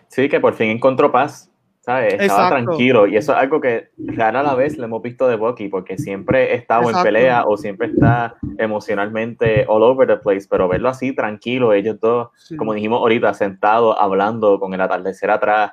Sí, 0.08 0.28
que 0.28 0.40
por 0.40 0.54
fin 0.54 0.70
encontró 0.70 1.10
paz. 1.10 1.47
Estaba 1.88 2.50
tranquilo. 2.50 3.06
Y 3.06 3.16
eso 3.16 3.32
es 3.32 3.38
algo 3.38 3.60
que 3.60 3.88
rara 3.96 4.42
la 4.42 4.54
vez 4.54 4.76
le 4.76 4.84
hemos 4.84 5.02
visto 5.02 5.26
de 5.26 5.36
Bucky 5.36 5.68
porque 5.68 5.96
siempre 5.96 6.54
está 6.54 6.80
en 6.82 7.02
pelea 7.02 7.44
o 7.46 7.56
siempre 7.56 7.88
está 7.88 8.36
emocionalmente 8.58 9.64
all 9.68 9.82
over 9.82 10.06
the 10.06 10.16
place, 10.16 10.46
pero 10.48 10.68
verlo 10.68 10.90
así 10.90 11.14
tranquilo, 11.14 11.72
ellos 11.72 11.98
dos, 12.00 12.28
como 12.58 12.74
dijimos 12.74 13.00
ahorita, 13.00 13.32
sentados 13.32 13.96
hablando 13.98 14.60
con 14.60 14.74
el 14.74 14.80
atardecer 14.80 15.30
atrás, 15.30 15.72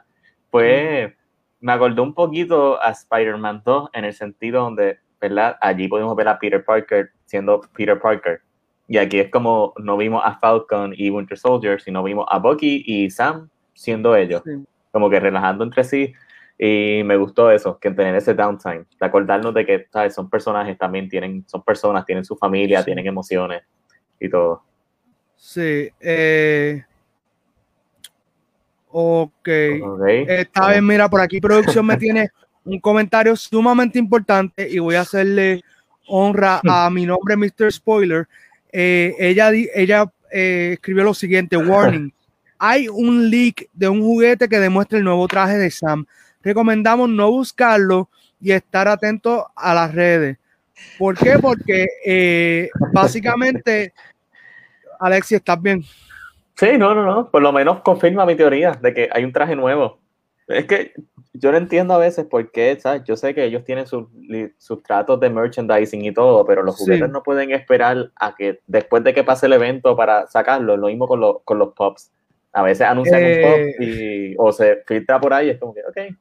pues 0.50 1.14
me 1.60 1.72
acordó 1.72 2.04
un 2.04 2.14
poquito 2.14 2.82
a 2.82 2.92
Spider-Man 2.92 3.64
2 3.66 3.90
en 3.94 4.06
el 4.06 4.14
sentido 4.14 4.62
donde, 4.62 5.00
¿verdad? 5.20 5.58
Allí 5.60 5.88
podemos 5.88 6.16
ver 6.16 6.30
a 6.30 6.40
Peter 6.40 6.64
Parker 6.64 7.10
siendo 7.26 7.62
Peter 7.76 8.00
Parker. 8.00 8.42
Y 8.88 8.98
aquí 8.98 9.20
es 9.20 9.32
como 9.32 9.74
no 9.78 9.98
vimos 9.98 10.22
a 10.24 10.38
Falcon 10.38 10.94
y 10.96 11.10
Winter 11.10 11.38
Soldier, 11.38 11.82
sino 11.82 12.04
vimos 12.04 12.26
a 12.30 12.38
Bucky 12.38 12.84
y 12.86 13.10
Sam 13.10 13.50
siendo 13.74 14.16
ellos 14.16 14.44
como 14.96 15.10
que 15.10 15.20
relajando 15.20 15.66
entre 15.66 15.84
sí. 15.84 16.14
Y 16.58 17.02
me 17.04 17.18
gustó 17.18 17.52
eso, 17.52 17.78
que 17.78 17.92
tener 17.92 18.16
ese 18.16 18.34
downtime, 18.34 18.86
de 18.98 19.06
acordarnos 19.06 19.54
de 19.54 19.66
que 19.66 19.88
¿sabes? 19.92 20.16
son 20.16 20.30
personajes 20.30 20.78
también, 20.78 21.10
tienen, 21.10 21.44
son 21.46 21.62
personas, 21.64 22.06
tienen 22.06 22.24
su 22.24 22.38
familia, 22.38 22.82
tienen 22.82 23.06
emociones 23.06 23.64
y 24.22 24.30
todo. 24.30 24.64
Sí. 25.36 25.90
Eh, 26.00 26.82
ok. 28.88 29.50
Esta 30.30 30.70
vez, 30.70 30.82
mira, 30.82 31.10
por 31.10 31.20
aquí 31.20 31.42
producción 31.42 31.86
me 31.86 31.98
tiene 31.98 32.30
un 32.64 32.80
comentario 32.80 33.36
sumamente 33.36 34.00
importante 34.00 34.66
y 34.70 34.80
voy 34.80 34.96
a 34.96 35.02
hacerle 35.02 35.62
honra 36.08 36.62
a 36.66 36.90
mi 36.90 37.06
nombre, 37.06 37.36
Mr. 37.36 37.70
Spoiler. 37.70 38.30
Eh, 38.72 39.14
ella 39.20 39.52
ella 39.52 40.10
eh, 40.32 40.70
escribió 40.76 41.04
lo 41.04 41.14
siguiente, 41.14 41.58
warning 41.58 42.14
hay 42.58 42.88
un 42.88 43.30
leak 43.30 43.70
de 43.74 43.90
un 43.90 44.02
juguete 44.02 44.48
que 44.48 44.60
demuestra 44.60 44.98
el 44.98 45.04
nuevo 45.04 45.28
traje 45.28 45.58
de 45.58 45.72
Sam. 45.72 46.06
Recomendamos 46.42 47.10
no 47.10 47.32
buscarlo 47.32 48.10
y 48.40 48.52
estar 48.52 48.88
atento 48.88 49.48
a 49.56 49.74
las 49.74 49.94
redes. 49.94 50.38
¿Por 50.98 51.18
qué? 51.18 51.40
Porque 51.40 51.88
eh, 52.06 52.70
básicamente, 52.94 53.94
Alexi, 55.00 55.36
¿estás 55.36 55.62
bien? 55.62 55.84
Sí, 56.56 56.78
no, 56.78 56.94
no, 56.94 57.06
no. 57.06 57.30
Por 57.30 57.42
lo 57.42 57.52
menos 57.52 57.82
confirma 57.82 58.26
mi 58.26 58.36
teoría 58.36 58.72
de 58.74 58.94
que 58.94 59.10
hay 59.12 59.24
un 59.24 59.32
traje 59.32 59.56
nuevo. 59.56 60.00
Es 60.48 60.66
que 60.66 60.94
yo 61.34 61.52
no 61.52 61.58
entiendo 61.58 61.94
a 61.94 61.98
veces 61.98 62.26
por 62.26 62.50
qué, 62.52 62.78
¿sabes? 62.80 63.04
Yo 63.04 63.18
sé 63.18 63.34
que 63.34 63.44
ellos 63.44 63.64
tienen 63.66 63.88
sus, 63.88 64.08
tratos 64.84 65.20
de 65.20 65.30
merchandising 65.30 66.06
y 66.06 66.14
todo, 66.14 66.46
pero 66.46 66.64
los 66.64 66.78
juguetes 66.78 67.10
no 67.10 67.24
pueden 67.24 67.52
esperar 67.52 68.12
a 68.16 68.36
que 68.36 68.62
después 68.68 69.04
de 69.04 69.14
que 69.14 69.24
pase 69.24 69.48
el 69.48 69.54
evento 69.54 69.96
para 69.96 70.28
sacarlo. 70.28 70.78
Lo 70.78 70.88
mismo 70.88 71.08
con, 71.08 71.22
con 71.44 71.60
los 71.60 71.74
pops. 71.74 72.12
A 72.56 72.64
veces 72.64 72.88
anuncian 72.88 73.22
un 73.22 73.42
pop 73.42 73.60
eh, 73.60 73.76
y, 73.80 74.36
o 74.38 74.50
se 74.54 74.78
filtra 74.88 75.20
por 75.20 75.34
ahí, 75.34 75.50
es 75.50 75.60
como 75.60 75.74
que, 75.74 75.82
ok. 75.82 76.16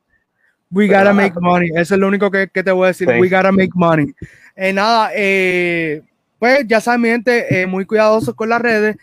We 0.73 0.89
gotta 0.89 1.13
make 1.13 1.39
money, 1.41 1.71
eso 1.77 1.95
es 1.95 2.01
lo 2.01 2.09
único 2.09 2.29
que, 2.29 2.49
que 2.49 2.65
te 2.65 2.73
voy 2.73 2.87
a 2.87 2.89
decir, 2.89 3.07
we 3.07 3.29
gotta 3.29 3.53
make 3.53 3.71
money. 3.75 4.13
Eh, 4.57 4.73
nada, 4.73 5.11
eh, 5.15 6.03
pues 6.41 6.67
ya 6.67 6.81
saben, 6.81 7.03
mi 7.03 7.09
gente, 7.11 7.63
eh, 7.63 7.67
muy 7.69 7.87
cuidadosos 7.87 8.35
con 8.35 8.49
las 8.49 8.61
redes. 8.61 8.97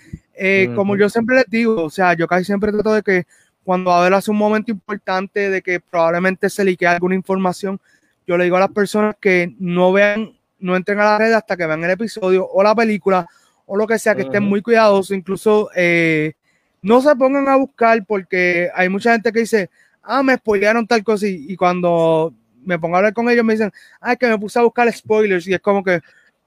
Como 0.75 0.97
yo 0.97 1.07
siempre 1.07 1.37
les 1.37 1.45
digo, 1.47 1.85
o 1.85 1.89
sea, 1.89 2.13
yo 2.15 2.27
casi 2.27 2.43
siempre 2.43 2.73
trato 2.73 2.93
de 2.93 3.01
que 3.01 3.23
cuando 3.63 3.93
a 3.93 4.03
ver 4.03 4.13
hace 4.13 4.29
un 4.29 4.37
momento 4.37 4.71
importante 4.71 5.49
de 5.49 5.61
que 5.61 5.79
probablemente 5.79 6.49
se 6.49 6.65
liquee 6.65 6.87
alguna 6.87 7.15
información, 7.15 7.79
yo 8.27 8.37
le 8.37 8.43
digo 8.43 8.57
a 8.57 8.61
las 8.61 8.71
personas 8.71 9.15
que 9.21 9.55
no 9.57 9.93
vean, 9.93 10.33
no 10.59 10.75
entren 10.75 10.99
a 10.99 11.05
la 11.05 11.17
red 11.17 11.31
hasta 11.31 11.55
que 11.55 11.65
vean 11.65 11.83
el 11.83 11.91
episodio 11.91 12.45
o 12.45 12.61
la 12.61 12.75
película 12.75 13.25
o 13.65 13.77
lo 13.77 13.87
que 13.87 13.97
sea, 13.97 14.15
que 14.15 14.23
estén 14.23 14.43
muy 14.43 14.61
cuidadosos, 14.61 15.15
incluso 15.15 15.69
eh, 15.75 16.33
no 16.81 17.01
se 17.01 17.15
pongan 17.15 17.47
a 17.47 17.55
buscar 17.55 18.03
porque 18.05 18.69
hay 18.73 18.89
mucha 18.89 19.11
gente 19.11 19.31
que 19.31 19.41
dice, 19.41 19.69
ah, 20.01 20.23
me 20.23 20.35
spoilearon 20.35 20.87
tal 20.87 21.03
cosa 21.03 21.27
y, 21.27 21.55
cuando 21.55 22.33
me 22.63 22.79
pongo 22.79 22.95
a 22.95 22.99
hablar 22.99 23.13
con 23.13 23.29
ellos 23.29 23.45
me 23.45 23.53
dicen, 23.53 23.71
ah, 23.99 24.15
que 24.15 24.27
me 24.27 24.37
puse 24.37 24.59
a 24.59 24.63
buscar 24.63 24.91
spoilers 24.91 25.47
y 25.47 25.53
es 25.53 25.61
como 25.61 25.83
que 25.83 26.01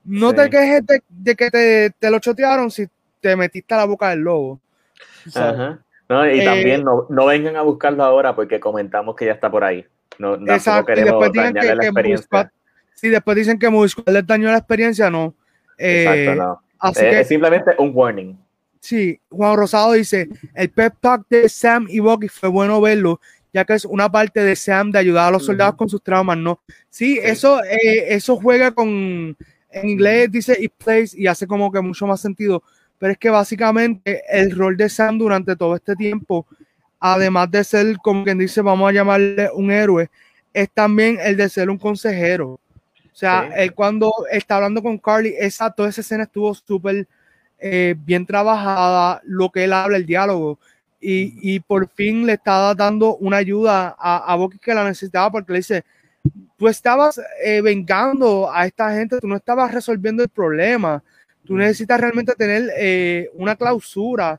no 0.04 0.34
te 0.34 0.50
quejes 0.50 0.82
de, 0.86 1.34
que 1.36 1.50
te, 1.50 1.90
te, 1.98 2.10
lo 2.10 2.18
chotearon 2.18 2.70
si 2.70 2.86
te 3.20 3.36
metiste 3.36 3.74
a 3.74 3.78
la 3.78 3.84
boca 3.86 4.10
del 4.10 4.20
lobo. 4.20 4.60
Ajá. 5.34 5.80
No, 6.08 6.28
y 6.28 6.40
eh, 6.40 6.44
también 6.44 6.84
no, 6.84 7.06
no, 7.08 7.26
vengan 7.26 7.56
a 7.56 7.62
buscarlo 7.62 8.04
ahora 8.04 8.34
porque 8.34 8.60
comentamos 8.60 9.16
que 9.16 9.26
ya 9.26 9.32
está 9.32 9.50
por 9.50 9.64
ahí. 9.64 9.86
No, 10.18 10.34
exacto, 10.34 10.92
y 10.92 11.02
después 11.02 11.32
dicen 11.32 11.54
que, 11.54 11.74
la 11.74 11.84
experiencia. 11.84 12.52
si 12.94 13.08
después 13.08 13.36
dicen 13.36 13.58
que 13.58 13.70
Musquad 13.70 14.12
les 14.12 14.26
dañó 14.26 14.50
la 14.50 14.58
experiencia, 14.58 15.10
no. 15.10 15.34
exacto, 15.78 16.32
eh, 16.32 16.36
no. 16.36 16.62
Así 16.78 17.04
es 17.06 17.26
simplemente 17.26 17.72
un 17.78 17.92
warning. 17.94 18.43
Sí, 18.84 19.18
Juan 19.30 19.56
Rosado 19.56 19.94
dice, 19.94 20.28
el 20.54 20.68
pep 20.68 20.96
talk 21.00 21.26
de 21.30 21.48
Sam 21.48 21.86
y 21.88 22.00
Bucky 22.00 22.28
fue 22.28 22.50
bueno 22.50 22.82
verlo, 22.82 23.18
ya 23.50 23.64
que 23.64 23.72
es 23.72 23.86
una 23.86 24.12
parte 24.12 24.40
de 24.40 24.54
Sam 24.54 24.90
de 24.90 24.98
ayudar 24.98 25.28
a 25.28 25.30
los 25.30 25.46
soldados 25.46 25.76
con 25.76 25.88
sus 25.88 26.02
traumas, 26.02 26.36
¿no? 26.36 26.60
Sí, 26.90 27.18
eso, 27.22 27.64
eh, 27.64 28.12
eso 28.14 28.36
juega 28.36 28.72
con, 28.72 29.34
en 29.70 29.88
inglés 29.88 30.30
dice 30.30 30.54
it 30.60 30.74
plays 30.76 31.14
y 31.14 31.26
hace 31.26 31.46
como 31.46 31.72
que 31.72 31.80
mucho 31.80 32.06
más 32.06 32.20
sentido, 32.20 32.62
pero 32.98 33.12
es 33.12 33.18
que 33.18 33.30
básicamente 33.30 34.22
el 34.28 34.54
rol 34.54 34.76
de 34.76 34.90
Sam 34.90 35.16
durante 35.16 35.56
todo 35.56 35.76
este 35.76 35.96
tiempo, 35.96 36.46
además 37.00 37.50
de 37.50 37.64
ser, 37.64 37.96
como 38.02 38.22
quien 38.22 38.36
dice, 38.36 38.60
vamos 38.60 38.90
a 38.90 38.92
llamarle 38.92 39.48
un 39.54 39.70
héroe, 39.70 40.10
es 40.52 40.70
también 40.70 41.16
el 41.22 41.38
de 41.38 41.48
ser 41.48 41.70
un 41.70 41.78
consejero. 41.78 42.48
O 42.50 43.16
sea, 43.16 43.48
él 43.56 43.72
cuando 43.72 44.12
está 44.30 44.56
hablando 44.56 44.82
con 44.82 44.98
Carly, 44.98 45.34
esa, 45.38 45.70
toda 45.70 45.88
esa 45.88 46.02
escena 46.02 46.24
estuvo 46.24 46.52
súper 46.52 47.08
eh, 47.66 47.94
bien 47.96 48.26
trabajada, 48.26 49.22
lo 49.24 49.48
que 49.50 49.64
él 49.64 49.72
habla, 49.72 49.96
el 49.96 50.04
diálogo. 50.04 50.58
Y, 51.00 51.60
por 51.60 51.88
fin 51.88 52.26
le 52.26 52.34
estaba 52.34 52.74
dando 52.74 53.16
una 53.16 53.38
ayuda 53.38 53.96
a, 53.98 54.32
a 54.32 54.36
Bucky 54.36 54.58
que 54.58 54.74
la 54.74 54.84
necesitaba 54.84 55.30
porque 55.30 55.52
le 55.52 55.58
dice, 55.60 55.84
tú 56.58 56.68
estabas 56.68 57.20
eh, 57.42 57.62
vengando 57.62 58.52
a 58.52 58.66
esta 58.66 58.94
gente, 58.94 59.18
tú 59.18 59.28
no 59.28 59.36
estabas 59.36 59.72
resolviendo 59.72 60.22
el 60.22 60.28
problema, 60.28 61.02
tú 61.44 61.56
necesitas 61.56 61.98
realmente 61.98 62.34
tener 62.34 62.70
eh, 62.76 63.30
una 63.34 63.56
clausura 63.56 64.38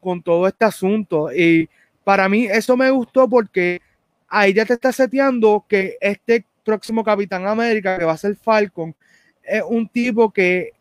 con 0.00 0.20
todo 0.20 0.48
este 0.48 0.64
asunto. 0.64 1.32
Y 1.32 1.68
para 2.02 2.28
mí 2.28 2.46
eso 2.46 2.76
me 2.76 2.90
gustó 2.90 3.28
porque 3.28 3.80
ahí 4.28 4.52
ya 4.52 4.64
te 4.64 4.74
está 4.74 4.90
seteando 4.90 5.64
que 5.68 5.96
este 6.00 6.44
próximo 6.64 7.04
Capitán 7.04 7.46
América, 7.46 7.98
que 7.98 8.04
va 8.04 8.12
a 8.12 8.16
ser 8.16 8.34
Falcon, 8.34 8.94
es 9.44 9.62
un 9.68 9.88
tipo 9.88 10.32
que 10.32 10.72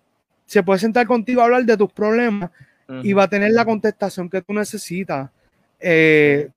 se 0.53 0.61
puede 0.61 0.79
sentar 0.79 1.07
contigo 1.07 1.41
a 1.41 1.45
hablar 1.45 1.63
de 1.63 1.75
tus 1.75 1.91
problemas 1.91 2.51
y 3.01 3.11
va 3.13 3.23
a 3.23 3.27
tener 3.27 3.51
la 3.51 3.65
contestación 3.65 4.29
que 4.29 4.41
tú 4.41 4.53
necesitas. 4.53 5.31
Eh, 5.85 6.49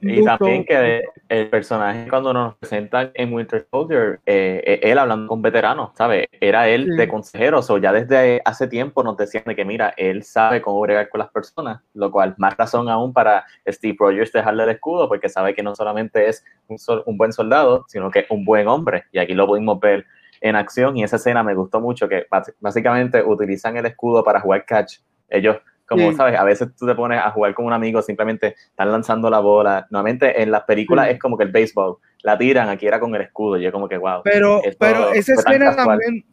y, 0.00 0.24
también 0.24 0.64
que 0.64 1.02
el 1.28 1.50
personaje 1.50 2.08
cuando 2.08 2.32
nos 2.32 2.54
presentan 2.56 3.10
en 3.12 3.34
Winter 3.34 3.66
Soldier, 3.70 4.20
eh, 4.24 4.80
él 4.84 4.98
hablando 4.98 5.26
con 5.26 5.42
veteranos, 5.42 5.90
¿sabes? 5.98 6.28
Era 6.40 6.68
él 6.68 6.96
de 6.96 7.08
consejero, 7.08 7.60
o 7.68 7.78
ya 7.78 7.92
desde 7.92 8.40
hace 8.44 8.68
tiempo 8.68 9.02
nos 9.02 9.16
decían 9.16 9.44
de 9.46 9.56
que 9.56 9.64
mira, 9.64 9.92
él 9.96 10.22
sabe 10.22 10.62
cómo 10.62 10.80
bregar 10.80 11.10
con 11.10 11.18
las 11.18 11.30
personas, 11.30 11.82
lo 11.92 12.10
cual 12.10 12.34
más 12.38 12.56
razón 12.56 12.88
aún 12.88 13.12
para 13.12 13.44
Steve 13.66 13.96
Rogers 13.98 14.32
dejarle 14.32 14.62
el 14.62 14.70
escudo, 14.70 15.08
porque 15.08 15.28
sabe 15.28 15.54
que 15.54 15.64
no 15.64 15.74
solamente 15.74 16.28
es 16.28 16.44
un, 16.68 16.78
un 17.04 17.18
buen 17.18 17.32
soldado, 17.32 17.84
sino 17.88 18.10
que 18.10 18.20
es 18.20 18.26
un 18.30 18.44
buen 18.44 18.68
hombre, 18.68 19.04
y 19.10 19.18
aquí 19.18 19.34
lo 19.34 19.46
pudimos 19.46 19.78
ver 19.80 20.06
en 20.42 20.56
acción, 20.56 20.96
y 20.96 21.04
esa 21.04 21.16
escena 21.16 21.42
me 21.42 21.54
gustó 21.54 21.80
mucho, 21.80 22.08
que 22.08 22.26
básicamente 22.60 23.22
utilizan 23.22 23.76
el 23.76 23.86
escudo 23.86 24.22
para 24.22 24.40
jugar 24.40 24.66
catch, 24.66 24.98
ellos 25.30 25.56
como, 25.86 26.12
¿sabes? 26.14 26.38
A 26.38 26.44
veces 26.44 26.68
tú 26.78 26.86
te 26.86 26.94
pones 26.94 27.20
a 27.20 27.30
jugar 27.30 27.54
con 27.54 27.66
un 27.66 27.72
amigo, 27.72 28.02
simplemente 28.02 28.54
están 28.70 28.90
lanzando 28.90 29.28
la 29.28 29.40
bola. 29.40 29.86
Nuevamente 29.90 30.42
en 30.42 30.50
las 30.50 30.62
películas 30.62 31.08
es 31.10 31.18
como 31.18 31.36
que 31.36 31.44
el 31.44 31.50
béisbol, 31.50 31.98
la 32.22 32.38
tiran, 32.38 32.68
aquí 32.68 32.86
era 32.86 32.98
con 32.98 33.14
el 33.14 33.22
escudo. 33.22 33.58
Y 33.58 33.62
yo 33.62 33.72
como 33.72 33.88
que, 33.88 33.98
wow. 33.98 34.22
Pero, 34.24 34.62
pero 34.78 35.12
esa 35.12 35.34
escena 35.34 35.76
también, 35.76 36.24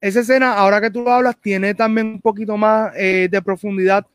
esa 0.00 0.20
escena, 0.20 0.54
ahora 0.54 0.80
que 0.80 0.90
tú 0.90 1.02
lo 1.02 1.12
hablas, 1.12 1.36
tiene 1.40 1.74
también 1.74 2.06
un 2.08 2.20
poquito 2.20 2.56
más 2.56 2.92
eh, 2.96 3.28
de 3.30 3.42
profundidad, 3.42 4.06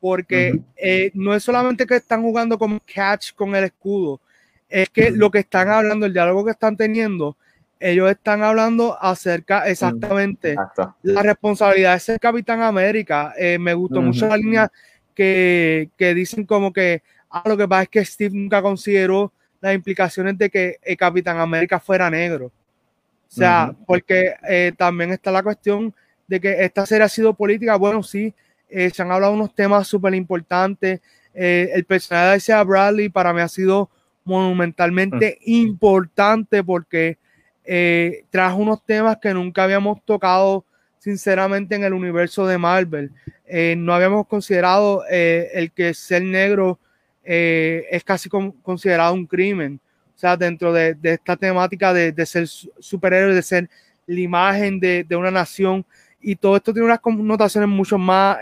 porque 0.00 0.60
eh, 0.76 1.10
no 1.14 1.34
es 1.34 1.42
solamente 1.42 1.86
que 1.86 1.96
están 1.96 2.22
jugando 2.22 2.58
como 2.58 2.80
catch 2.92 3.32
con 3.34 3.54
el 3.54 3.64
escudo, 3.64 4.20
es 4.68 4.88
que 4.90 5.10
lo 5.10 5.30
que 5.30 5.40
están 5.40 5.68
hablando, 5.68 6.06
el 6.06 6.12
diálogo 6.12 6.44
que 6.44 6.50
están 6.50 6.76
teniendo, 6.76 7.36
ellos 7.82 8.08
están 8.10 8.42
hablando 8.42 8.96
acerca 9.00 9.68
exactamente 9.68 10.54
la 11.02 11.22
responsabilidad 11.22 11.94
de 11.94 12.00
ser 12.00 12.20
Capitán 12.20 12.62
América. 12.62 13.34
Eh, 13.36 13.58
me 13.58 13.74
gustó 13.74 14.00
mucho 14.00 14.28
la 14.28 14.36
línea 14.36 14.72
que, 15.14 15.90
que, 15.98 16.14
dicen 16.14 16.46
como 16.46 16.72
que 16.72 17.02
ah, 17.28 17.42
lo 17.44 17.56
que 17.56 17.66
pasa 17.66 17.82
es 17.82 17.88
que 17.88 18.04
Steve 18.04 18.36
nunca 18.36 18.62
consideró 18.62 19.32
las 19.60 19.74
implicaciones 19.74 20.38
de 20.38 20.48
que 20.48 20.78
el 20.82 20.96
Capitán 20.96 21.38
América 21.38 21.80
fuera 21.80 22.08
negro. 22.08 22.46
O 22.46 23.34
sea, 23.34 23.74
porque 23.86 24.34
eh, 24.48 24.72
también 24.76 25.10
está 25.10 25.32
la 25.32 25.42
cuestión 25.42 25.92
de 26.28 26.40
que 26.40 26.64
esta 26.64 26.86
serie 26.86 27.04
ha 27.04 27.08
sido 27.08 27.34
política. 27.34 27.76
Bueno, 27.76 28.02
sí, 28.02 28.32
eh, 28.68 28.90
se 28.90 29.02
han 29.02 29.10
hablado 29.10 29.32
unos 29.32 29.54
temas 29.54 29.88
súper 29.88 30.14
importantes. 30.14 31.00
el 31.34 31.84
personaje 31.84 32.52
de 32.52 32.64
Bradley 32.64 33.08
para 33.08 33.32
mí 33.32 33.40
ha 33.40 33.48
sido 33.48 33.88
monumentalmente 34.24 35.38
importante 35.46 36.62
porque 36.62 37.18
eh, 37.64 38.24
trajo 38.30 38.56
unos 38.56 38.84
temas 38.84 39.18
que 39.18 39.32
nunca 39.32 39.64
habíamos 39.64 40.04
tocado 40.04 40.64
sinceramente 40.98 41.74
en 41.74 41.84
el 41.84 41.92
universo 41.92 42.46
de 42.46 42.58
Marvel. 42.58 43.12
Eh, 43.46 43.74
no 43.76 43.94
habíamos 43.94 44.26
considerado 44.26 45.04
eh, 45.10 45.50
el 45.54 45.72
que 45.72 45.94
ser 45.94 46.22
negro 46.22 46.78
es 47.24 48.02
casi 48.02 48.28
considerado 48.28 49.14
un 49.14 49.26
crimen. 49.26 49.80
O 50.16 50.18
sea, 50.18 50.36
dentro 50.36 50.72
de, 50.72 50.96
esta 51.02 51.36
temática 51.36 51.92
de, 51.92 52.26
ser 52.26 52.48
superhéroe, 52.48 53.32
de 53.32 53.42
ser 53.42 53.70
la 54.06 54.20
imagen 54.20 54.80
de, 54.80 55.06
una 55.10 55.30
nación. 55.30 55.84
Y 56.20 56.34
todo 56.34 56.56
esto 56.56 56.72
tiene 56.72 56.86
unas 56.86 56.98
connotaciones 56.98 57.68
mucho 57.68 57.96
más 57.96 58.38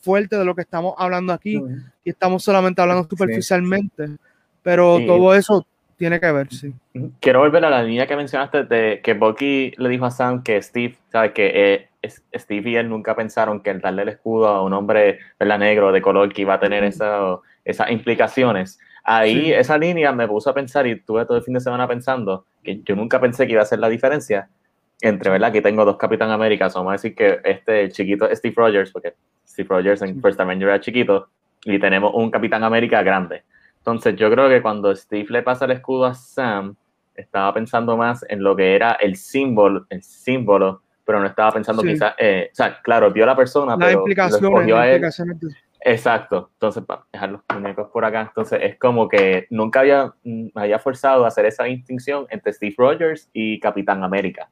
fuertes 0.00 0.38
de 0.38 0.44
lo 0.44 0.54
que 0.54 0.60
estamos 0.60 0.94
hablando 0.98 1.32
aquí. 1.32 1.58
Y 2.04 2.10
estamos 2.10 2.44
solamente 2.44 2.82
hablando 2.82 3.08
superficialmente. 3.08 4.10
Pero 4.62 5.00
todo 5.06 5.34
eso 5.34 5.66
tiene 6.00 6.18
que 6.18 6.32
ver, 6.32 6.48
sí. 6.50 6.72
Quiero 7.20 7.40
volver 7.40 7.62
a 7.62 7.68
la 7.68 7.82
línea 7.82 8.06
que 8.06 8.16
mencionaste 8.16 8.64
de 8.64 9.02
que 9.04 9.12
Bucky 9.12 9.74
le 9.76 9.90
dijo 9.90 10.06
a 10.06 10.10
Sam 10.10 10.42
que 10.42 10.62
Steve, 10.62 10.96
¿sabes? 11.12 11.32
Que 11.32 11.90
eh, 12.02 12.08
Steve 12.34 12.70
y 12.70 12.76
él 12.76 12.88
nunca 12.88 13.14
pensaron 13.14 13.60
que 13.60 13.68
el 13.68 13.82
darle 13.82 14.02
el 14.02 14.08
escudo 14.08 14.48
a 14.48 14.64
un 14.64 14.72
hombre 14.72 15.18
¿verdad? 15.38 15.58
negro 15.58 15.92
de 15.92 16.00
color 16.00 16.32
que 16.32 16.40
iba 16.40 16.54
a 16.54 16.58
tener 16.58 16.84
esas 16.84 17.90
implicaciones. 17.90 18.80
Ahí 19.04 19.52
esa 19.52 19.76
línea 19.76 20.10
me 20.12 20.26
puso 20.26 20.48
a 20.48 20.54
pensar 20.54 20.86
y 20.86 20.98
tuve 20.98 21.26
todo 21.26 21.36
el 21.36 21.44
fin 21.44 21.52
de 21.52 21.60
semana 21.60 21.86
pensando 21.86 22.46
que 22.64 22.80
yo 22.82 22.96
nunca 22.96 23.20
pensé 23.20 23.46
que 23.46 23.52
iba 23.52 23.62
a 23.62 23.66
ser 23.66 23.80
la 23.80 23.90
diferencia 23.90 24.48
entre, 25.02 25.30
¿verdad? 25.30 25.52
Que 25.52 25.60
tengo 25.60 25.84
dos 25.84 25.98
Capitán 25.98 26.30
Américas, 26.30 26.72
vamos 26.72 26.92
a 26.92 26.92
decir 26.92 27.14
que 27.14 27.40
este 27.44 27.90
chiquito 27.90 28.26
Steve 28.34 28.54
Rogers, 28.56 28.90
porque 28.90 29.12
Steve 29.46 29.68
Rogers 29.68 30.00
en 30.00 30.18
First 30.22 30.40
Avenger 30.40 30.68
era 30.68 30.80
chiquito, 30.80 31.28
y 31.62 31.78
tenemos 31.78 32.12
un 32.14 32.30
Capitán 32.30 32.64
América 32.64 33.02
grande. 33.02 33.42
Entonces 33.80 34.14
yo 34.16 34.30
creo 34.30 34.48
que 34.48 34.60
cuando 34.60 34.94
Steve 34.94 35.26
le 35.30 35.42
pasa 35.42 35.64
el 35.64 35.70
escudo 35.72 36.04
a 36.04 36.14
Sam, 36.14 36.76
estaba 37.14 37.52
pensando 37.54 37.96
más 37.96 38.24
en 38.28 38.42
lo 38.42 38.54
que 38.54 38.74
era 38.74 38.92
el 38.92 39.16
símbolo, 39.16 39.86
el 39.88 40.02
símbolo, 40.02 40.82
pero 41.04 41.18
no 41.18 41.26
estaba 41.26 41.52
pensando 41.52 41.82
quizás, 41.82 42.14
eh, 42.18 42.50
o 42.52 42.54
sea, 42.54 42.80
claro, 42.82 43.10
vio 43.10 43.24
a 43.24 43.28
la 43.28 43.36
persona, 43.36 43.76
la 43.76 43.86
pero 43.86 44.04
lo 44.40 44.76
a 44.76 44.88
él. 44.88 45.02
Exacto, 45.82 46.50
entonces 46.52 46.84
para 46.84 47.04
dejar 47.10 47.30
los 47.30 47.40
muñecos 47.54 47.88
por 47.90 48.04
acá, 48.04 48.20
entonces 48.20 48.60
es 48.62 48.78
como 48.78 49.08
que 49.08 49.46
nunca 49.48 49.80
había, 49.80 50.12
mm, 50.24 50.48
había 50.54 50.78
forzado 50.78 51.24
a 51.24 51.28
hacer 51.28 51.46
esa 51.46 51.64
distinción 51.64 52.26
entre 52.28 52.52
Steve 52.52 52.74
Rogers 52.76 53.30
y 53.32 53.58
Capitán 53.60 54.04
América. 54.04 54.50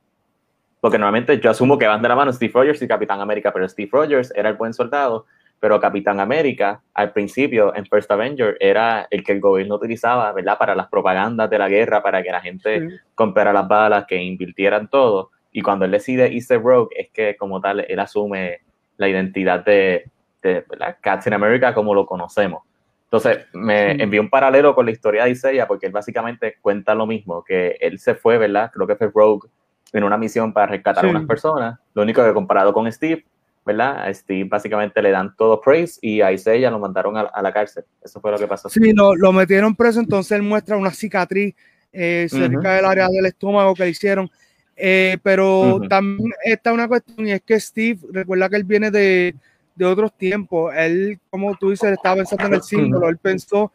Porque 0.81 0.97
normalmente 0.97 1.39
yo 1.39 1.51
asumo 1.51 1.77
que 1.77 1.87
van 1.87 2.01
de 2.01 2.09
la 2.09 2.17
mano 2.17 2.33
Steve 2.33 2.53
Rogers 2.55 2.81
y 2.81 2.89
Capitán 2.89 3.21
América, 3.21 3.53
pero 3.53 3.69
Steve 3.69 3.91
Rogers 3.93 4.33
era 4.35 4.49
el 4.49 4.57
buen 4.57 4.73
soldado 4.73 5.27
pero 5.61 5.81
Capitán 5.81 6.21
América 6.21 6.81
al 6.95 7.13
principio 7.13 7.75
en 7.75 7.87
First 7.87 8.11
Avenger 8.11 8.57
era 8.61 9.07
el 9.11 9.25
que 9.25 9.33
el 9.33 9.41
gobierno 9.41 9.77
utilizaba, 9.77 10.33
¿verdad? 10.33 10.59
Para 10.59 10.75
las 10.75 10.89
propagandas 10.89 11.51
de 11.51 11.59
la 11.59 11.69
guerra, 11.69 12.03
para 12.03 12.23
que 12.23 12.31
la 12.31 12.41
gente 12.41 13.01
comprara 13.15 13.53
las 13.53 13.67
balas, 13.67 14.07
que 14.07 14.17
invirtieran 14.17 14.89
todo. 14.89 15.31
Y 15.53 15.63
cuando 15.63 15.85
él 15.85 15.91
decide 15.91 16.33
irse 16.33 16.59
rogue, 16.59 16.95
es 16.97 17.11
que 17.11 17.37
como 17.37 17.61
tal, 17.61 17.81
él 17.81 17.99
asume 17.99 18.61
la 18.97 19.09
identidad 19.09 19.65
de, 19.65 20.11
de 20.43 20.65
Captain 21.01 21.35
America 21.35 21.75
como 21.75 21.95
lo 21.95 22.07
conocemos. 22.07 22.63
Entonces, 23.05 23.47
me 23.55 23.93
envió 24.03 24.21
un 24.21 24.29
paralelo 24.29 24.75
con 24.75 24.85
la 24.85 24.93
historia 24.93 25.25
de 25.25 25.31
Isaiah, 25.31 25.67
porque 25.67 25.87
él 25.87 25.93
básicamente 25.93 26.57
cuenta 26.61 26.95
lo 26.95 27.07
mismo, 27.07 27.43
que 27.43 27.79
él 27.81 27.99
se 27.99 28.15
fue, 28.15 28.37
¿verdad? 28.37 28.71
Creo 28.73 28.87
que 28.87 28.97
fue 28.97 29.11
rogue 29.15 29.49
en 29.95 30.05
una 30.05 30.19
misión 30.19 30.53
para 30.53 30.67
rescatar 30.67 31.07
a 31.07 31.09
unas 31.09 31.25
personas. 31.25 31.79
Lo 31.95 32.03
único 32.03 32.23
que 32.23 32.35
comparado 32.35 32.75
con 32.75 32.91
Steve, 32.93 33.25
¿verdad? 33.69 34.09
A 34.09 34.15
Steve 34.15 34.49
básicamente 34.49 35.03
le 35.03 35.11
dan 35.11 35.37
todo 35.37 35.61
praise 35.61 35.99
y 36.01 36.23
a 36.23 36.33
Isaiah 36.33 36.71
lo 36.71 36.79
mandaron 36.79 37.17
a, 37.17 37.43
la 37.43 37.53
cárcel. 37.53 37.85
Eso 38.03 38.19
fue 38.21 38.31
lo 38.31 38.39
que 38.39 38.47
pasó. 38.47 38.69
Sí, 38.71 38.93
lo, 38.93 39.15
lo 39.15 39.31
metieron 39.31 39.77
preso, 39.77 40.01
entonces 40.01 40.33
él 40.33 40.43
muestra 40.43 40.77
una 40.77 40.91
cicatriz 40.91 41.55
eh, 41.93 42.27
cerca 42.31 42.75
del 42.75 42.87
área 42.87 43.09
del 43.09 43.27
estómago 43.27 43.75
que 43.75 43.85
le 43.85 43.91
hicieron. 43.91 44.31
Eh, 44.75 45.19
pero 45.23 45.81
también 45.89 46.31
está 46.45 46.73
una 46.73 46.89
cuestión 46.89 47.27
y 47.27 47.33
es 47.33 47.43
que 47.43 47.61
Steve, 47.61 48.01
recuerda 48.11 48.49
que 48.49 48.57
él 48.57 48.65
viene 48.65 48.91
de, 48.91 49.35
de 49.75 49.85
otros 49.85 50.17
tiempos. 50.17 50.73
Él, 50.75 51.19
como 51.29 51.55
tú 51.57 51.71
dices, 51.71 51.93
estaba 51.93 52.17
pensando 52.17 52.47
en 52.47 52.55
el 52.55 52.63
símbolo. 52.63 53.09
Él 53.09 53.19
pensó 53.19 53.71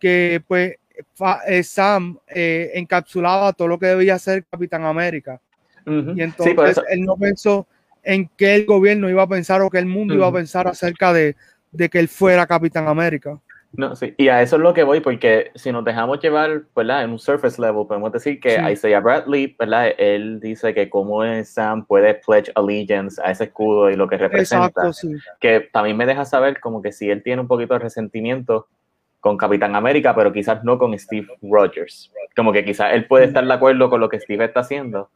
que 0.00 0.42
pues 0.48 0.76
eh, 1.46 1.62
Sam 1.62 2.18
encapsulaba 2.26 3.52
todo 3.52 3.68
lo 3.68 3.78
que 3.78 3.86
debía 3.86 4.18
ser 4.18 4.44
Capitán 4.46 4.84
América. 4.84 5.38
Y 5.86 6.22
entonces 6.22 6.80
él 6.88 7.02
no 7.02 7.14
pensó 7.16 7.66
en 8.04 8.30
qué 8.36 8.54
el 8.54 8.66
gobierno 8.66 9.08
iba 9.10 9.22
a 9.22 9.28
pensar 9.28 9.62
o 9.62 9.70
qué 9.70 9.78
el 9.78 9.86
mundo 9.86 10.14
iba 10.14 10.26
a 10.26 10.32
pensar 10.32 10.68
acerca 10.68 11.12
de, 11.12 11.36
que 11.90 11.98
él 11.98 12.08
fuera 12.08 12.46
Capitán 12.46 12.88
América. 12.88 13.38
No, 13.72 13.96
sí, 13.96 14.14
y 14.16 14.28
a 14.28 14.40
eso 14.40 14.54
es 14.54 14.62
lo 14.62 14.72
que 14.72 14.84
voy, 14.84 15.00
porque 15.00 15.50
si 15.56 15.72
nos 15.72 15.84
dejamos 15.84 16.20
llevar, 16.20 16.62
¿verdad? 16.76 17.02
En 17.02 17.10
un 17.10 17.18
surface 17.18 17.60
level, 17.60 17.86
podemos 17.88 18.12
decir 18.12 18.38
que 18.38 18.56
Isaiah 18.70 19.00
Bradley, 19.00 19.56
¿verdad? 19.58 19.88
Él 19.98 20.38
dice 20.38 20.72
que 20.72 20.88
como 20.88 21.22
Sam 21.44 21.84
puede 21.84 22.14
pledge 22.14 22.52
allegiance 22.54 23.20
a 23.24 23.32
ese 23.32 23.44
escudo 23.44 23.90
y 23.90 23.96
lo 23.96 24.06
que 24.06 24.16
representa. 24.16 24.66
Exacto, 24.66 24.92
sí. 24.92 25.16
Que 25.40 25.68
también 25.72 25.96
me 25.96 26.06
deja 26.06 26.24
saber 26.24 26.60
como 26.60 26.82
que 26.82 26.92
si 26.92 27.10
él 27.10 27.24
tiene 27.24 27.42
un 27.42 27.48
poquito 27.48 27.74
de 27.74 27.80
resentimiento 27.80 28.68
con 29.24 29.38
Capitán 29.38 29.74
América, 29.74 30.14
pero 30.14 30.32
quizás 30.32 30.62
no 30.64 30.76
con 30.76 30.96
Steve 30.98 31.26
Rogers. 31.40 32.12
Como 32.36 32.52
que 32.52 32.62
quizás 32.62 32.92
él 32.92 33.06
puede 33.06 33.24
estar 33.24 33.42
de 33.42 33.54
acuerdo 33.54 33.88
con 33.88 33.98
lo 33.98 34.10
que 34.10 34.20
Steve 34.20 34.44
está 34.44 34.60
haciendo, 34.60 35.08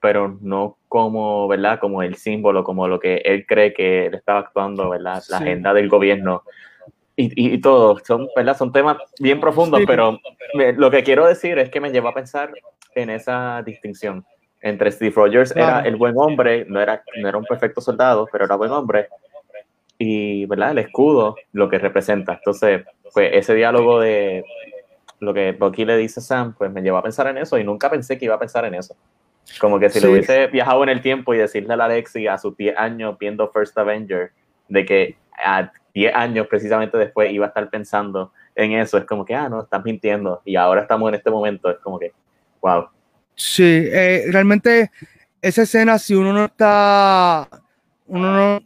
pero 0.00 0.38
no 0.40 0.78
como, 0.88 1.46
¿verdad? 1.48 1.78
Como 1.78 2.02
el 2.02 2.16
símbolo, 2.16 2.64
como 2.64 2.88
lo 2.88 2.98
que 2.98 3.16
él 3.24 3.46
cree 3.46 3.72
que 3.72 4.06
él 4.06 4.14
estaba 4.14 4.40
actuando, 4.40 4.90
¿verdad? 4.90 5.22
La 5.28 5.38
agenda 5.38 5.74
del 5.74 5.88
gobierno 5.88 6.42
y, 7.16 7.54
y, 7.54 7.60
todo. 7.60 7.98
Son, 8.04 8.28
¿verdad? 8.34 8.56
Son 8.56 8.72
temas 8.72 8.96
bien 9.18 9.40
profundos, 9.40 9.82
pero 9.86 10.18
lo 10.54 10.90
que 10.90 11.02
quiero 11.02 11.26
decir 11.26 11.58
es 11.58 11.70
que 11.70 11.80
me 11.80 11.90
lleva 11.90 12.10
a 12.10 12.14
pensar 12.14 12.52
en 12.94 13.10
esa 13.10 13.62
distinción 13.64 14.24
entre 14.62 14.90
Steve 14.90 15.12
Rogers 15.14 15.54
era 15.56 15.80
el 15.80 15.96
buen 15.96 16.14
hombre, 16.18 16.66
no 16.68 16.80
era, 16.80 17.02
no 17.16 17.28
era 17.28 17.38
un 17.38 17.44
perfecto 17.44 17.80
soldado, 17.80 18.28
pero 18.30 18.44
era 18.44 18.56
buen 18.56 18.70
hombre, 18.70 19.08
y, 19.98 20.46
¿verdad? 20.46 20.72
El 20.72 20.78
escudo, 20.78 21.36
lo 21.52 21.68
que 21.68 21.78
representa. 21.78 22.34
Entonces, 22.34 22.84
pues 23.12 23.30
ese 23.32 23.54
diálogo 23.54 24.00
de 24.00 24.44
lo 25.18 25.34
que 25.34 25.52
Bucky 25.52 25.84
le 25.84 25.96
dice 25.96 26.20
a 26.20 26.22
Sam, 26.22 26.54
pues 26.56 26.70
me 26.70 26.82
llevó 26.82 26.98
a 26.98 27.02
pensar 27.02 27.26
en 27.28 27.38
eso 27.38 27.58
y 27.58 27.64
nunca 27.64 27.90
pensé 27.90 28.18
que 28.18 28.24
iba 28.24 28.34
a 28.34 28.38
pensar 28.38 28.64
en 28.64 28.74
eso. 28.74 28.96
Como 29.58 29.78
que 29.78 29.90
si 29.90 30.00
lo 30.00 30.12
hubiese 30.12 30.46
viajado 30.46 30.82
en 30.82 30.90
el 30.90 31.02
tiempo 31.02 31.34
y 31.34 31.38
decirle 31.38 31.74
a 31.74 31.76
la 31.76 31.86
Alexi 31.86 32.26
a 32.26 32.38
sus 32.38 32.56
10 32.56 32.76
años 32.76 33.16
viendo 33.18 33.50
First 33.50 33.76
Avenger, 33.76 34.32
de 34.68 34.84
que 34.84 35.16
a 35.42 35.72
10 35.94 36.14
años 36.14 36.46
precisamente 36.46 36.96
después 36.96 37.32
iba 37.32 37.46
a 37.46 37.48
estar 37.48 37.68
pensando 37.68 38.32
en 38.54 38.72
eso, 38.72 38.98
es 38.98 39.04
como 39.04 39.24
que, 39.24 39.34
ah, 39.34 39.48
no, 39.48 39.62
estás 39.62 39.84
mintiendo. 39.84 40.42
Y 40.44 40.56
ahora 40.56 40.82
estamos 40.82 41.08
en 41.08 41.16
este 41.16 41.30
momento, 41.30 41.70
es 41.70 41.78
como 41.78 41.98
que, 41.98 42.12
wow. 42.60 42.88
Sí, 43.34 43.88
eh, 43.90 44.26
realmente 44.30 44.90
esa 45.40 45.62
escena, 45.62 45.98
si 45.98 46.14
uno 46.14 46.32
no 46.32 46.44
está, 46.44 47.48
uno 48.06 48.32
no, 48.32 48.60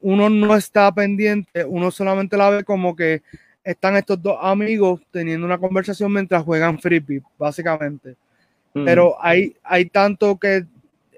uno 0.00 0.30
no 0.30 0.56
está 0.56 0.92
pendiente, 0.92 1.64
uno 1.64 1.90
solamente 1.90 2.36
la 2.36 2.50
ve 2.50 2.64
como 2.64 2.94
que 2.94 3.22
están 3.64 3.96
estos 3.96 4.22
dos 4.22 4.38
amigos 4.40 5.00
teniendo 5.10 5.46
una 5.46 5.58
conversación 5.58 6.12
mientras 6.12 6.42
juegan 6.44 6.78
frisbee, 6.78 7.22
básicamente. 7.38 8.16
Mm. 8.74 8.84
Pero 8.84 9.16
hay, 9.20 9.56
hay 9.62 9.86
tanto 9.86 10.38
que 10.38 10.64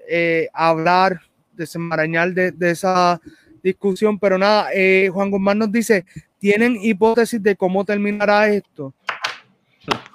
eh, 0.07 0.49
hablar, 0.53 1.21
desenmarañar 1.53 2.33
de, 2.33 2.51
de, 2.51 2.71
esa 2.71 3.19
discusión, 3.61 4.19
pero 4.19 4.37
nada, 4.37 4.69
eh, 4.73 5.09
Juan 5.13 5.31
Guzmán 5.31 5.59
nos 5.59 5.71
dice, 5.71 6.05
¿tienen 6.39 6.77
hipótesis 6.81 7.41
de 7.41 7.55
cómo 7.55 7.85
terminará 7.85 8.49
esto? 8.49 8.93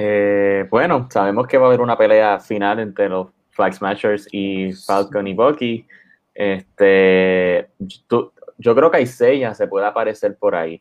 Eh, 0.00 0.64
bueno, 0.70 1.08
sabemos 1.10 1.48
que 1.48 1.58
va 1.58 1.64
a 1.64 1.68
haber 1.70 1.80
una 1.80 1.98
pelea 1.98 2.38
final 2.38 2.78
entre 2.78 3.08
los 3.08 3.30
Flag 3.50 3.74
Smashers 3.74 4.28
y 4.30 4.72
Falcon 4.72 5.26
y 5.26 5.34
Bucky. 5.34 5.84
Este, 6.32 7.68
yo 7.80 8.74
creo 8.76 8.92
que 8.92 9.00
Isaiah 9.00 9.54
se 9.54 9.66
puede 9.66 9.86
aparecer 9.86 10.36
por 10.36 10.54
ahí. 10.54 10.80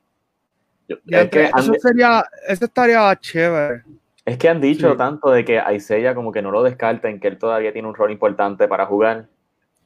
eso 0.88 1.74
sería, 1.82 2.24
eso 2.48 2.66
estaría 2.66 3.16
chévere. 3.16 3.84
Es 4.28 4.38
que 4.38 4.50
han 4.50 4.60
dicho 4.60 4.98
tanto 4.98 5.32
de 5.32 5.46
que 5.46 5.64
Isaiah 5.74 6.14
como 6.14 6.34
que 6.34 6.42
no 6.42 6.52
lo 6.52 6.62
descarten, 6.62 7.22
que 7.22 7.30
él 7.30 7.38
todavía 7.38 7.72
tiene 7.72 7.88
un 7.88 7.96
rol 7.96 8.12
importante 8.12 8.68
para 8.68 8.86
jugar, 8.86 9.28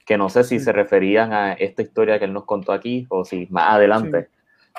que 0.03 0.17
no 0.17 0.29
sé 0.29 0.43
si 0.43 0.59
se 0.59 0.71
referían 0.71 1.31
a 1.31 1.53
esta 1.53 1.83
historia 1.83 2.17
que 2.17 2.25
él 2.25 2.33
nos 2.33 2.45
contó 2.45 2.71
aquí 2.71 3.05
o 3.09 3.23
si 3.23 3.47
más 3.51 3.75
adelante. 3.75 4.29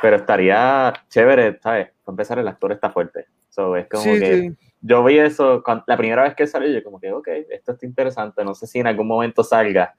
Pero 0.03 0.17
estaría 0.17 0.93
chévere, 1.09 1.61
¿sabes? 1.63 1.91
Para 2.05 2.13
empezar, 2.13 2.41
el 2.41 2.49
actor 2.49 2.73
está 2.73 2.91
fuerte. 2.91 3.27
So, 3.51 3.77
es 3.77 3.87
como 3.87 4.03
que 4.03 4.53
yo 4.81 5.05
vi 5.05 5.21
eso 5.21 5.63
la 5.87 5.97
primera 5.97 6.25
vez 6.25 6.35
que 6.35 6.49
salió, 6.49 6.69
yo 6.69 6.83
como 6.83 6.99
que, 6.99 7.13
ok, 7.13 7.29
esto 7.51 7.71
está 7.71 7.87
interesante, 7.87 8.45
no 8.45 8.55
sé 8.55 8.67
si 8.67 8.81
en 8.81 8.89
algún 8.89 9.07
momento 9.07 9.45
salga, 9.45 9.95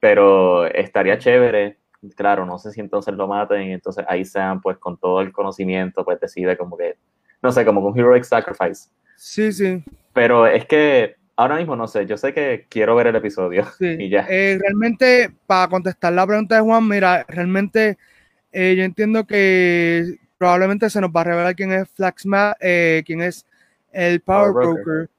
pero 0.00 0.66
estaría 0.66 1.16
chévere. 1.16 1.78
Claro, 2.14 2.44
no 2.44 2.58
sé 2.58 2.72
si 2.72 2.80
entonces 2.80 3.14
lo 3.14 3.26
maten 3.26 3.62
y 3.62 3.72
entonces 3.72 4.04
ahí 4.06 4.26
sean, 4.26 4.60
pues 4.60 4.76
con 4.76 4.98
todo 4.98 5.22
el 5.22 5.32
conocimiento, 5.32 6.04
pues 6.04 6.20
decide 6.20 6.58
como 6.58 6.76
que, 6.76 6.98
no 7.40 7.50
sé, 7.52 7.64
como 7.64 7.80
un 7.80 7.98
heroic 7.98 8.24
sacrifice. 8.24 8.90
Sí, 9.18 9.52
sí. 9.52 9.82
Pero 10.12 10.46
es 10.46 10.64
que 10.64 11.16
ahora 11.34 11.56
mismo 11.56 11.74
no 11.74 11.88
sé, 11.88 12.06
yo 12.06 12.16
sé 12.16 12.32
que 12.32 12.66
quiero 12.68 12.94
ver 12.94 13.08
el 13.08 13.16
episodio 13.16 13.66
sí. 13.76 13.86
y 13.98 14.08
ya. 14.08 14.24
Eh, 14.30 14.58
realmente, 14.60 15.32
para 15.46 15.68
contestar 15.68 16.12
la 16.12 16.26
pregunta 16.26 16.54
de 16.54 16.60
Juan, 16.60 16.86
mira, 16.86 17.26
realmente 17.28 17.98
eh, 18.52 18.74
yo 18.78 18.84
entiendo 18.84 19.26
que 19.26 20.18
probablemente 20.38 20.88
se 20.88 21.00
nos 21.00 21.10
va 21.10 21.22
a 21.22 21.24
revelar 21.24 21.56
quién 21.56 21.72
es 21.72 21.88
Flaxma, 21.90 22.56
eh, 22.60 23.02
quién 23.04 23.20
es 23.20 23.44
el 23.92 24.20
Power, 24.20 24.52
Broker. 24.52 25.10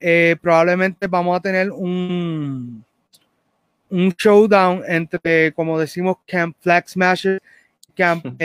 Eh, 0.00 0.36
probablemente 0.42 1.06
vamos 1.06 1.38
a 1.38 1.40
tener 1.40 1.70
un, 1.70 2.84
un 3.88 4.08
showdown 4.18 4.82
entre, 4.88 5.52
como 5.52 5.78
decimos, 5.78 6.16
Camp 6.26 6.56
Flag 6.60 6.88
Smasher, 6.88 7.40
Camp 7.94 8.26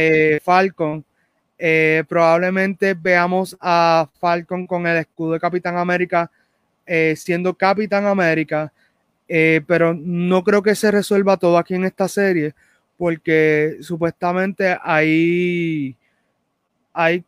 eh, 1.59 2.03
probablemente 2.07 2.95
veamos 2.95 3.55
a 3.59 4.09
Falcon 4.19 4.65
con 4.65 4.87
el 4.87 4.97
escudo 4.97 5.33
de 5.33 5.39
Capitán 5.39 5.77
América 5.77 6.31
siendo 7.15 7.53
Capitán 7.53 8.07
América, 8.07 8.73
pero 9.27 9.93
no 9.93 10.43
creo 10.43 10.63
que 10.63 10.73
se 10.73 10.89
resuelva 10.89 11.37
todo 11.37 11.59
aquí 11.59 11.75
en 11.75 11.83
esta 11.83 12.07
serie, 12.07 12.55
porque 12.97 13.77
supuestamente 13.81 14.75
hay 14.81 15.95
hay, 16.93 17.23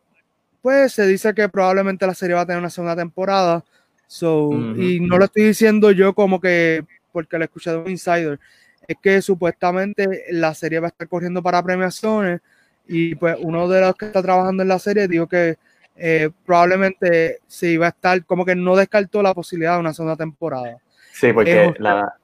pues 0.60 0.92
se 0.92 1.06
dice 1.06 1.34
que 1.34 1.48
probablemente 1.48 2.06
la 2.06 2.14
serie 2.14 2.34
va 2.34 2.42
a 2.42 2.46
tener 2.46 2.60
una 2.60 2.70
segunda 2.70 2.96
temporada. 2.96 3.64
So, 4.06 4.50
Y 4.76 5.00
no 5.00 5.16
lo 5.16 5.24
estoy 5.24 5.44
diciendo 5.44 5.90
yo 5.90 6.14
como 6.14 6.40
que 6.40 6.84
porque 7.10 7.38
lo 7.38 7.44
escuché 7.44 7.70
de 7.70 7.78
un 7.78 7.90
insider. 7.90 8.38
Es 8.86 8.96
que 9.02 9.22
supuestamente 9.22 10.24
la 10.30 10.54
serie 10.54 10.80
va 10.80 10.88
a 10.88 10.90
estar 10.90 11.08
corriendo 11.08 11.42
para 11.42 11.62
premiaciones 11.62 12.40
y 12.86 13.14
pues 13.14 13.36
uno 13.40 13.68
de 13.68 13.80
los 13.80 13.94
que 13.94 14.06
está 14.06 14.22
trabajando 14.22 14.62
en 14.62 14.68
la 14.68 14.78
serie 14.78 15.08
dijo 15.08 15.26
que 15.26 15.56
eh, 15.96 16.30
probablemente 16.44 17.38
sí 17.46 17.76
va 17.76 17.86
a 17.86 17.90
estar 17.90 18.24
como 18.24 18.44
que 18.44 18.54
no 18.54 18.76
descartó 18.76 19.22
la 19.22 19.34
posibilidad 19.34 19.74
de 19.74 19.80
una 19.80 19.94
segunda 19.94 20.16
temporada. 20.16 20.76
Sí, 21.12 21.32
porque 21.32 21.74
la, 21.78 22.14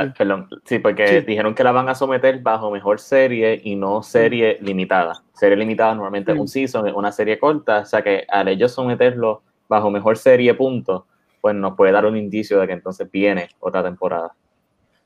Ah, 0.00 0.14
perdón, 0.16 0.48
sí, 0.64 0.78
porque 0.78 1.22
dijeron 1.22 1.56
que 1.56 1.64
la 1.64 1.72
van 1.72 1.88
a 1.88 1.94
someter 1.96 2.38
bajo 2.38 2.70
mejor 2.70 3.00
serie 3.00 3.60
y 3.64 3.74
no 3.74 4.04
serie 4.04 4.56
limitada. 4.60 5.24
Serie 5.34 5.56
limitada 5.56 5.92
normalmente 5.92 6.30
es 6.30 6.38
un 6.38 6.46
season, 6.46 6.86
es 6.86 6.94
una 6.94 7.10
serie 7.10 7.36
corta, 7.36 7.80
o 7.80 7.84
sea 7.84 8.00
que 8.00 8.24
al 8.28 8.46
ellos 8.46 8.72
someterlo 8.72 9.42
bajo 9.68 9.90
mejor 9.90 10.16
serie 10.16 10.54
punto, 10.54 11.08
pues 11.40 11.56
nos 11.56 11.74
puede 11.74 11.90
dar 11.90 12.06
un 12.06 12.16
indicio 12.16 12.60
de 12.60 12.68
que 12.68 12.74
entonces 12.74 13.10
viene 13.10 13.48
otra 13.58 13.82
temporada. 13.82 14.32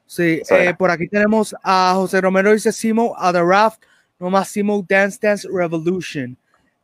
Sí, 0.04 0.42
eh, 0.50 0.74
por 0.76 0.90
aquí 0.90 1.08
tenemos 1.08 1.56
a 1.64 1.92
José 1.94 2.20
Romero 2.20 2.52
dice 2.52 2.70
Simo 2.70 3.14
a 3.16 3.32
The 3.32 3.42
Raft, 3.42 3.82
no 4.22 4.30
más 4.30 4.48
Simo 4.48 4.84
Dance 4.88 5.18
Dance 5.20 5.48
Revolution. 5.52 6.36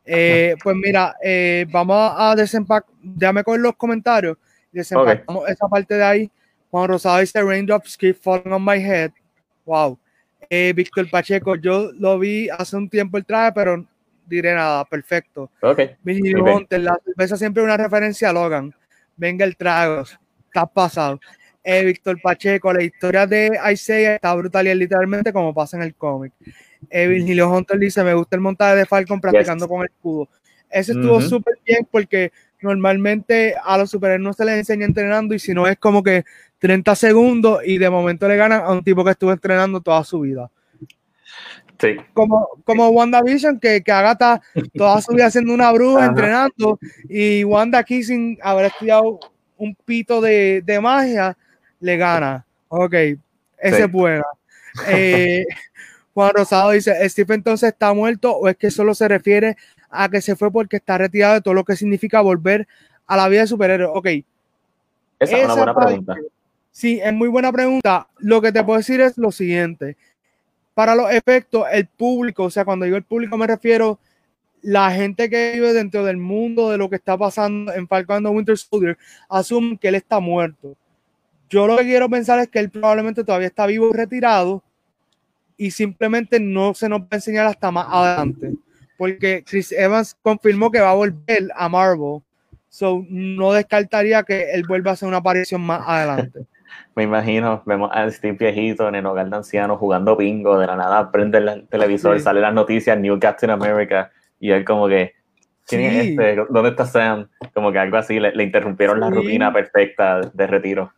Eh, 0.05 0.55
pues 0.61 0.75
mira, 0.75 1.15
eh, 1.23 1.65
vamos 1.71 2.13
a 2.17 2.35
desempacar, 2.35 2.91
déjame 3.01 3.43
con 3.43 3.61
los 3.61 3.75
comentarios, 3.75 4.37
desempacamos 4.71 5.47
esa 5.47 5.67
parte 5.67 5.95
de 5.95 6.03
ahí 6.03 6.31
Juan 6.69 6.89
Rosado 6.89 7.19
dice 7.19 7.41
Raindrops 7.41 7.97
keep 7.97 8.17
falling 8.21 8.51
on 8.51 8.63
my 8.63 8.77
head. 8.77 9.11
Wow. 9.65 9.97
Eh, 10.49 10.73
Víctor 10.75 11.09
Pacheco, 11.09 11.55
yo 11.55 11.91
lo 11.93 12.19
vi 12.19 12.49
hace 12.49 12.75
un 12.75 12.89
tiempo 12.89 13.17
el 13.17 13.25
traje, 13.25 13.51
pero 13.53 13.85
diré 14.25 14.53
nada, 14.53 14.83
perfecto. 14.85 15.49
Ok. 15.61 15.79
la 16.03 16.99
cerveza 17.05 17.37
siempre 17.37 17.63
una 17.63 17.77
referencia 17.77 18.29
a 18.29 18.33
Logan. 18.33 18.73
Venga 19.15 19.45
el 19.45 19.55
trago, 19.55 20.03
está 20.45 20.65
pasado. 20.65 21.19
Eh, 21.63 21.85
Víctor 21.85 22.19
Pacheco, 22.21 22.73
la 22.73 22.83
historia 22.83 23.27
de 23.27 23.59
Isaiah 23.71 24.15
está 24.15 24.33
brutal 24.33 24.67
y 24.67 24.71
es 24.71 24.77
literalmente 24.77 25.31
como 25.31 25.53
pasa 25.53 25.77
en 25.77 25.83
el 25.83 25.95
cómic. 25.95 26.33
Eh, 26.89 27.07
Virgilio 27.07 27.49
Hunter 27.49 27.77
dice, 27.77 28.03
me 28.03 28.13
gusta 28.13 28.35
el 28.35 28.41
montaje 28.41 28.75
de 28.77 28.85
Falcon 28.85 29.19
practicando 29.19 29.67
con 29.67 29.81
el 29.81 29.87
escudo. 29.87 30.29
Ese 30.69 30.91
estuvo 30.91 31.19
súper 31.21 31.55
bien 31.65 31.87
porque 31.89 32.31
normalmente 32.61 33.55
a 33.63 33.77
los 33.77 33.89
superhéroes 33.89 34.23
no 34.23 34.33
se 34.33 34.45
les 34.45 34.57
enseña 34.57 34.85
entrenando 34.85 35.33
y 35.33 35.39
si 35.39 35.53
no 35.53 35.67
es 35.67 35.77
como 35.77 36.03
que 36.03 36.25
30 36.59 36.95
segundos 36.95 37.61
y 37.65 37.77
de 37.77 37.89
momento 37.89 38.27
le 38.27 38.35
ganan 38.35 38.61
a 38.63 38.71
un 38.71 38.83
tipo 38.83 39.03
que 39.03 39.11
estuvo 39.11 39.31
entrenando 39.31 39.81
toda 39.81 40.03
su 40.03 40.19
vida. 40.21 40.49
Sí. 41.79 41.95
Como, 42.13 42.49
como 42.65 42.89
WandaVision, 42.89 43.59
que, 43.59 43.81
que 43.81 43.91
Agatha 43.91 44.41
toda 44.73 45.01
su 45.01 45.13
vida 45.13 45.31
siendo 45.31 45.53
una 45.53 45.71
bruja 45.71 46.07
entrenando 46.07 46.77
y 47.07 47.43
Wanda 47.45 47.79
aquí 47.79 48.03
sin 48.03 48.37
haber 48.41 48.65
estudiado 48.65 49.19
un 49.57 49.75
pito 49.85 50.19
de, 50.19 50.61
de 50.65 50.79
magia, 50.81 51.37
le 51.79 51.97
gana. 51.97 52.45
Ok, 52.67 52.93
ese 52.93 53.83
es 53.83 53.91
buena. 53.91 54.23
Eh, 54.87 55.45
Juan 56.19 56.33
Rosado 56.33 56.71
dice, 56.71 57.07
¿Steve 57.07 57.33
entonces 57.33 57.69
está 57.69 57.93
muerto 57.93 58.35
o 58.35 58.49
es 58.49 58.57
que 58.57 58.69
solo 58.71 58.93
se 58.93 59.07
refiere 59.07 59.55
a 59.89 60.09
que 60.09 60.19
se 60.19 60.35
fue 60.35 60.51
porque 60.51 60.75
está 60.75 60.97
retirado 60.97 61.35
de 61.35 61.41
todo 61.41 61.53
lo 61.53 61.63
que 61.63 61.77
significa 61.77 62.19
volver 62.19 62.67
a 63.07 63.15
la 63.15 63.29
vida 63.29 63.41
de 63.41 63.47
superhéroe? 63.47 63.89
Ok. 63.93 64.07
Esa, 65.17 65.37
es 65.37 65.45
una 65.45 65.55
buena 65.55 65.73
pregunta. 65.73 66.15
Sí, 66.71 66.99
es 67.01 67.13
muy 67.13 67.29
buena 67.29 67.53
pregunta. 67.53 68.09
Lo 68.17 68.41
que 68.41 68.51
te 68.51 68.61
puedo 68.65 68.79
decir 68.79 68.99
es 68.99 69.17
lo 69.17 69.31
siguiente. 69.31 69.95
Para 70.73 70.93
los 70.93 71.09
efectos, 71.09 71.65
el 71.71 71.85
público, 71.87 72.43
o 72.43 72.49
sea, 72.49 72.65
cuando 72.65 72.83
digo 72.83 72.97
el 72.97 73.03
público 73.03 73.37
me 73.37 73.47
refiero 73.47 73.97
la 74.61 74.91
gente 74.91 75.29
que 75.29 75.53
vive 75.53 75.71
dentro 75.71 76.03
del 76.03 76.17
mundo 76.17 76.69
de 76.69 76.77
lo 76.77 76.89
que 76.89 76.97
está 76.97 77.17
pasando 77.17 77.71
en 77.73 77.87
Falcon 77.87 78.25
Winter 78.27 78.57
Soldier, 78.57 78.97
asume 79.29 79.77
que 79.77 79.87
él 79.87 79.95
está 79.95 80.19
muerto. 80.19 80.75
Yo 81.49 81.65
lo 81.65 81.77
que 81.77 81.83
quiero 81.83 82.09
pensar 82.09 82.39
es 82.39 82.49
que 82.49 82.59
él 82.59 82.69
probablemente 82.69 83.23
todavía 83.23 83.47
está 83.47 83.65
vivo 83.65 83.89
y 83.89 83.93
retirado 83.93 84.61
y 85.59 85.71
simplemente 85.71 86.39
no 86.39 86.73
se 86.73 86.87
nos 86.87 87.01
va 87.01 87.07
a 87.11 87.15
enseñar 87.15 87.45
hasta 87.45 87.69
más 87.69 87.85
adelante. 87.89 88.53
Porque 88.97 89.43
Chris 89.45 89.73
Evans 89.73 90.17
confirmó 90.21 90.71
que 90.71 90.79
va 90.79 90.91
a 90.91 90.95
volver 90.95 91.49
a 91.53 91.67
Marvel. 91.67 92.21
So, 92.69 93.05
no 93.09 93.51
descartaría 93.51 94.23
que 94.23 94.51
él 94.51 94.63
vuelva 94.65 94.91
a 94.91 94.93
hacer 94.93 95.09
una 95.09 95.17
aparición 95.17 95.59
más 95.61 95.81
adelante. 95.85 96.39
Me 96.95 97.03
imagino, 97.03 97.61
vemos 97.65 97.89
a 97.93 98.09
Steve 98.09 98.37
viejito 98.39 98.87
en 98.87 98.95
el 98.95 99.05
hogar 99.05 99.29
de 99.29 99.35
ancianos 99.35 99.79
jugando 99.79 100.15
bingo, 100.15 100.57
de 100.57 100.67
la 100.67 100.77
nada 100.77 101.11
prende 101.11 101.39
el 101.39 101.67
televisor, 101.67 102.19
sale 102.21 102.39
las 102.39 102.53
noticias, 102.53 102.97
New 102.97 103.19
Captain 103.19 103.49
America, 103.51 104.11
y 104.39 104.51
él 104.51 104.63
como 104.63 104.87
que, 104.87 105.13
¿quién 105.65 105.81
es 105.81 106.05
este? 106.05 106.35
¿Dónde 106.49 106.69
está 106.69 106.85
Sam? 106.85 107.27
Como 107.53 107.71
que 107.71 107.79
algo 107.79 107.97
así, 107.97 108.19
le, 108.19 108.43
interrumpieron 108.43 108.99
la 108.99 109.09
rutina 109.09 109.51
perfecta 109.51 110.21
de 110.21 110.47
retiro. 110.47 110.93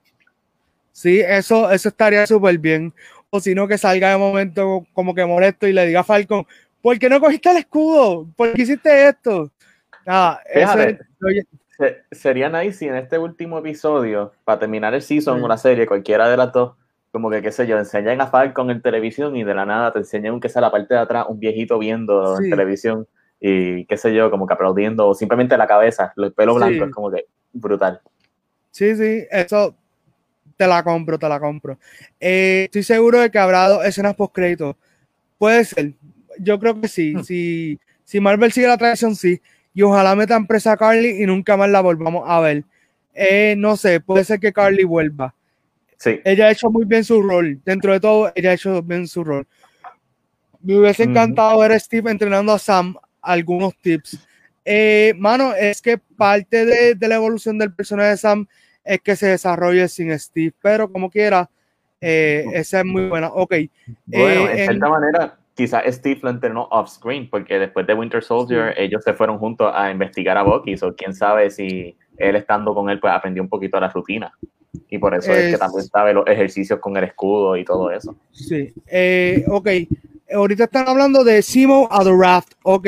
Sí, 0.92 1.20
eso, 1.20 1.72
eso 1.72 1.90
estaría 1.90 2.28
súper 2.28 2.58
bien. 2.58 2.94
O 3.32 3.40
si 3.40 3.56
no, 3.56 3.68
que 3.68 3.78
salga 3.78 4.12
de 4.12 4.18
momento 4.18 4.86
como 4.94 5.16
que 5.16 5.26
molesto 5.26 5.66
y 5.66 5.74
le 5.74 5.88
diga 5.88 6.02
a 6.02 6.04
Falcon, 6.04 6.46
¿por 6.82 7.00
qué 7.00 7.10
no 7.10 7.20
cogiste 7.20 7.50
el 7.50 7.58
escudo? 7.58 8.28
¿Por 8.36 8.52
qué 8.52 8.62
hiciste 8.62 9.08
esto? 9.08 9.50
Nada, 10.06 10.42
eso, 10.46 10.78
sería 12.12 12.50
nice 12.50 12.78
si 12.78 12.88
en 12.88 12.96
este 12.96 13.18
último 13.18 13.58
episodio, 13.58 14.34
para 14.44 14.60
terminar 14.60 14.94
el 14.94 15.02
season 15.02 15.42
o 15.42 15.48
la 15.48 15.58
serie, 15.58 15.88
cualquiera 15.88 16.30
de 16.30 16.38
las 16.38 16.52
dos, 16.52 16.76
como 17.12 17.30
que, 17.30 17.42
qué 17.42 17.52
sé 17.52 17.66
yo, 17.68 17.78
enseñan 17.78 18.20
a 18.20 18.28
Falcon 18.28 18.70
en 18.70 18.82
televisión 18.82 19.36
y 19.36 19.44
de 19.44 19.54
la 19.54 19.66
nada 19.66 19.94
te 19.94 20.00
enseñan 20.00 20.40
que 20.40 20.50
sea 20.50 20.62
la 20.62 20.72
parte 20.72 20.94
de 20.94 21.00
atrás, 21.00 21.26
un 21.30 21.40
viejito 21.40 21.80
viendo 21.80 22.38
en 22.38 22.50
televisión 22.50 23.08
y 23.40 23.86
qué 23.86 23.98
sé 23.98 24.14
yo, 24.14 24.30
como 24.30 24.46
que 24.46 24.54
aplaudiendo 24.54 25.08
o 25.08 25.16
simplemente 25.16 25.58
la 25.58 25.68
cabeza, 25.68 26.14
el 26.18 26.34
pelo 26.34 26.56
blanco, 26.56 26.84
es 26.84 26.92
como 26.92 27.10
que 27.10 27.26
brutal. 27.54 28.02
Sí, 28.72 28.96
sí, 28.96 29.26
eso 29.32 29.76
te 30.62 30.68
la 30.68 30.84
compro, 30.84 31.18
te 31.18 31.28
la 31.28 31.40
compro. 31.40 31.80
Eh, 32.20 32.66
estoy 32.66 32.84
seguro 32.84 33.20
de 33.20 33.32
que 33.32 33.40
habrá 33.40 33.68
dos 33.68 33.84
escenas 33.84 34.14
post 34.14 34.32
crédito. 34.32 34.78
Puede 35.40 35.66
ser, 35.66 35.94
yo 36.38 36.60
creo 36.60 36.80
que 36.80 36.88
sí. 36.88 37.16
Hmm. 37.16 37.24
Si, 37.24 37.80
Si 38.04 38.20
Marvel 38.20 38.52
sigue 38.52 38.68
la 38.68 38.78
tradición, 38.78 39.16
sí. 39.16 39.42
Y 39.74 39.82
ojalá 39.82 40.16
metan 40.16 40.46
presa 40.46 40.74
a 40.74 40.78
Carly 40.78 41.24
y 41.24 41.26
nunca 41.26 41.58
más 41.58 41.68
la 41.72 41.82
volvamos 41.82 42.26
a 42.28 42.40
ver. 42.42 42.64
Eh, 43.16 43.56
no 43.58 43.76
sé, 43.76 44.02
puede 44.02 44.24
ser 44.24 44.40
que 44.40 44.54
Carly 44.54 44.84
vuelva. 44.84 45.34
Sí. 45.98 46.20
Ella 46.24 46.46
ha 46.46 46.52
hecho 46.52 46.70
muy 46.70 46.86
bien 46.86 47.04
su 47.04 47.24
rol. 47.24 47.60
Dentro 47.66 47.94
de 47.94 48.00
todo, 48.00 48.32
ella 48.36 48.52
ha 48.52 48.54
hecho 48.54 48.84
bien 48.84 49.08
su 49.08 49.24
rol. 49.24 49.48
Me 50.62 50.78
hubiese 50.78 51.04
encantado 51.04 51.58
ver 51.58 51.72
a 51.72 51.80
Steve 51.80 52.12
entrenando 52.12 52.54
a 52.54 52.60
Sam 52.60 52.96
algunos 53.20 53.76
tips. 53.78 54.20
Eh, 54.64 55.16
mano, 55.18 55.56
es 55.56 55.82
que 55.82 55.98
parte 55.98 56.68
de, 56.68 56.94
de, 56.94 57.08
la 57.08 57.16
evolución 57.16 57.58
del 57.58 57.74
personaje 57.74 58.10
de 58.10 58.18
Sam 58.18 58.48
es 58.84 59.02
que 59.02 59.16
se 59.16 59.28
desarrolle 59.28 59.88
sin 59.88 60.18
Steve, 60.18 60.54
pero 60.62 60.92
como 60.92 61.10
quiera, 61.10 61.50
eh, 62.00 62.46
esa 62.54 62.80
es 62.80 62.86
muy 62.86 63.08
buena. 63.08 63.28
Ok. 63.28 63.56
Bueno, 64.06 64.50
en 64.50 64.58
cierta 64.58 64.90
manera, 64.90 65.38
quizás 65.54 65.84
Steve 65.88 66.20
lo 66.24 66.30
entrenó 66.30 66.68
off-screen, 66.72 67.30
porque 67.30 67.60
después 67.60 67.86
de 67.86 67.94
Winter 67.94 68.24
Soldier, 68.24 68.74
ellos 68.78 69.04
se 69.04 69.14
fueron 69.14 69.38
juntos 69.38 69.72
a 69.74 69.92
investigar 69.92 70.38
a 70.38 70.44
Bucky, 70.44 70.76
o 70.82 70.96
quién 70.96 71.14
sabe 71.14 71.50
si 71.52 71.96
él 72.18 72.36
estando 72.36 72.74
con 72.74 72.90
él, 72.90 73.00
pues 73.00 73.14
aprendió 73.14 73.44
un 73.44 73.50
poquito 73.50 73.80
la 73.80 73.90
rutina. 73.90 74.32
Y 74.90 74.98
por 74.98 75.14
eso 75.16 75.32
es, 75.32 75.54
que 75.54 75.58
también 75.58 75.84
sabe 75.86 76.14
los 76.14 76.26
ejercicios 76.28 76.80
con 76.80 76.96
el 76.98 77.04
escudo 77.04 77.58
y 77.58 77.66
todo 77.66 77.92
eso. 77.92 78.16
Sí. 78.32 78.74
Eh, 78.88 79.44
ok. 79.48 79.70
Ahorita 80.34 80.64
están 80.64 80.88
hablando 80.88 81.24
de 81.24 81.42
Simo 81.42 81.88
a 81.92 82.04
The 82.04 82.12
Raft. 82.18 82.54
Ok. 82.64 82.88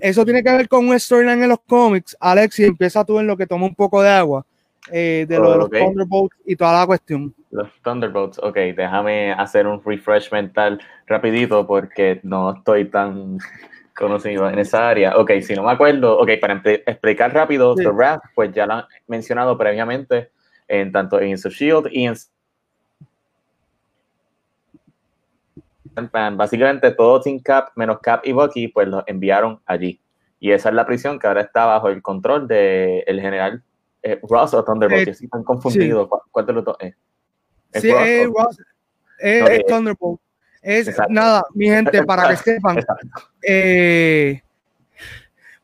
Eso 0.00 0.24
tiene 0.24 0.42
que 0.42 0.50
ver 0.50 0.68
con 0.68 0.88
un 0.88 0.98
storyline 0.98 1.42
en 1.42 1.48
los 1.48 1.60
cómics. 1.66 2.16
Alex, 2.18 2.58
y 2.58 2.64
empieza 2.64 3.04
tú 3.04 3.20
en 3.20 3.28
lo 3.28 3.36
que 3.36 3.46
toma 3.46 3.66
un 3.66 3.74
poco 3.74 4.02
de 4.02 4.10
agua. 4.10 4.44
Eh, 4.92 5.26
de, 5.28 5.38
lo 5.38 5.52
de 5.52 5.58
los 5.58 5.70
Thunderbolts 5.70 6.36
y 6.44 6.56
toda 6.56 6.80
la 6.80 6.86
cuestión. 6.86 7.34
Los 7.50 7.68
Thunderbolts, 7.82 8.38
ok, 8.38 8.56
déjame 8.76 9.32
hacer 9.32 9.66
un 9.66 9.82
refresh 9.84 10.30
mental 10.32 10.80
rapidito 11.06 11.66
porque 11.66 12.20
no 12.22 12.52
estoy 12.52 12.86
tan 12.86 13.38
conocido 13.96 14.48
en 14.48 14.58
esa 14.58 14.88
área. 14.88 15.16
Ok, 15.16 15.32
si 15.42 15.54
no 15.54 15.64
me 15.64 15.72
acuerdo, 15.72 16.18
ok, 16.18 16.30
para 16.40 16.62
explicar 16.64 17.32
rápido, 17.32 17.74
The 17.74 17.88
Wrath, 17.88 18.22
pues 18.34 18.52
ya 18.52 18.66
lo 18.66 18.74
han 18.74 18.84
mencionado 19.06 19.56
previamente 19.56 20.30
en 20.68 20.92
tanto 20.92 21.20
en 21.20 21.40
The 21.40 21.50
Shield 21.50 21.88
y 21.90 22.04
en 22.06 22.14
Básicamente 26.36 26.92
todo 26.92 27.20
Team 27.20 27.40
Cap 27.40 27.70
menos 27.74 27.98
Cap 28.00 28.20
y 28.24 28.32
Bucky 28.32 28.68
pues 28.68 28.88
los 28.88 29.02
enviaron 29.06 29.60
allí. 29.66 30.00
Y 30.38 30.52
esa 30.52 30.70
es 30.70 30.74
la 30.74 30.86
prisión 30.86 31.18
que 31.18 31.26
ahora 31.26 31.42
está 31.42 31.66
bajo 31.66 31.88
el 31.88 32.00
control 32.00 32.48
del 32.48 33.02
el 33.06 33.20
general 33.20 33.62
eh, 34.02 34.20
Ross 34.22 34.54
o 34.54 34.64
Thunderbolt, 34.64 35.08
eh, 35.08 35.10
están 35.10 35.44
confundidos. 35.44 36.08
¿Cuál, 36.30 36.46
de 36.46 36.52
los 36.52 36.64
dos 36.64 36.76
es? 36.80 36.94
sí, 37.74 37.90
es, 37.90 38.26
Ross, 38.26 38.58
es, 39.18 39.66
Thunderbolt. 39.66 40.20
Es 40.62 40.94
nada, 41.08 41.44
mi 41.54 41.66
gente, 41.66 42.04
para 42.04 42.28
que 42.28 42.36
sepan, 42.36 42.84
eh, 43.42 44.42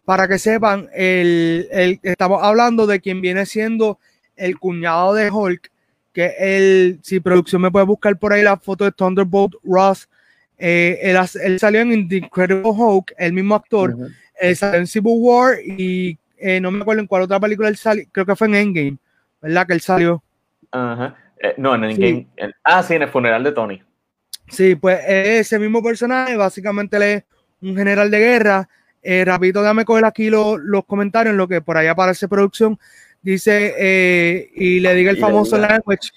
para 0.05 0.27
que 0.27 0.39
sepan, 0.39 0.89
el, 0.95 1.69
el, 1.71 2.01
estamos 2.03 2.43
hablando 2.43 2.87
de 2.87 3.01
quien 3.01 3.21
viene 3.21 3.45
siendo 3.45 3.99
el 4.37 4.59
cuñado 4.59 5.13
de 5.13 5.31
Hulk, 5.31 5.71
que 6.13 6.35
el, 6.39 7.01
si 7.03 7.21
producción 7.21 7.61
me 7.61 7.71
puede 7.71 7.85
buscar 7.85 8.19
por 8.19 8.33
ahí 8.33 8.43
la 8.43 8.57
foto 8.57 8.85
de 8.85 8.93
Thunderbolt 8.93 9.55
Ross, 9.65 10.09
eh, 10.57 10.99
él, 11.03 11.17
él, 11.43 11.61
salió 11.61 11.83
en 11.83 12.09
The 12.09 12.17
Incredible 12.17 12.71
Hulk, 12.71 13.13
el 13.19 13.35
mismo 13.35 13.55
actor, 13.55 13.95
él 14.41 14.57
salió 14.57 14.81
en 14.81 14.87
Civil 14.87 15.17
War 15.19 15.59
y 15.63 16.19
eh, 16.39 16.61
no 16.61 16.71
me 16.71 16.83
acuerdo 16.83 17.01
en 17.01 17.07
cuál 17.07 17.23
otra 17.23 17.41
película 17.41 17.69
él 17.69 17.77
salió, 17.77 18.05
creo 18.13 18.27
que 18.27 18.37
fue 18.37 18.47
en 18.49 18.55
Endgame, 18.55 18.99
¿verdad? 19.41 19.67
Que 19.67 19.73
él 19.73 19.81
salió. 19.81 20.23
Ajá. 20.71 21.17
Eh, 21.41 21.55
no, 21.57 21.75
en 21.75 21.85
Endgame. 21.85 22.27
ah, 22.65 22.83
sí, 22.83 22.95
en 22.95 23.03
el 23.03 23.09
funeral 23.09 23.45
de 23.45 23.53
Tony. 23.53 23.83
Sí, 24.49 24.77
pues 24.77 25.01
ese 25.07 25.59
mismo 25.59 25.83
personaje, 25.83 26.37
básicamente 26.37 26.97
él 26.97 27.03
es 27.03 27.25
un 27.63 27.77
general 27.77 28.11
de 28.11 28.19
guerra. 28.19 28.69
Eh, 29.03 29.25
rapidito, 29.25 29.61
déjame 29.61 29.85
coger 29.85 30.05
aquí 30.05 30.31
los 30.31 30.85
comentarios 30.87 31.33
en 31.33 31.39
lo 31.39 31.49
que 31.49 31.61
por 31.61 31.77
ahí 31.77 31.87
aparece 31.87 32.29
producción. 32.29 32.79
Dice, 33.23 33.75
eh, 33.79 34.51
y 34.55 34.81
le 34.81 34.95
diga 34.95 35.11
el 35.11 35.19
famoso 35.19 35.59
language. 35.59 36.11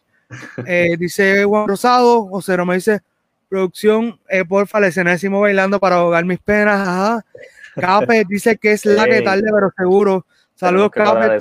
dice 1.00 1.44
Juan 1.44 1.68
Rosado, 1.68 2.28
o 2.30 2.42
Cero 2.42 2.66
me 2.66 2.76
dice, 2.76 3.00
producción, 3.48 4.20
porfa, 4.48 4.78
el 4.78 4.86
escenésimo 4.86 5.40
bailando 5.42 5.80
para 5.80 5.96
ahogar 5.96 6.24
mis 6.26 6.40
penas. 6.40 6.88
Ajá. 6.88 7.26
Cape 7.80 8.26
dice 8.28 8.58
que 8.58 8.74
es 8.74 8.86
la 8.86 9.06
que 9.10 9.22
tarde, 9.22 9.50
pero 9.54 9.72
seguro. 9.76 10.26
Saludos, 10.56 10.92
Cape. 10.92 11.36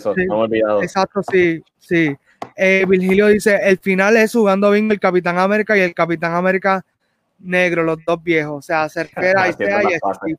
Exacto, 0.83 1.23
sí, 1.23 1.63
sí. 1.79 2.17
Eh, 2.57 2.85
Virgilio 2.89 3.27
dice: 3.27 3.59
el 3.63 3.79
final 3.79 4.17
es 4.17 4.33
jugando 4.33 4.71
bingo 4.71 4.93
el 4.93 5.01
Capitán 5.01 5.39
América 5.39 5.77
y 5.77 5.81
el 5.81 5.95
Capitán 5.95 6.35
América 6.35 6.85
negro, 7.41 7.83
los 7.83 7.99
dos 8.05 8.23
viejos. 8.23 8.59
O 8.59 8.63
sea, 8.63 8.89
Cerquera 8.89 9.49
y 9.49 9.53
Sea 9.53 9.83
y 9.83 10.35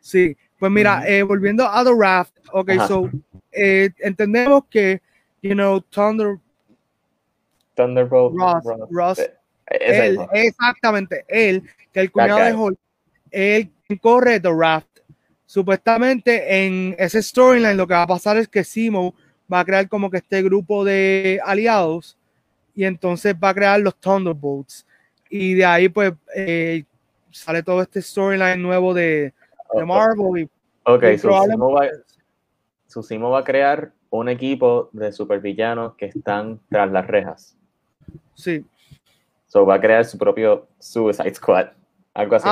Sí, 0.00 0.36
pues 0.58 0.72
mira, 0.72 1.02
eh, 1.06 1.22
volviendo 1.22 1.66
a 1.66 1.84
The 1.84 1.90
Raft, 1.98 2.34
ok, 2.52 2.70
so 2.88 3.10
eh, 3.52 3.90
entendemos 3.98 4.64
que, 4.70 5.02
you 5.42 5.52
know, 5.52 5.80
Thunder. 5.80 6.38
Thunderbolt. 7.74 8.34
Ross, 8.34 8.64
Ross 8.90 9.20
él, 9.70 10.18
exactamente, 10.32 11.24
él, 11.28 11.62
que 11.92 12.00
el 12.00 12.10
cuñado 12.10 12.40
de 12.40 12.52
Hulk, 12.52 12.78
él 13.30 13.72
corre 14.00 14.40
The 14.40 14.50
Raft 14.52 14.89
Supuestamente 15.50 16.64
en 16.64 16.94
ese 16.96 17.20
storyline 17.20 17.76
lo 17.76 17.84
que 17.84 17.94
va 17.94 18.02
a 18.02 18.06
pasar 18.06 18.36
es 18.36 18.46
que 18.46 18.62
Simo 18.62 19.16
va 19.52 19.58
a 19.58 19.64
crear 19.64 19.88
como 19.88 20.08
que 20.08 20.18
este 20.18 20.42
grupo 20.42 20.84
de 20.84 21.40
aliados 21.44 22.16
y 22.72 22.84
entonces 22.84 23.34
va 23.34 23.48
a 23.48 23.54
crear 23.54 23.80
los 23.80 23.96
Thunderbolts. 23.96 24.86
Y 25.28 25.54
de 25.54 25.64
ahí 25.64 25.88
pues 25.88 26.12
eh, 26.36 26.84
sale 27.32 27.64
todo 27.64 27.82
este 27.82 28.00
storyline 28.00 28.62
nuevo 28.62 28.94
de, 28.94 29.34
Marvel. 29.84 30.48
ok, 30.84 31.04
su 32.86 33.02
Simo, 33.02 33.30
va, 33.30 33.40
a 33.40 33.44
crear 33.44 33.90
un 34.08 34.28
equipo 34.28 34.88
de 34.92 35.10
supervillanos 35.10 35.96
que 35.96 36.06
están 36.06 36.60
tras 36.70 36.92
las 36.92 37.08
rejas. 37.08 37.56
Sí. 38.34 38.64
So 39.48 39.66
va 39.66 39.74
a 39.74 39.80
crear 39.80 40.04
su 40.04 40.16
propio 40.16 40.68
Suicide 40.78 41.34
Squad. 41.34 41.70
Algo 42.14 42.36
así. 42.36 42.48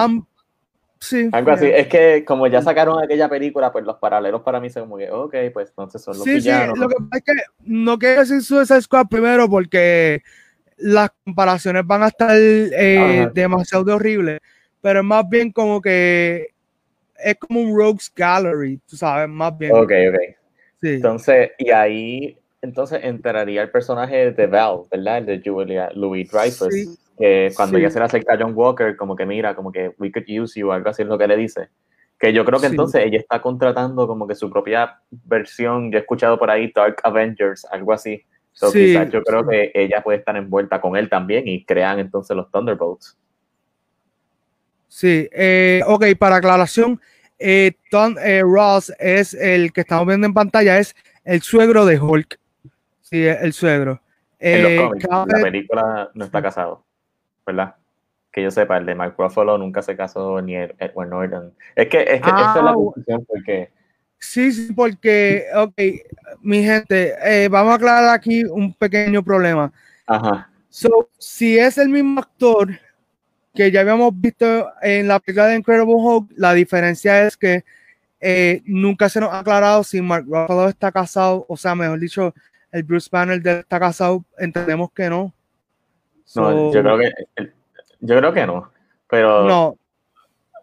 Sí. 1.01 1.28
Algo 1.32 1.53
así. 1.53 1.66
Es 1.66 1.86
que 1.86 2.24
como 2.24 2.46
ya 2.46 2.61
sacaron 2.62 3.03
aquella 3.03 3.28
película, 3.28 3.72
pues 3.72 3.84
los 3.84 3.96
paralelos 3.96 4.42
para 4.42 4.61
mí 4.61 4.68
son 4.70 4.90
que, 4.99 5.11
ok, 5.11 5.34
pues 5.53 5.68
entonces 5.70 6.03
son 6.03 6.14
los 6.14 6.24
sí, 6.24 6.34
villanos. 6.34 6.74
Sí, 6.74 6.80
lo 6.80 6.88
que 6.88 6.96
pasa 6.96 7.16
es 7.18 7.22
que 7.22 7.32
no 7.64 7.99
quiero 7.99 8.20
decir 8.20 8.42
Suicide 8.42 8.82
Squad 8.82 9.07
primero 9.09 9.49
porque 9.49 10.22
las 10.76 11.11
comparaciones 11.24 11.86
van 11.86 12.03
a 12.03 12.09
estar 12.09 12.30
eh, 12.34 13.28
demasiado 13.32 13.94
horribles, 13.94 14.40
pero 14.80 15.01
es 15.01 15.05
más 15.05 15.28
bien 15.28 15.53
como 15.53 15.80
que 15.80 16.49
es 17.16 17.36
como 17.36 17.61
un 17.61 17.76
Rogues 17.76 18.12
Gallery, 18.14 18.80
tú 18.88 18.96
sabes, 18.96 19.28
más 19.28 19.57
bien. 19.57 19.72
Ok, 19.72 19.92
ok. 20.09 20.36
Sí. 20.80 20.88
Entonces, 20.94 21.51
y 21.59 21.70
ahí 21.70 22.38
entonces 22.62 23.01
entraría 23.03 23.62
el 23.62 23.70
personaje 23.70 24.32
de 24.32 24.46
Val, 24.46 24.82
¿verdad? 24.90 25.18
El 25.18 25.26
de 25.26 25.42
Julia 25.44 25.90
Louis 25.94 26.30
Dreyfus. 26.30 26.72
Sí 26.72 26.99
que 27.19 27.53
cuando 27.57 27.79
ya 27.79 27.91
se 27.91 27.99
le 27.99 28.05
acerca 28.05 28.35
a 28.35 28.39
John 28.39 28.53
Walker, 28.55 28.97
como 28.97 29.16
que 29.16 29.27
mira, 29.27 29.55
como 29.55 29.73
que 29.73 29.95
we 29.99 30.12
could 30.12 30.27
use 30.29 30.59
you, 30.59 30.71
algo 30.71 30.89
así 30.89 31.03
es 31.03 31.09
lo 31.09 31.19
que 31.19 31.27
le 31.27 31.37
dice. 31.37 31.69
Que 32.19 32.33
yo 32.33 32.45
creo 32.45 32.61
que 32.61 32.66
entonces 32.66 33.03
ella 33.05 33.19
está 33.19 33.41
contratando 33.41 34.07
como 34.07 34.27
que 34.27 34.35
su 34.35 34.51
propia 34.51 35.01
versión, 35.11 35.91
yo 35.91 35.99
he 35.99 36.01
escuchado 36.01 36.39
por 36.39 36.51
ahí 36.51 36.73
Dark 36.75 36.97
Avengers, 37.03 37.64
algo 37.71 37.93
así. 37.93 38.23
So 38.53 38.73
quizás 38.73 39.11
yo 39.11 39.23
creo 39.23 39.47
que 39.47 39.71
ella 39.75 40.03
puede 40.03 40.19
estar 40.19 40.37
envuelta 40.37 40.81
con 40.81 40.97
él 40.97 41.09
también 41.09 41.47
y 41.47 41.64
crean 41.64 42.01
entonces 42.01 42.37
los 42.37 42.51
Thunderbolts. 42.51 43.16
Sí, 44.89 45.29
eh, 45.31 45.83
ok, 45.87 46.07
para 46.19 46.37
aclaración, 46.37 47.01
eh, 47.39 47.73
eh, 48.25 48.43
Ross 48.43 48.93
es 48.99 49.35
el 49.35 49.73
que 49.73 49.83
estamos 49.83 50.07
viendo 50.07 50.27
en 50.27 50.35
pantalla, 50.35 50.79
es 50.79 50.97
el 51.25 51.43
suegro 51.43 51.87
de 51.87 52.01
Hulk. 52.01 52.41
Sí, 53.03 53.25
el 53.25 53.53
suegro. 53.53 54.03
En 54.41 54.62
los 54.62 54.89
cómics, 54.89 55.07
la 55.09 55.43
película 55.43 56.11
no 56.14 56.25
está 56.25 56.43
casado. 56.43 56.85
¿Verdad? 57.49 57.74
Que 58.30 58.42
yo 58.42 58.51
sepa, 58.51 58.76
el 58.76 58.86
de 58.86 58.94
Mark 58.94 59.14
Ruffalo 59.16 59.57
nunca 59.59 59.82
se 59.82 59.96
casó 59.96 60.40
ni 60.42 60.55
el 60.55 60.74
Edward 60.78 61.09
Norton. 61.09 61.55
Es 61.74 61.88
que, 61.88 62.03
es 62.03 62.20
que 62.20 62.28
esa 62.28 62.55
es 62.57 62.62
la 62.62 62.70
ah, 62.70 62.74
confusión 62.74 63.24
porque... 63.26 63.70
Sí, 64.18 64.53
sí, 64.53 64.72
porque, 64.72 65.46
ok, 65.55 65.80
mi 66.42 66.62
gente, 66.62 67.14
eh, 67.24 67.49
vamos 67.49 67.72
a 67.72 67.76
aclarar 67.76 68.14
aquí 68.14 68.44
un 68.44 68.74
pequeño 68.74 69.22
problema. 69.22 69.72
Ajá. 70.07 70.51
So, 70.68 71.09
si 71.18 71.59
es 71.59 71.78
el 71.78 71.88
mismo 71.88 72.20
actor 72.20 72.68
que 73.55 73.70
ya 73.70 73.80
habíamos 73.80 74.12
visto 74.20 74.68
en 74.82 75.09
la 75.09 75.20
película 75.20 75.46
de 75.46 75.57
Incredible 75.57 75.94
Hulk, 75.94 76.32
la 76.36 76.53
diferencia 76.53 77.26
es 77.26 77.36
que 77.36 77.64
eh, 78.20 78.61
nunca 78.64 79.09
se 79.09 79.20
nos 79.20 79.32
ha 79.32 79.38
aclarado 79.38 79.84
si 79.84 80.03
Mark 80.03 80.26
Ruffalo 80.26 80.68
está 80.68 80.92
casado, 80.92 81.46
o 81.49 81.57
sea, 81.57 81.74
mejor 81.74 81.99
dicho, 81.99 82.34
el 82.72 82.82
Bruce 82.82 83.09
Banner 83.11 83.40
está 83.46 83.80
casado, 83.80 84.24
entendemos 84.36 84.90
que 84.92 85.09
no. 85.09 85.32
No, 86.35 86.72
yo 86.72 86.83
creo 86.83 86.99
que 86.99 87.12
yo 88.01 88.18
creo 88.18 88.33
que 88.33 88.47
no. 88.47 88.70
Pero 89.09 89.45
no. 89.45 89.76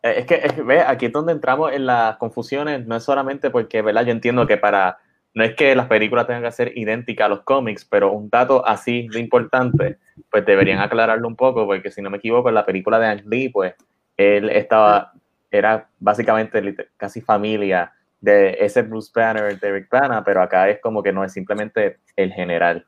Es 0.01 0.25
que, 0.27 0.61
ve, 0.63 0.81
aquí 0.81 1.07
es 1.07 1.11
donde 1.11 1.31
entramos 1.31 1.73
en 1.73 1.87
las 1.87 2.17
confusiones, 2.17 2.85
no 2.85 2.95
es 2.95 3.03
solamente 3.03 3.49
porque, 3.49 3.81
¿verdad? 3.81 4.05
Yo 4.05 4.11
entiendo 4.11 4.45
que 4.45 4.55
para, 4.55 4.99
no 5.33 5.43
es 5.43 5.55
que 5.55 5.75
las 5.75 5.87
películas 5.87 6.27
tengan 6.27 6.43
que 6.43 6.51
ser 6.51 6.77
idénticas 6.77 7.25
a 7.25 7.29
los 7.29 7.41
cómics, 7.41 7.85
pero 7.85 8.11
un 8.11 8.29
dato 8.29 8.63
así 8.67 9.07
de 9.07 9.19
importante, 9.19 9.97
pues 10.29 10.45
deberían 10.45 10.79
aclararlo 10.79 11.27
un 11.27 11.35
poco, 11.35 11.65
porque 11.65 11.89
si 11.89 12.03
no 12.03 12.11
me 12.11 12.17
equivoco, 12.17 12.49
en 12.49 12.55
la 12.55 12.67
película 12.67 12.99
de 12.99 13.07
Ang 13.07 13.23
Lee, 13.25 13.49
pues 13.49 13.73
él 14.15 14.49
estaba 14.51 15.11
era 15.51 15.87
básicamente 15.99 16.75
casi 16.97 17.21
familia 17.21 17.93
de 18.19 18.57
ese 18.59 18.81
Bruce 18.81 19.11
Banner 19.13 19.59
de 19.59 19.71
Rick 19.71 19.89
Banner, 19.89 20.21
pero 20.25 20.41
acá 20.41 20.69
es 20.69 20.79
como 20.81 21.01
que 21.01 21.11
no 21.11 21.23
es 21.23 21.33
simplemente 21.33 21.99
el 22.15 22.31
general. 22.33 22.85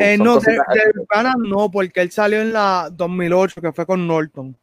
Eh, 0.00 0.18
no, 0.18 0.40
de, 0.40 0.58
Banner 1.12 1.36
no, 1.38 1.70
porque 1.70 2.00
él 2.00 2.10
salió 2.10 2.40
en 2.40 2.52
la 2.52 2.88
2008, 2.92 3.60
que 3.60 3.72
fue 3.72 3.86
con 3.86 4.06
Norton. 4.06 4.56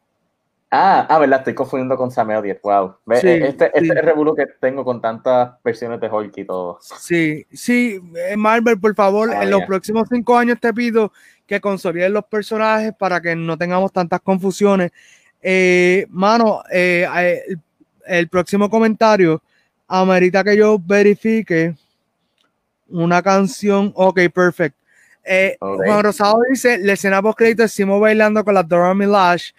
Ah, 0.71 1.05
ah, 1.09 1.19
verdad, 1.19 1.39
estoy 1.39 1.53
confundiendo 1.53 1.95
con 1.95 2.11
Sam 2.11 2.31
Elliott, 2.31 2.59
wow. 2.61 2.95
este, 3.11 3.47
este 3.47 3.71
es 3.73 3.89
el 3.89 3.95
revuelo 3.95 4.35
que 4.35 4.45
tengo 4.59 4.83
con 4.83 4.99
tantas 4.99 5.53
versiones 5.63 6.01
de 6.01 6.09
Hulk 6.09 6.37
y 6.37 6.43
todo. 6.43 6.79
Sí, 6.81 7.45
sí, 7.51 8.01
eh, 8.15 8.35
Marvel, 8.35 8.77
por 8.77 8.93
favor, 8.93 9.31
ah, 9.31 9.43
en 9.43 9.51
los 9.51 9.63
próximos 9.63 10.07
cinco 10.11 10.37
años 10.37 10.59
te 10.59 10.73
pido 10.73 11.13
que 11.47 11.61
consoliden 11.61 12.11
los 12.11 12.25
personajes 12.25 12.93
para 12.97 13.21
que 13.21 13.35
no 13.35 13.57
tengamos 13.57 13.93
tantas 13.93 14.19
confusiones. 14.21 14.91
Eh, 15.41 16.07
mano, 16.09 16.63
eh, 16.69 17.07
el, 18.05 18.27
próximo 18.27 18.69
comentario 18.69 19.41
amerita 19.87 20.43
que 20.43 20.57
yo 20.57 20.77
verifique 20.77 21.75
una 22.89 23.21
canción. 23.21 23.93
Ok, 23.95 24.19
perfecto. 24.33 24.84
Juan 25.59 26.03
Rosado 26.03 26.39
dice: 26.49 26.77
La 26.79 26.93
escena 26.93 27.21
post 27.21 27.37
crédito 27.37 27.63
decimos 27.63 27.99
bailando 27.99 28.43
con 28.43 28.53
la 28.53 28.63
Dora 28.63 28.93
Milash 28.93 29.51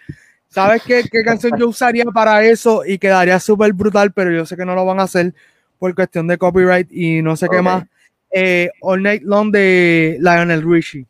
¿Sabes 0.49 0.81
qué, 0.83 1.03
qué 1.11 1.23
canción 1.23 1.57
yo 1.59 1.67
usaría 1.67 2.05
para 2.05 2.43
eso 2.43 2.85
y 2.85 2.97
quedaría 2.97 3.39
súper 3.39 3.73
brutal, 3.73 4.11
pero 4.13 4.31
yo 4.31 4.45
sé 4.45 4.55
que 4.55 4.65
no 4.65 4.75
lo 4.75 4.85
van 4.85 4.99
a 4.99 5.03
hacer 5.03 5.33
por 5.77 5.93
cuestión 5.93 6.27
de 6.27 6.37
copyright 6.37 6.91
y 6.91 7.21
no 7.21 7.35
sé 7.35 7.47
qué 7.49 7.61
más? 7.61 7.83
Eh, 8.31 8.69
All 8.81 9.03
Night 9.03 9.23
Long 9.23 9.51
de 9.51 10.17
Lionel 10.19 10.63
Richie. 10.63 11.05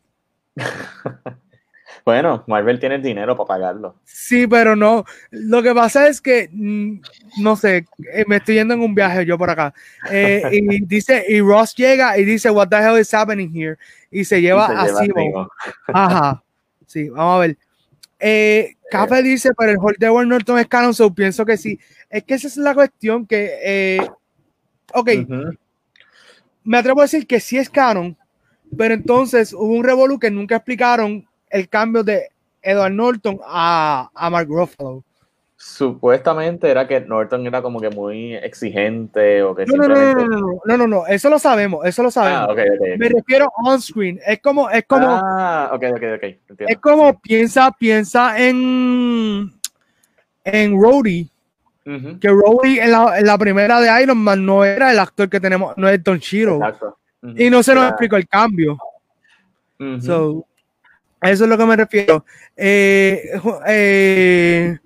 bueno, 2.07 2.41
Marvel 2.47 2.79
tiene 2.79 2.95
el 2.95 3.01
dinero 3.01 3.35
para 3.35 3.47
pagarlo. 3.47 3.97
Sí, 4.05 4.47
pero 4.47 4.77
no. 4.77 5.03
Lo 5.29 5.61
que 5.61 5.73
pasa 5.75 6.07
es 6.07 6.21
que, 6.21 6.49
mm, 6.49 7.01
no 7.41 7.57
sé, 7.57 7.85
eh, 8.13 8.23
me 8.27 8.37
estoy 8.37 8.55
yendo 8.55 8.73
en 8.73 8.79
un 8.79 8.95
viaje 8.95 9.25
yo 9.25 9.37
por 9.37 9.49
acá. 9.49 9.73
Eh, 10.09 10.41
y 10.53 10.85
dice, 10.87 11.25
y 11.27 11.41
Ross 11.41 11.75
llega 11.75 12.17
y 12.17 12.23
dice, 12.23 12.49
What 12.49 12.69
the 12.69 12.77
hell 12.77 12.97
is 12.97 13.13
happening 13.13 13.53
here? 13.53 13.75
Y 14.09 14.23
se 14.23 14.41
lleva 14.41 14.67
así. 14.67 15.09
Ajá. 15.87 16.41
Sí, 16.85 17.09
vamos 17.09 17.35
a 17.35 17.39
ver. 17.39 17.57
Eh, 18.21 18.77
Café 18.89 19.21
dice, 19.21 19.51
pero 19.53 19.73
el 19.73 19.77
Hulk 19.77 19.97
de 19.97 20.05
Edward 20.05 20.27
Norton 20.27 20.59
es 20.59 20.67
canon, 20.67 20.93
so 20.93 21.13
pienso 21.13 21.45
que 21.45 21.57
sí. 21.57 21.77
Es 22.09 22.23
que 22.23 22.35
esa 22.35 22.47
es 22.47 22.55
la 22.55 22.73
cuestión 22.73 23.27
que, 23.27 23.51
eh, 23.61 24.09
ok, 24.93 25.09
me 26.63 26.77
atrevo 26.77 27.01
a 27.01 27.03
decir 27.03 27.27
que 27.27 27.41
sí 27.41 27.57
es 27.57 27.69
canon, 27.69 28.15
pero 28.77 28.93
entonces 28.93 29.51
hubo 29.51 29.73
un 29.73 29.83
revolu 29.83 30.17
que 30.17 30.31
nunca 30.31 30.55
explicaron 30.55 31.26
el 31.49 31.69
cambio 31.69 32.03
de 32.03 32.29
Edward 32.61 32.93
Norton 32.93 33.39
a, 33.45 34.09
a 34.13 34.29
Mark 34.29 34.47
Ruffalo. 34.49 35.03
Supuestamente 35.59 36.69
era 36.69 36.87
que 36.87 37.01
Norton 37.01 37.47
era 37.47 37.63
como 37.63 37.81
que 37.81 37.89
muy 37.89 38.35
exigente 38.35 39.41
o 39.41 39.55
que 39.55 39.65
no, 39.65 39.71
simplemente... 39.71 40.23
no, 40.23 40.29
no, 40.29 40.39
no, 40.39 40.61
no, 40.63 40.77
no, 40.77 40.87
no, 40.87 41.07
eso 41.07 41.31
lo 41.31 41.39
sabemos, 41.39 41.83
eso 41.83 42.03
lo 42.03 42.11
sabemos. 42.11 42.45
Ah, 42.47 42.51
okay, 42.51 42.69
okay, 42.69 42.97
Me 42.99 43.09
refiero 43.09 43.47
on 43.63 43.81
screen, 43.81 44.19
es 44.23 44.39
como, 44.39 44.69
es 44.69 44.85
como, 44.85 45.07
ah, 45.09 45.71
ok, 45.73 45.83
ok, 45.93 46.03
ok, 46.17 46.59
es 46.59 46.77
como 46.77 47.19
piensa, 47.19 47.71
piensa 47.71 48.37
en, 48.37 49.51
en 50.43 50.79
Rhodey, 50.79 51.27
que 51.83 52.27
Rhodey 52.27 52.77
en 52.79 52.91
la, 52.91 53.17
en 53.17 53.25
la, 53.25 53.37
primera 53.39 53.81
de 53.81 54.03
Iron 54.03 54.19
Man 54.19 54.45
no 54.45 54.63
era 54.63 54.91
el 54.91 54.99
actor 54.99 55.27
que 55.27 55.39
tenemos, 55.39 55.75
no 55.75 55.89
es 55.89 56.03
Don 56.03 56.19
Chiro, 56.19 56.59
y 57.35 57.49
no 57.49 57.63
se 57.63 57.73
nos 57.73 57.89
explicó 57.89 58.15
el 58.15 58.27
cambio. 58.27 58.77
so, 60.01 60.45
eso 61.21 61.43
es 61.43 61.49
lo 61.49 61.57
que 61.57 61.65
me 61.65 61.75
refiero. 61.75 62.25
Eh, 62.55 63.31
eh, 63.67 64.77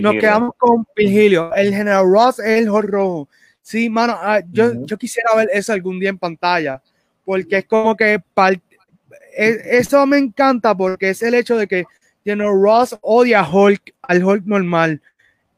nos 0.00 0.14
quedamos 0.14 0.52
con 0.58 0.86
Virgilio. 0.96 1.54
El 1.54 1.74
General 1.74 2.04
Ross 2.04 2.38
es 2.38 2.66
el 2.66 2.66
rojo. 2.66 3.28
Sí, 3.62 3.90
mano, 3.90 4.14
ah, 4.16 4.40
yo, 4.50 4.84
yo 4.86 4.96
quisiera 4.96 5.34
ver 5.36 5.50
eso 5.52 5.72
algún 5.72 6.00
día 6.00 6.08
en 6.08 6.18
pantalla, 6.18 6.82
porque 7.24 7.58
es 7.58 7.66
como 7.66 7.94
que 7.94 8.18
e, 9.36 9.60
eso 9.72 10.06
me 10.06 10.16
encanta 10.16 10.74
porque 10.74 11.10
es 11.10 11.22
el 11.22 11.34
hecho 11.34 11.56
de 11.56 11.66
que 11.66 11.84
General 12.24 12.54
Ross 12.54 12.96
odia 13.02 13.40
a 13.40 13.50
Hulk, 13.50 13.94
al 14.02 14.24
Hulk 14.24 14.44
normal, 14.46 15.02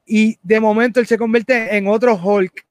y 0.04 0.36
de 0.42 0.58
momento 0.58 0.98
él 0.98 1.06
se 1.06 1.18
convierte 1.18 1.76
en 1.76 1.86
otro 1.86 2.16
Hulk, 2.16 2.66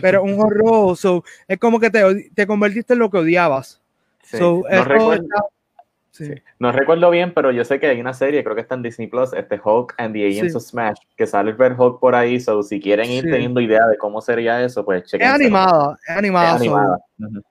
pero 0.00 0.22
un 0.22 0.40
Hulk 0.40 0.56
rojo. 0.56 1.24
es 1.46 1.58
como 1.58 1.78
que 1.78 1.90
te, 1.90 2.30
te 2.34 2.46
convertiste 2.46 2.94
en 2.94 3.00
lo 3.00 3.10
que 3.10 3.18
odiabas. 3.18 3.82
no 4.32 4.62
no 6.58 6.72
recuerdo 6.72 7.10
bien, 7.10 7.32
pero 7.34 7.52
yo 7.52 7.64
sé 7.64 7.78
que 7.78 7.86
hay 7.86 8.00
una 8.00 8.12
serie, 8.12 8.42
creo 8.42 8.54
que 8.54 8.62
está 8.62 8.74
en 8.74 8.82
Disney 8.82 9.08
Plus, 9.08 9.32
este 9.32 9.60
Hulk 9.62 9.94
and 9.98 10.14
the 10.14 10.26
Agents 10.26 10.54
of 10.54 10.62
Smash, 10.62 10.98
que 11.16 11.26
sale 11.26 11.50
el 11.50 11.56
ver 11.56 11.74
Hulk 11.78 12.00
por 12.00 12.14
ahí, 12.14 12.40
so 12.40 12.62
si 12.62 12.80
quieren 12.80 13.10
ir 13.10 13.24
teniendo 13.24 13.60
idea 13.60 13.86
de 13.86 13.96
cómo 13.96 14.20
sería 14.20 14.62
eso, 14.62 14.84
pues 14.84 15.04
chequen. 15.04 15.28
Es 15.28 15.34
animada, 15.34 15.98
es 16.06 16.16
animada. 16.16 16.56
Es 16.56 16.60
animada. 16.60 16.98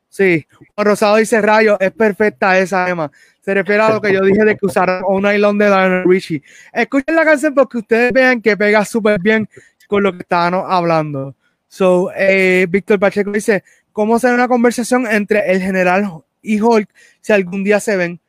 Sí, 0.10 0.46
Rosado 0.76 1.18
dice 1.18 1.42
Rayo, 1.42 1.80
es 1.80 1.92
perfecta 1.92 2.58
esa, 2.58 2.90
Emma. 2.90 3.12
Se 3.42 3.54
refiere 3.54 3.82
a 3.82 3.94
lo 3.94 4.02
que 4.02 4.12
yo 4.12 4.22
dije 4.22 4.44
de 4.44 4.58
que 4.58 4.66
usaron 4.66 5.04
un 5.08 5.24
nylon 5.24 5.58
de 5.58 5.70
Lionel 5.70 6.04
Richie. 6.06 6.44
Escuchen 6.74 7.16
la 7.16 7.24
canción 7.24 7.54
porque 7.54 7.78
ustedes 7.78 8.12
vean 8.12 8.42
que 8.42 8.58
pega 8.58 8.84
súper 8.86 9.20
bien 9.22 9.48
con 9.88 10.04
lo 10.04 10.12
que 10.12 10.20
estábamos 10.20 10.66
hablando. 10.68 11.36
So, 11.68 12.12
eh, 12.16 12.66
Víctor 12.70 13.00
Pacheco 13.00 13.32
dice, 13.32 13.64
¿cómo 13.92 14.18
será 14.18 14.34
una 14.34 14.48
conversación 14.48 15.06
entre 15.06 15.52
el 15.52 15.62
general 15.62 16.24
y 16.42 16.60
Hulk 16.60 16.90
si 17.22 17.32
algún 17.32 17.64
día 17.64 17.80
se 17.80 17.96
ven? 17.96 18.20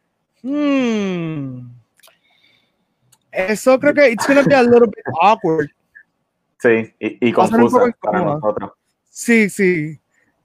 Hmm. 0.42 1.70
Eso 3.32 3.78
creo 3.78 3.94
que 3.94 4.10
it's 4.10 4.26
gonna 4.26 4.42
be 4.42 4.54
a 4.54 4.62
little 4.62 4.86
bit 4.86 5.04
awkward. 5.20 5.70
Sí, 6.58 6.92
y, 6.98 7.28
y 7.28 7.32
confuso 7.32 7.90
para 8.00 8.22
nosotros. 8.22 8.72
Sí, 9.08 9.48
sí. 9.48 9.98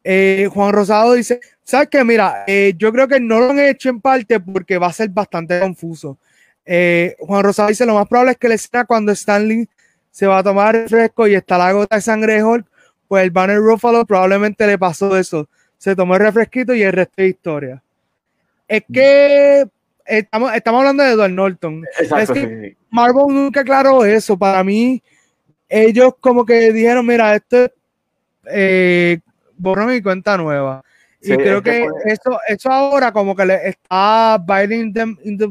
Eh, 0.03 0.47
Juan 0.53 0.71
Rosado 0.71 1.13
dice, 1.13 1.39
¿sabes 1.63 1.89
qué? 1.89 2.03
Mira, 2.03 2.43
eh, 2.45 2.73
yo 2.77 2.91
creo 2.91 3.07
que 3.07 3.19
no 3.19 3.39
lo 3.39 3.49
han 3.49 3.59
hecho 3.59 3.89
en 3.89 3.99
parte 3.99 4.39
porque 4.39 4.77
va 4.77 4.87
a 4.87 4.93
ser 4.93 5.09
bastante 5.09 5.59
confuso. 5.59 6.17
Eh, 6.63 7.15
Juan 7.19 7.43
Rosado 7.43 7.69
dice, 7.69 7.85
lo 7.85 7.95
más 7.95 8.07
probable 8.07 8.33
es 8.33 8.37
que 8.37 8.49
le 8.49 8.57
sea 8.57 8.85
cuando 8.85 9.11
Stanley 9.11 9.67
se 10.11 10.27
va 10.27 10.37
a 10.37 10.43
tomar 10.43 10.75
refresco 10.75 11.27
y 11.27 11.35
está 11.35 11.57
la 11.57 11.71
gota 11.71 11.95
de 11.95 12.01
sangre 12.01 12.35
de 12.35 12.43
Hulk, 12.43 12.67
pues 13.07 13.23
el 13.23 13.31
Banner 13.31 13.57
Ruffalo 13.57 14.05
probablemente 14.05 14.65
le 14.67 14.77
pasó 14.77 15.17
eso. 15.17 15.49
Se 15.77 15.95
tomó 15.95 16.15
el 16.15 16.21
refresquito 16.21 16.73
y 16.73 16.83
el 16.83 16.93
resto 16.93 17.15
de 17.17 17.27
historia. 17.27 17.83
Es 18.67 18.83
que 18.91 19.65
estamos, 20.05 20.53
estamos 20.53 20.79
hablando 20.79 21.03
de 21.03 21.11
Edward 21.11 21.31
Norton. 21.31 21.83
es 21.99 22.31
que 22.31 22.77
Marvel 22.89 23.27
nunca 23.29 23.61
aclaró 23.61 24.05
eso. 24.05 24.37
Para 24.37 24.63
mí, 24.63 25.01
ellos 25.67 26.13
como 26.19 26.45
que 26.45 26.71
dijeron, 26.71 27.05
mira, 27.05 27.35
esto 27.35 27.71
eh, 28.45 29.19
borrón 29.57 29.93
y 29.93 30.01
cuenta 30.01 30.37
nueva. 30.37 30.83
y 31.21 31.35
creo 31.35 31.61
que, 31.61 31.87
eso, 32.05 32.39
eso 32.47 32.71
ahora 32.71 33.11
como 33.11 33.35
que 33.35 33.45
le 33.45 33.69
está 33.69 34.37
biting 34.37 34.93
them 34.93 35.17
in 35.23 35.37
the, 35.37 35.45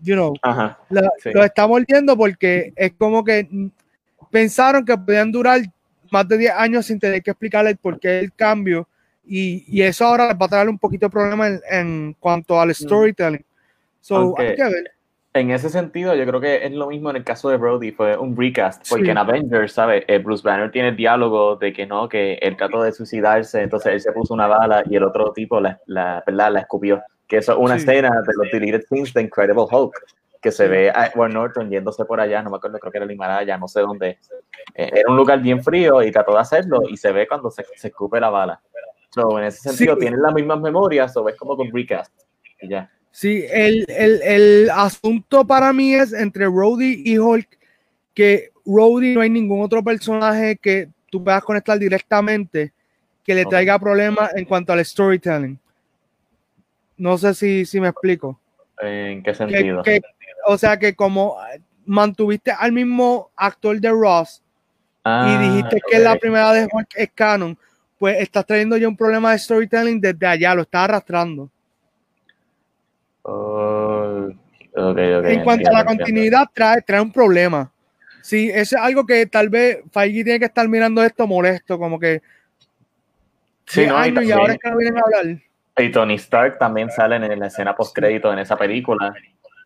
you 0.00 0.14
know, 0.14 0.34
lo 1.32 1.44
está 1.44 1.66
mordiendo 1.66 2.16
porque 2.16 2.72
es 2.76 2.92
como 2.98 3.24
que 3.24 3.48
pensaron 4.30 4.84
que 4.84 4.96
podían 4.96 5.32
durar 5.32 5.62
más 6.10 6.28
de 6.28 6.36
10 6.36 6.52
años 6.54 6.86
sin 6.86 6.98
tener 6.98 7.22
que 7.22 7.30
explicarle 7.30 7.76
por 7.76 7.98
qué 7.98 8.18
el 8.18 8.32
cambio 8.34 8.86
y, 9.24 9.64
y 9.68 9.82
eso 9.82 10.04
ahora 10.04 10.28
les 10.28 10.36
va 10.36 10.46
a 10.46 10.48
traer 10.48 10.68
un 10.68 10.78
poquito 10.78 11.06
de 11.06 11.10
problema 11.10 11.48
en, 11.48 11.60
en 11.70 12.16
cuanto 12.18 12.60
al 12.60 12.70
mm. 14.00 14.32
storytelling. 14.32 14.84
En 15.32 15.52
ese 15.52 15.70
sentido, 15.70 16.12
yo 16.16 16.26
creo 16.26 16.40
que 16.40 16.66
es 16.66 16.72
lo 16.72 16.88
mismo 16.88 17.10
en 17.10 17.16
el 17.16 17.24
caso 17.24 17.50
de 17.50 17.56
Brody, 17.56 17.92
fue 17.92 18.16
un 18.16 18.36
recast, 18.36 18.84
porque 18.88 19.12
en 19.12 19.18
Avengers, 19.18 19.72
¿sabes? 19.72 20.02
Eh, 20.08 20.18
Bruce 20.18 20.42
Banner 20.42 20.72
tiene 20.72 20.88
el 20.88 20.96
diálogo 20.96 21.54
de 21.54 21.72
que 21.72 21.86
no, 21.86 22.08
que 22.08 22.34
él 22.42 22.56
trató 22.56 22.82
de 22.82 22.90
suicidarse, 22.90 23.62
entonces 23.62 23.92
él 23.92 24.00
se 24.00 24.10
puso 24.10 24.34
una 24.34 24.48
bala 24.48 24.82
y 24.90 24.96
el 24.96 25.04
otro 25.04 25.32
tipo 25.32 25.60
la, 25.60 25.78
la, 25.86 26.24
¿verdad? 26.26 26.52
la 26.52 26.60
escupió. 26.60 27.00
Que 27.28 27.36
eso 27.36 27.52
es 27.52 27.58
una 27.58 27.76
escena 27.76 28.08
de 28.08 28.32
los 28.36 28.50
deleted 28.50 28.82
scenes 28.86 29.14
de 29.14 29.22
Incredible 29.22 29.66
Hulk, 29.70 29.94
que 30.42 30.50
se 30.50 30.66
ve 30.66 30.90
a 30.90 31.06
Edward 31.06 31.32
Norton 31.32 31.70
yéndose 31.70 32.04
por 32.04 32.20
allá, 32.20 32.42
no 32.42 32.50
me 32.50 32.56
acuerdo, 32.56 32.80
creo 32.80 32.90
que 32.90 32.98
era 32.98 33.04
el 33.04 33.12
Himalaya, 33.12 33.56
no 33.56 33.68
sé 33.68 33.82
dónde. 33.82 34.18
Eh, 34.74 34.90
era 34.92 35.08
un 35.08 35.16
lugar 35.16 35.40
bien 35.40 35.62
frío 35.62 36.02
y 36.02 36.10
trató 36.10 36.32
de 36.32 36.40
hacerlo 36.40 36.82
y 36.88 36.96
se 36.96 37.12
ve 37.12 37.28
cuando 37.28 37.52
se, 37.52 37.64
se 37.76 37.86
escupe 37.86 38.18
la 38.18 38.30
bala. 38.30 38.60
So, 39.10 39.38
en 39.38 39.44
ese 39.44 39.60
sentido, 39.60 39.96
tienen 39.96 40.20
las 40.20 40.34
mismas 40.34 40.60
memorias, 40.60 41.16
o 41.16 41.22
ves 41.22 41.36
como 41.36 41.56
con 41.56 41.70
recast 41.72 42.12
y 42.60 42.68
ya. 42.68 42.90
Sí, 43.12 43.44
el, 43.50 43.84
el, 43.88 44.22
el, 44.22 44.70
asunto 44.70 45.44
para 45.46 45.72
mí 45.72 45.94
es 45.94 46.12
entre 46.12 46.46
Rhodey 46.46 47.02
y 47.04 47.18
Hulk, 47.18 47.48
que 48.14 48.50
Rhodey 48.64 49.14
no 49.14 49.20
hay 49.20 49.30
ningún 49.30 49.62
otro 49.62 49.82
personaje 49.82 50.56
que 50.56 50.88
tú 51.10 51.22
puedas 51.22 51.42
conectar 51.42 51.78
directamente 51.78 52.72
que 53.24 53.34
le 53.34 53.44
traiga 53.44 53.78
problemas 53.78 54.34
en 54.34 54.44
cuanto 54.44 54.72
al 54.72 54.84
storytelling. 54.84 55.58
No 56.96 57.18
sé 57.18 57.34
si, 57.34 57.64
si 57.66 57.80
me 57.80 57.88
explico. 57.88 58.38
¿En 58.80 59.22
qué 59.22 59.34
sentido? 59.34 59.82
o 60.46 60.56
sea 60.56 60.78
que 60.78 60.94
como 60.94 61.36
mantuviste 61.84 62.50
al 62.50 62.72
mismo 62.72 63.30
actor 63.36 63.78
de 63.78 63.90
Ross 63.90 64.42
y 65.00 65.02
ah, 65.04 65.38
dijiste 65.40 65.80
que 65.90 65.98
la 65.98 66.16
primera 66.16 66.52
de 66.52 66.68
Hulk 66.70 66.88
es 66.94 67.10
canon, 67.14 67.58
pues 67.98 68.18
estás 68.20 68.46
trayendo 68.46 68.76
ya 68.76 68.88
un 68.88 68.96
problema 68.96 69.32
de 69.32 69.38
storytelling 69.38 70.00
desde 70.00 70.26
allá, 70.26 70.54
lo 70.54 70.62
estás 70.62 70.84
arrastrando. 70.84 71.50
Oh, 73.22 74.28
en 74.74 75.42
cuanto 75.42 75.70
a 75.70 75.72
la 75.72 75.84
continuidad, 75.84 76.46
trae, 76.54 76.82
trae 76.82 77.00
un 77.00 77.12
problema. 77.12 77.70
Sí, 78.22 78.50
es 78.52 78.72
algo 78.72 79.06
que 79.06 79.26
tal 79.26 79.48
vez 79.48 79.78
Feige 79.90 80.24
tiene 80.24 80.38
que 80.38 80.44
estar 80.46 80.68
mirando 80.68 81.02
esto 81.02 81.26
molesto, 81.26 81.78
como 81.78 81.98
que. 81.98 82.22
Sí, 83.66 83.86
no, 83.86 84.22
y, 84.22 84.30
ahora 84.32 84.54
es 84.54 84.58
que 84.58 84.70
no 84.70 84.76
vienen 84.76 84.98
a 84.98 85.02
hablar. 85.02 85.42
Y 85.78 85.90
Tony 85.90 86.14
Stark 86.14 86.58
también 86.58 86.90
sale 86.90 87.16
en 87.16 87.38
la 87.38 87.46
escena 87.46 87.74
post 87.74 87.94
crédito 87.94 88.32
en 88.32 88.40
esa 88.40 88.56
película. 88.56 89.14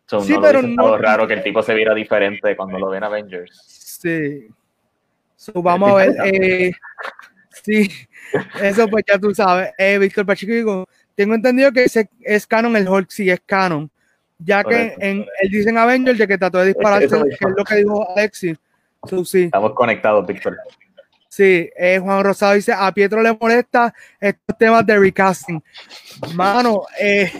sí, 0.05 0.35
pero 0.41 0.61
no. 0.61 0.97
raro 0.97 1.27
que 1.27 1.33
el 1.33 1.43
tipo 1.43 1.61
se 1.61 1.73
viera 1.73 1.93
diferente 1.93 2.55
cuando 2.55 2.79
lo 2.79 2.89
ven 2.89 3.03
Avengers. 3.03 3.99
Sí. 4.01 4.47
vamos 5.53 5.91
a 5.91 5.95
ver. 5.95 6.15
Eh, 6.23 6.71
sí, 7.63 7.89
eso 8.61 8.87
pues 8.87 9.03
ya 9.07 9.19
tú 9.19 9.33
sabes. 9.33 9.71
Eh, 9.77 9.97
Víctor 9.97 10.25
Pacheco 10.25 10.87
tengo 11.15 11.35
entendido 11.35 11.71
que 11.71 11.85
ese 11.85 12.09
es 12.21 12.45
canon, 12.45 12.75
el 12.75 12.87
Hulk 12.87 13.09
sí 13.09 13.29
es 13.29 13.41
canon 13.45 13.89
ya 14.39 14.63
que 14.63 14.95
en, 14.99 15.25
él 15.41 15.49
dice 15.49 15.69
en 15.69 15.77
Avengers 15.77 16.17
de 16.17 16.27
que 16.27 16.37
trató 16.37 16.59
de 16.59 16.67
dispararse, 16.67 17.07
que 17.07 17.45
es 17.47 17.55
lo 17.55 17.63
que 17.63 17.75
dijo 17.75 18.09
Alexis. 18.11 18.57
sí. 19.23 19.43
Estamos 19.43 19.73
conectados, 19.73 20.25
Víctor. 20.27 20.57
Sí, 21.29 21.69
eh, 21.75 21.99
Juan 22.01 22.23
Rosado 22.23 22.53
dice, 22.53 22.73
a 22.73 22.91
Pietro 22.93 23.21
le 23.21 23.33
molesta 23.33 23.93
estos 24.19 24.57
temas 24.57 24.85
de 24.85 24.97
recasting. 24.97 25.61
Mano, 26.33 26.83
eh, 26.99 27.31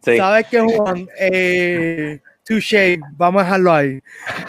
¿sabes 0.00 0.46
qué, 0.50 0.60
Juan? 0.60 1.08
Eh, 1.18 2.20
touché, 2.44 2.98
vamos 3.12 3.42
a 3.42 3.44
dejarlo 3.44 3.72
ahí. 3.72 4.02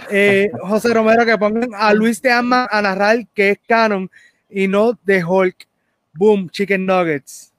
Eh, 0.09 0.49
José 0.61 0.91
Romero, 0.91 1.23
que 1.23 1.37
pongan 1.37 1.69
a 1.75 1.93
Luis 1.93 2.19
de 2.21 2.31
Ama 2.31 2.67
a 2.71 2.81
narrar 2.81 3.27
que 3.33 3.51
es 3.51 3.59
canon 3.67 4.09
y 4.49 4.67
no 4.67 4.97
de 5.03 5.23
Hulk. 5.23 5.67
Boom, 6.13 6.49
Chicken 6.49 6.85
Nuggets. 6.85 7.53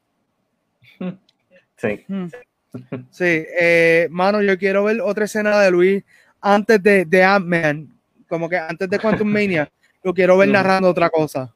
Sí. 1.76 2.04
Hmm. 2.08 2.26
Sí, 3.10 3.24
eh, 3.58 4.06
mano, 4.10 4.42
yo 4.42 4.56
quiero 4.58 4.84
ver 4.84 5.00
otra 5.00 5.24
escena 5.24 5.58
de 5.60 5.70
Luis 5.70 6.04
antes 6.40 6.82
de, 6.82 7.04
de 7.04 7.24
Ant-Man, 7.24 7.88
como 8.28 8.48
que 8.48 8.56
antes 8.56 8.88
de 8.88 8.98
Quantum 8.98 9.28
Mania, 9.28 9.70
lo 10.02 10.14
quiero 10.14 10.36
ver 10.36 10.48
narrando 10.48 10.88
otra 10.88 11.10
cosa. 11.10 11.52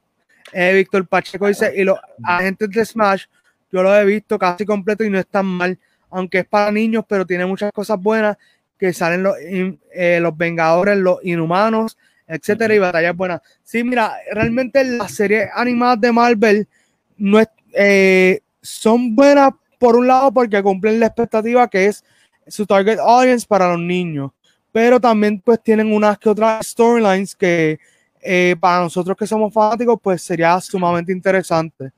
Eh, 0.52 0.72
Víctor 0.74 1.06
Pacheco 1.06 1.46
dice, 1.46 1.72
y 1.76 1.84
los 1.84 1.98
agentes 2.22 2.70
de 2.70 2.84
Smash, 2.84 3.24
yo 3.70 3.82
lo 3.82 3.94
he 3.94 4.04
visto 4.04 4.38
casi 4.38 4.64
completo 4.64 5.04
y 5.04 5.10
no 5.10 5.18
es 5.18 5.26
tan 5.26 5.46
mal, 5.46 5.78
aunque 6.10 6.40
es 6.40 6.46
para 6.46 6.70
niños, 6.70 7.04
pero 7.08 7.26
tiene 7.26 7.46
muchas 7.46 7.72
cosas 7.72 8.00
buenas, 8.00 8.36
que 8.78 8.92
salen 8.92 9.22
los, 9.22 9.36
eh, 9.38 10.18
los 10.20 10.36
Vengadores, 10.36 10.98
los 10.98 11.18
Inhumanos, 11.24 11.96
etcétera, 12.26 12.74
y 12.74 12.78
batallas 12.78 13.16
buenas. 13.16 13.40
Sí, 13.62 13.84
mira, 13.84 14.16
realmente 14.32 14.82
las 14.84 15.12
series 15.12 15.48
animadas 15.54 16.00
de 16.00 16.12
Marvel 16.12 16.68
no 17.16 17.38
es, 17.38 17.48
eh, 17.74 18.40
son 18.62 19.14
buenas 19.14 19.52
por 19.78 19.96
un 19.96 20.06
lado 20.06 20.32
porque 20.32 20.62
cumplen 20.62 21.00
la 21.00 21.06
expectativa 21.06 21.68
que 21.68 21.86
es 21.86 22.04
su 22.46 22.66
target 22.66 22.98
audience 22.98 23.46
para 23.46 23.70
los 23.70 23.80
niños, 23.80 24.30
pero 24.72 25.00
también 25.00 25.40
pues 25.40 25.62
tienen 25.62 25.92
unas 25.92 26.18
que 26.18 26.28
otras 26.28 26.66
storylines 26.66 27.34
que 27.34 27.78
eh, 28.22 28.56
para 28.58 28.82
nosotros 28.82 29.16
que 29.16 29.26
somos 29.26 29.52
fanáticos 29.52 29.98
pues 30.02 30.22
sería 30.22 30.58
sumamente 30.60 31.12
interesante. 31.12 31.90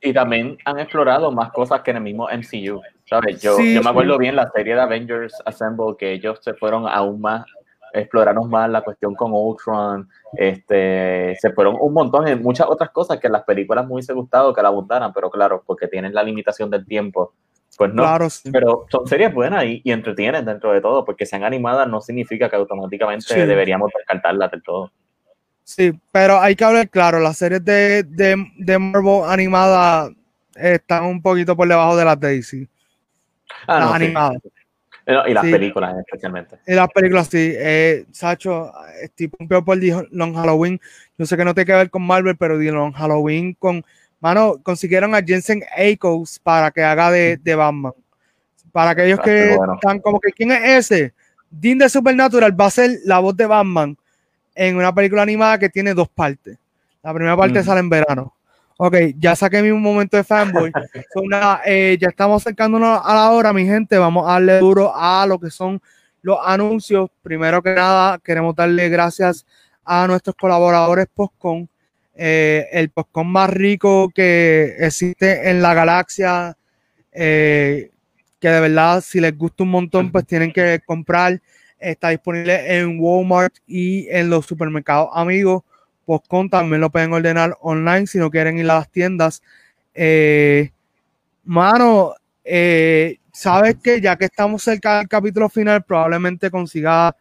y 0.00 0.12
también 0.12 0.56
han 0.64 0.78
explorado 0.78 1.32
más 1.32 1.50
cosas 1.52 1.80
que 1.82 1.90
en 1.90 1.98
el 1.98 2.02
mismo 2.02 2.28
MCU. 2.28 2.80
¿sabes? 3.10 3.42
Yo, 3.42 3.58
yo 3.58 3.82
me 3.82 3.90
acuerdo 3.90 4.16
bien 4.18 4.36
la 4.36 4.48
serie 4.54 4.74
de 4.74 4.80
Avengers 4.80 5.34
Assemble 5.44 5.96
que 5.98 6.12
ellos 6.12 6.38
se 6.42 6.54
fueron 6.54 6.86
aún 6.86 7.20
más 7.20 7.44
exploraron 7.92 8.48
más 8.48 8.70
la 8.70 8.82
cuestión 8.82 9.14
con 9.14 9.32
Ultron, 9.32 10.08
este, 10.32 11.36
se 11.40 11.52
fueron 11.52 11.76
un 11.80 11.92
montón 11.92 12.28
en 12.28 12.42
muchas 12.42 12.66
otras 12.68 12.90
cosas 12.90 13.18
que 13.18 13.28
las 13.28 13.42
películas 13.42 13.86
me 13.86 13.94
hubiese 13.94 14.12
gustado 14.12 14.54
que 14.54 14.62
la 14.62 14.68
apuntaran, 14.68 15.12
pero 15.12 15.30
claro, 15.30 15.62
porque 15.66 15.88
tienen 15.88 16.14
la 16.14 16.22
limitación 16.22 16.70
del 16.70 16.86
tiempo, 16.86 17.32
pues 17.76 17.92
no. 17.92 18.02
Claro, 18.02 18.28
Pero 18.52 18.86
son 18.90 19.06
series 19.06 19.32
buenas 19.32 19.64
y, 19.64 19.80
y, 19.84 19.92
entretienen 19.92 20.44
dentro 20.44 20.72
de 20.72 20.80
todo, 20.80 21.04
porque 21.04 21.26
sean 21.26 21.44
animadas 21.44 21.88
no 21.88 22.00
significa 22.00 22.48
que 22.48 22.56
automáticamente 22.56 23.46
deberíamos 23.46 23.90
descartarlas 23.96 24.50
del 24.50 24.62
todo. 24.62 24.92
Sí, 25.64 25.92
pero 26.10 26.40
hay 26.40 26.56
que 26.56 26.64
hablar 26.64 26.88
claro, 26.88 27.20
las 27.20 27.38
series 27.38 27.64
de, 27.64 28.02
de, 28.02 28.36
de 28.58 28.78
Marvel 28.78 29.22
animadas 29.24 30.10
están 30.54 31.04
un 31.04 31.22
poquito 31.22 31.56
por 31.56 31.68
debajo 31.68 31.96
de 31.96 32.04
las 32.04 32.18
de 32.18 32.28
DC. 32.28 32.68
Ah, 33.66 33.80
las 33.80 33.94
animadas 33.94 34.38
y 35.26 35.34
las 35.34 35.44
películas 35.44 35.96
especialmente. 35.98 36.56
Y 36.66 36.74
las 36.74 36.88
películas, 36.88 37.28
sí. 37.28 37.52
Eh, 37.56 38.04
Sacho, 38.10 38.72
estoy 39.02 39.28
peor 39.28 39.64
por 39.64 39.78
Long 40.10 40.34
Halloween. 40.34 40.80
Yo 41.18 41.26
sé 41.26 41.36
que 41.36 41.44
no 41.44 41.54
tiene 41.54 41.66
que 41.66 41.72
ver 41.72 41.90
con 41.90 42.02
Marvel, 42.02 42.36
pero 42.36 42.56
Long 42.56 42.92
Halloween 42.92 43.54
con... 43.54 43.84
Mano, 44.20 44.60
consiguieron 44.62 45.14
a 45.14 45.22
Jensen 45.22 45.62
Ackles 45.74 46.38
para 46.40 46.70
que 46.70 46.82
haga 46.82 47.10
de, 47.10 47.38
de 47.38 47.54
Batman. 47.54 47.94
Para 48.70 48.90
aquellos 48.90 49.18
que 49.20 49.56
están 49.74 49.98
como 50.00 50.20
que, 50.20 50.30
¿quién 50.30 50.52
es 50.52 50.90
ese? 50.90 51.14
Dean 51.50 51.78
de 51.78 51.88
Supernatural 51.88 52.58
va 52.58 52.66
a 52.66 52.70
ser 52.70 52.98
la 53.04 53.18
voz 53.18 53.36
de 53.36 53.46
Batman 53.46 53.96
en 54.54 54.76
una 54.76 54.94
película 54.94 55.22
animada 55.22 55.58
que 55.58 55.68
tiene 55.68 55.94
dos 55.94 56.08
partes. 56.08 56.58
La 57.02 57.14
primera 57.14 57.36
parte 57.36 57.62
sale 57.62 57.80
en 57.80 57.88
verano. 57.88 58.34
Ok, 58.82 58.96
ya 59.18 59.36
saqué 59.36 59.60
mi 59.62 59.70
momento 59.72 60.16
de 60.16 60.24
fanboy. 60.24 60.72
Eh, 61.66 61.98
ya 62.00 62.08
estamos 62.08 62.40
acercándonos 62.40 62.98
a 63.04 63.14
la 63.14 63.30
hora, 63.30 63.52
mi 63.52 63.66
gente. 63.66 63.98
Vamos 63.98 64.26
a 64.26 64.32
darle 64.32 64.58
duro 64.58 64.90
a 64.96 65.26
lo 65.26 65.38
que 65.38 65.50
son 65.50 65.82
los 66.22 66.38
anuncios. 66.42 67.10
Primero 67.20 67.60
que 67.62 67.74
nada, 67.74 68.18
queremos 68.24 68.56
darle 68.56 68.88
gracias 68.88 69.44
a 69.84 70.06
nuestros 70.06 70.34
colaboradores 70.34 71.08
Postcon. 71.12 71.68
Eh, 72.14 72.68
el 72.72 72.88
Postcon 72.88 73.26
más 73.26 73.50
rico 73.50 74.10
que 74.14 74.76
existe 74.78 75.50
en 75.50 75.60
la 75.60 75.74
galaxia. 75.74 76.56
Eh, 77.12 77.90
que 78.38 78.48
de 78.48 78.60
verdad, 78.60 79.02
si 79.02 79.20
les 79.20 79.36
gusta 79.36 79.62
un 79.62 79.72
montón, 79.72 80.10
pues 80.10 80.26
tienen 80.26 80.54
que 80.54 80.80
comprar. 80.86 81.38
Está 81.78 82.08
disponible 82.08 82.78
en 82.78 82.98
Walmart 82.98 83.56
y 83.66 84.08
en 84.08 84.30
los 84.30 84.46
supermercados 84.46 85.10
amigos. 85.12 85.64
Postcon 86.10 86.50
también 86.50 86.80
lo 86.80 86.90
pueden 86.90 87.12
ordenar 87.12 87.56
online 87.60 88.04
si 88.04 88.18
no 88.18 88.32
quieren 88.32 88.58
ir 88.58 88.68
a 88.68 88.78
las 88.78 88.90
tiendas. 88.90 89.44
Eh, 89.94 90.72
mano, 91.44 92.14
eh, 92.42 93.18
sabes 93.32 93.76
que 93.80 94.00
ya 94.00 94.16
que 94.16 94.24
estamos 94.24 94.60
cerca 94.60 94.98
del 94.98 95.06
capítulo 95.06 95.48
final, 95.48 95.84
probablemente 95.84 96.50
consiga 96.50 97.14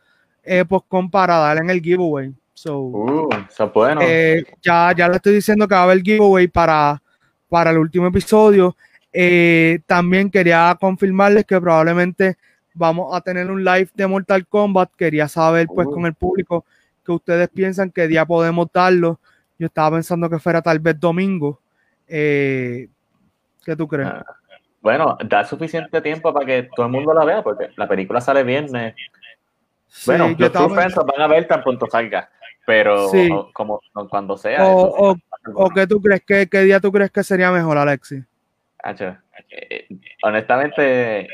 eh, 0.44 0.66
Postcon 0.68 1.12
para 1.12 1.38
darle 1.38 1.62
en 1.62 1.70
el 1.70 1.82
giveaway. 1.84 2.34
So, 2.56 2.80
uh, 2.80 3.30
bueno. 3.72 4.02
Eh, 4.04 4.44
ya, 4.60 4.92
ya 4.98 5.08
le 5.08 5.18
estoy 5.18 5.36
diciendo 5.36 5.68
que 5.68 5.76
va 5.76 5.82
a 5.82 5.84
haber 5.84 6.02
giveaway 6.02 6.48
para, 6.48 7.00
para 7.48 7.70
el 7.70 7.78
último 7.78 8.08
episodio. 8.08 8.76
también 9.86 10.32
quería 10.32 10.76
confirmarles 10.82 11.46
que 11.46 11.62
probablemente 11.62 12.38
vamos 12.74 13.16
a 13.16 13.22
tener 13.22 13.52
un 13.52 13.64
live 13.64 13.90
de 13.94 14.08
Mortal 14.08 14.48
Kombat. 14.48 14.90
Quería 14.98 15.28
saber, 15.28 15.68
pues, 15.68 15.86
uh. 15.86 15.92
con 15.92 16.08
el 16.08 16.16
público 16.16 16.66
ustedes 17.14 17.50
piensan 17.50 17.92
que 17.92 18.08
día 18.08 18.26
podemos 18.26 18.68
darlo. 18.74 19.20
Yo 19.58 19.68
estaba 19.68 19.98
pensando 19.98 20.30
que 20.30 20.40
fuera 20.40 20.62
tal 20.62 20.80
vez 20.80 21.00
domingo. 21.00 21.60
Eh, 22.08 22.88
¿Qué 23.64 23.76
tú 23.76 23.88
crees? 23.88 24.08
Ah, 24.08 24.26
bueno, 24.82 25.18
da 25.26 25.44
suficiente 25.44 26.02
tiempo 26.02 26.34
para 26.34 26.46
que 26.46 26.70
todo 26.76 26.86
el 26.86 26.92
mundo 26.92 27.14
la 27.14 27.26
vea, 27.26 27.44
porque 27.44 27.70
la 27.76 27.88
película 27.88 28.22
sale 28.22 28.44
viernes. 28.44 28.96
bueno, 30.06 30.34
los 30.38 30.52
True 30.52 30.68
van 30.68 31.22
a 31.22 31.28
ver 31.28 31.48
tan 31.48 31.62
pronto 31.62 31.88
salga, 31.88 32.30
pero 32.66 33.10
como 33.54 33.82
cuando 34.10 34.38
sea. 34.38 34.66
O, 34.66 35.16
o, 35.54 35.70
qué 35.70 35.86
tú 35.86 36.02
crees, 36.02 36.24
que, 36.26 36.48
qué 36.48 36.62
día 36.62 36.80
tú 36.80 36.92
crees 36.92 37.12
que 37.12 37.24
sería 37.24 37.52
mejor, 37.52 37.78
Alexi? 37.78 38.24
Eh, 39.50 39.88
honestamente, 40.24 41.28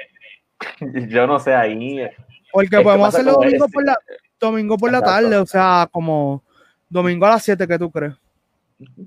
yo 1.09 1.27
no 1.27 1.39
sé 1.39 1.53
ahí. 1.53 2.07
Porque 2.51 2.81
podemos 2.81 3.09
hacerlo 3.09 3.33
domingo 3.33 3.67
por 3.67 3.85
la, 3.85 3.97
domingo 4.45 4.77
por 4.77 4.91
la 4.91 5.01
tarde, 5.01 5.37
o 5.37 5.45
sea, 5.45 5.87
como 5.91 6.43
domingo 6.89 7.25
a 7.25 7.31
las 7.31 7.43
7, 7.43 7.67
¿qué 7.67 7.77
tú 7.77 7.91
crees? 7.91 8.13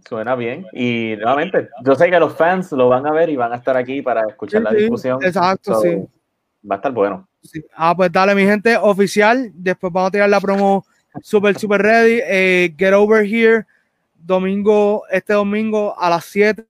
Suena 0.09 0.35
bien. 0.35 0.67
Y 0.73 1.15
nuevamente, 1.17 1.69
yo 1.85 1.95
sé 1.95 2.11
que 2.11 2.19
los 2.19 2.35
fans 2.35 2.73
lo 2.73 2.89
van 2.89 3.07
a 3.07 3.13
ver 3.13 3.29
y 3.29 3.37
van 3.37 3.53
a 3.53 3.57
estar 3.57 3.77
aquí 3.77 4.03
para 4.03 4.23
escuchar 4.29 4.63
la 4.63 4.73
discusión. 4.73 5.19
Exacto, 5.23 5.81
sí. 5.81 5.97
Va 6.69 6.75
a 6.75 6.77
estar 6.77 6.93
bueno. 6.93 7.29
Ah, 7.75 7.95
pues 7.97 8.11
dale, 8.11 8.35
mi 8.35 8.45
gente, 8.45 8.77
oficial. 8.77 9.51
Después 9.55 9.93
vamos 9.93 10.09
a 10.09 10.13
tirar 10.13 10.31
la 10.31 10.41
promo 10.41 10.85
super, 11.23 11.59
super 11.59 11.83
ready. 11.83 12.21
Eh, 12.25 12.75
get 12.77 12.93
over 12.93 13.25
here. 13.25 13.65
Domingo, 14.15 15.05
este 15.11 15.33
domingo 15.33 15.99
a 15.99 16.11
las 16.11 16.25
7 16.27 16.67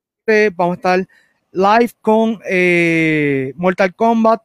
vamos 0.54 0.74
a 0.74 0.76
estar 0.76 1.08
live 1.52 1.90
con 2.00 2.38
eh, 2.44 3.52
Mortal 3.56 3.94
Kombat. 3.94 4.42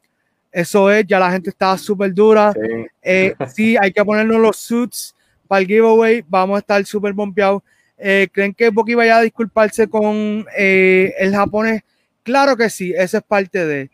Eso 0.54 0.92
es, 0.92 1.08
ya 1.08 1.20
la 1.20 1.32
gente 1.32 1.50
está 1.50 1.76
súper 1.80 2.14
dura. 2.14 2.54
Eh, 3.02 3.34
sí. 3.56 3.76
hay 3.76 3.92
que 3.92 4.06
ponernos 4.06 4.40
los 4.40 4.58
suits 4.58 5.16
para 5.48 5.62
el 5.62 5.68
giveaway. 5.68 6.24
Vamos 6.28 6.58
a 6.58 6.60
estar 6.60 6.86
súper 6.86 7.12
bombeados. 7.12 7.64
Eh, 7.98 8.28
¿Creen 8.32 8.54
que 8.54 8.70
Boki 8.70 8.94
vaya 8.94 9.18
a 9.18 9.22
disculparse 9.22 9.88
con 9.88 10.46
eh, 10.56 11.12
el 11.18 11.34
japonés? 11.34 11.82
Claro 12.22 12.56
que 12.56 12.70
sí, 12.70 12.94
esa 12.96 13.18
es 13.18 13.24
parte 13.24 13.66
de. 13.66 13.90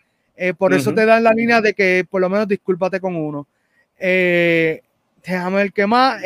por 0.58 0.74
eso 0.74 0.94
te 0.94 1.06
dan 1.06 1.24
la 1.24 1.34
línea 1.34 1.62
de 1.62 1.74
que 1.74 2.06
por 2.08 2.20
lo 2.20 2.30
menos 2.30 2.48
discúlpate 2.48 3.00
con 3.00 3.16
uno. 3.16 3.48
déjame 3.98 5.56
ver 5.56 5.72
qué 5.72 5.88
más. 5.88 6.22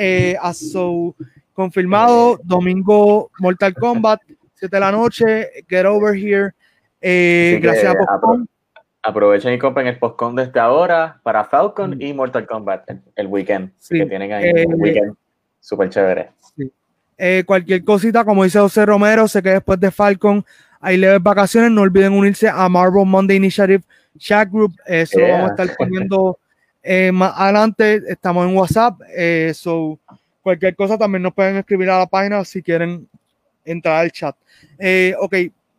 so, 0.58 1.16
confirmado, 1.54 2.40
domingo 2.44 3.30
Mortal 3.40 3.74
Kombat, 3.76 4.22
7 4.56 4.76
de 4.76 4.80
la 4.80 4.92
noche, 4.92 5.50
Get 5.70 5.86
Over 5.86 6.16
Here. 6.16 6.54
gracias 7.62 7.96
a 7.96 8.53
Aprovechen 9.06 9.54
y 9.54 9.60
compren 9.60 9.88
el 9.88 10.00
postcon 10.00 10.36
desde 10.36 10.60
ahora 10.60 11.20
para 11.24 11.44
Falcon 11.44 11.98
mm. 11.98 12.02
y 12.02 12.14
Mortal 12.14 12.48
Kombat 12.48 12.90
el, 13.16 13.28
weekend. 13.28 13.72
que 13.90 14.06
tienen 14.06 14.32
ahí 14.32 14.66
un 14.66 14.82
weekend 14.82 15.16
súper 15.64 15.90
chévere. 15.90 16.30
Eh, 17.18 17.44
cualquier 17.46 17.84
cosita, 17.84 18.26
como 18.26 18.44
dice 18.44 18.60
José 18.60 18.86
Romero, 18.86 19.28
sé 19.28 19.42
que 19.42 19.50
después 19.50 19.80
de 19.80 19.92
Falcon 19.92 20.46
hay 20.80 20.98
leves 20.98 21.24
vacaciones. 21.24 21.72
No 21.72 21.82
olviden 21.82 22.14
unirse 22.14 22.50
a 22.50 22.68
Marvel 22.68 23.06
Monday 23.06 23.38
Initiative 23.38 23.84
Chat 24.18 24.50
Group. 24.50 24.74
Eso 24.86 25.20
lo 25.20 25.30
vamos 25.30 25.50
a 25.50 25.54
estar 25.54 25.78
poniendo 25.78 26.38
eh, 26.82 27.12
más 27.12 27.34
adelante. 27.36 28.02
Estamos 28.08 28.48
en 28.48 28.56
WhatsApp. 28.56 29.00
Eh, 29.16 29.54
so, 29.56 29.98
cualquier 30.42 30.76
cosa 30.76 30.98
también 30.98 31.24
nos 31.24 31.34
pueden 31.34 31.56
escribir 31.56 31.90
a 31.90 32.00
la 32.00 32.08
página 32.08 32.44
si 32.44 32.62
quieren 32.62 33.08
entrar 33.64 34.02
al 34.02 34.12
chat. 34.12 34.36
ok, 35.20 35.36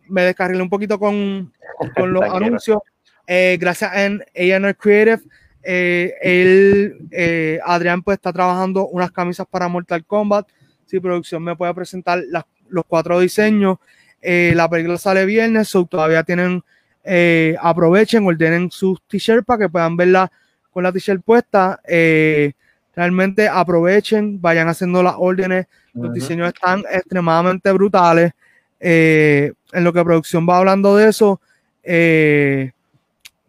me 0.09 0.23
descargué 0.23 0.61
un 0.61 0.71
poquito 0.71 0.99
con, 0.99 1.53
con 1.95 2.13
los 2.13 2.23
anuncios. 2.31 2.79
Gracias 3.27 3.91
a 3.91 3.97
A&R 3.97 4.75
Creative. 4.77 5.23
el, 5.63 7.61
Adrián 7.65 8.03
pues 8.03 8.17
está 8.17 8.33
trabajando 8.33 8.87
unas 8.89 9.11
camisas 9.13 9.47
para 9.51 9.69
Mortal 9.69 10.05
Kombat 10.05 10.47
si 10.87 11.01
producción 11.01 11.43
me 11.43 11.57
puede 11.57 11.75
presentar 11.75 12.23
los 12.69 12.85
cuatro 12.87 13.19
diseños. 13.21 13.79
Eh, 14.23 14.53
la 14.55 14.69
película 14.69 14.97
sale 14.97 15.25
viernes, 15.27 15.69
so 15.69 15.85
todavía 15.85 16.23
tienen, 16.23 16.63
eh, 17.05 17.57
aprovechen, 17.61 18.25
ordenen 18.27 18.71
sus 18.71 19.03
t-shirts 19.07 19.45
para 19.45 19.65
que 19.65 19.69
puedan 19.69 19.97
verla 19.97 20.31
con 20.71 20.85
la 20.85 20.93
t-shirt 20.93 21.23
puesta. 21.23 21.81
Eh, 21.87 22.53
realmente 22.95 23.49
aprovechen, 23.49 24.41
vayan 24.41 24.69
haciendo 24.69 25.03
las 25.03 25.15
órdenes. 25.19 25.67
Los 25.93 26.13
diseños 26.13 26.49
están 26.49 26.85
extremadamente 26.91 27.71
brutales. 27.73 28.33
en 28.81 29.55
lo 29.73 29.93
que 29.93 30.05
producción 30.05 30.47
va 30.49 30.59
hablando 30.59 30.97
de 30.97 31.09
eso, 31.09 31.41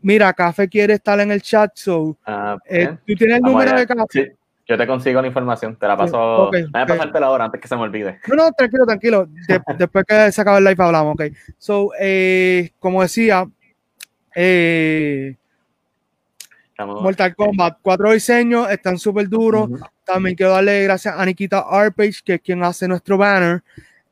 mira, 0.05 0.31
Café 0.33 0.69
quiere 0.69 0.93
estar 0.93 1.19
en 1.19 1.31
el 1.31 1.41
chat, 1.41 1.71
so 1.73 2.15
ah, 2.27 2.57
tú 3.07 3.15
tienes 3.15 3.37
el 3.37 3.41
número 3.41 3.77
de 3.77 3.87
Café. 3.87 4.35
Yo 4.67 4.77
te 4.77 4.87
consigo 4.87 5.21
la 5.21 5.27
información, 5.27 5.75
te 5.75 5.87
la 5.87 5.97
paso. 5.97 6.49
Sí, 6.51 6.63
okay, 6.63 6.85
pasarte 6.87 7.19
la 7.19 7.29
hora 7.29 7.45
antes 7.45 7.61
que 7.61 7.67
se 7.67 7.75
me 7.75 7.83
olvide. 7.83 8.19
No, 8.27 8.35
no, 8.35 8.51
tranquilo, 8.51 8.85
tranquilo. 8.85 9.27
después 9.77 10.05
que 10.07 10.31
se 10.31 10.41
acabe 10.41 10.59
el 10.59 10.63
live 10.63 10.83
hablamos, 10.83 11.13
ok. 11.13 11.23
So, 11.57 11.91
eh, 11.99 12.71
como 12.79 13.01
decía, 13.01 13.45
eh, 14.35 15.35
Mortal 16.77 17.35
Kombat, 17.35 17.77
cuatro 17.81 18.11
diseños, 18.11 18.69
están 18.71 18.97
súper 18.97 19.27
duros. 19.27 19.69
También 20.03 20.35
quiero 20.35 20.53
darle 20.53 20.83
gracias 20.83 21.15
a 21.15 21.25
Nikita 21.25 21.65
Arpage, 21.69 22.21
que 22.23 22.33
es 22.35 22.41
quien 22.41 22.63
hace 22.63 22.87
nuestro 22.87 23.17
banner. 23.17 23.63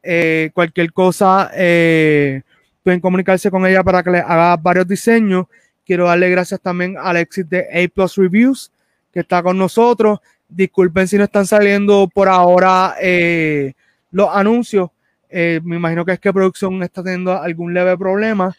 Eh, 0.04 0.52
cualquier 0.54 0.92
cosa, 0.94 1.50
pueden 1.52 3.00
comunicarse 3.00 3.50
con 3.50 3.66
ella 3.66 3.84
para 3.84 4.04
que 4.04 4.12
le 4.12 4.20
haga 4.20 4.56
varios 4.58 4.88
diseños. 4.88 5.48
Quiero 5.86 6.06
darle 6.06 6.30
gracias 6.30 6.62
también 6.62 6.98
a 6.98 7.10
Alexis 7.10 7.48
de 7.50 7.68
A 7.72 7.88
Plus 7.94 8.16
Reviews, 8.16 8.72
que 9.12 9.22
está 9.22 9.44
con 9.44 9.58
nosotros. 9.58 10.20
Disculpen 10.48 11.08
si 11.08 11.18
no 11.18 11.26
están 11.26 11.46
saliendo 11.46 12.08
por 12.14 12.30
ahora 12.30 12.96
eh, 13.02 13.74
los 14.12 14.30
anuncios. 14.34 14.90
Eh, 15.30 15.60
me 15.64 15.76
imagino 15.76 16.06
que 16.06 16.14
es 16.14 16.20
que 16.20 16.32
producción 16.32 16.82
está 16.84 17.04
teniendo 17.04 17.34
algún 17.34 17.74
leve 17.74 17.98
problema. 17.98 18.56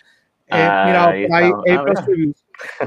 Eh, 0.46 0.68
mira, 0.86 1.08
ahí, 1.08 1.52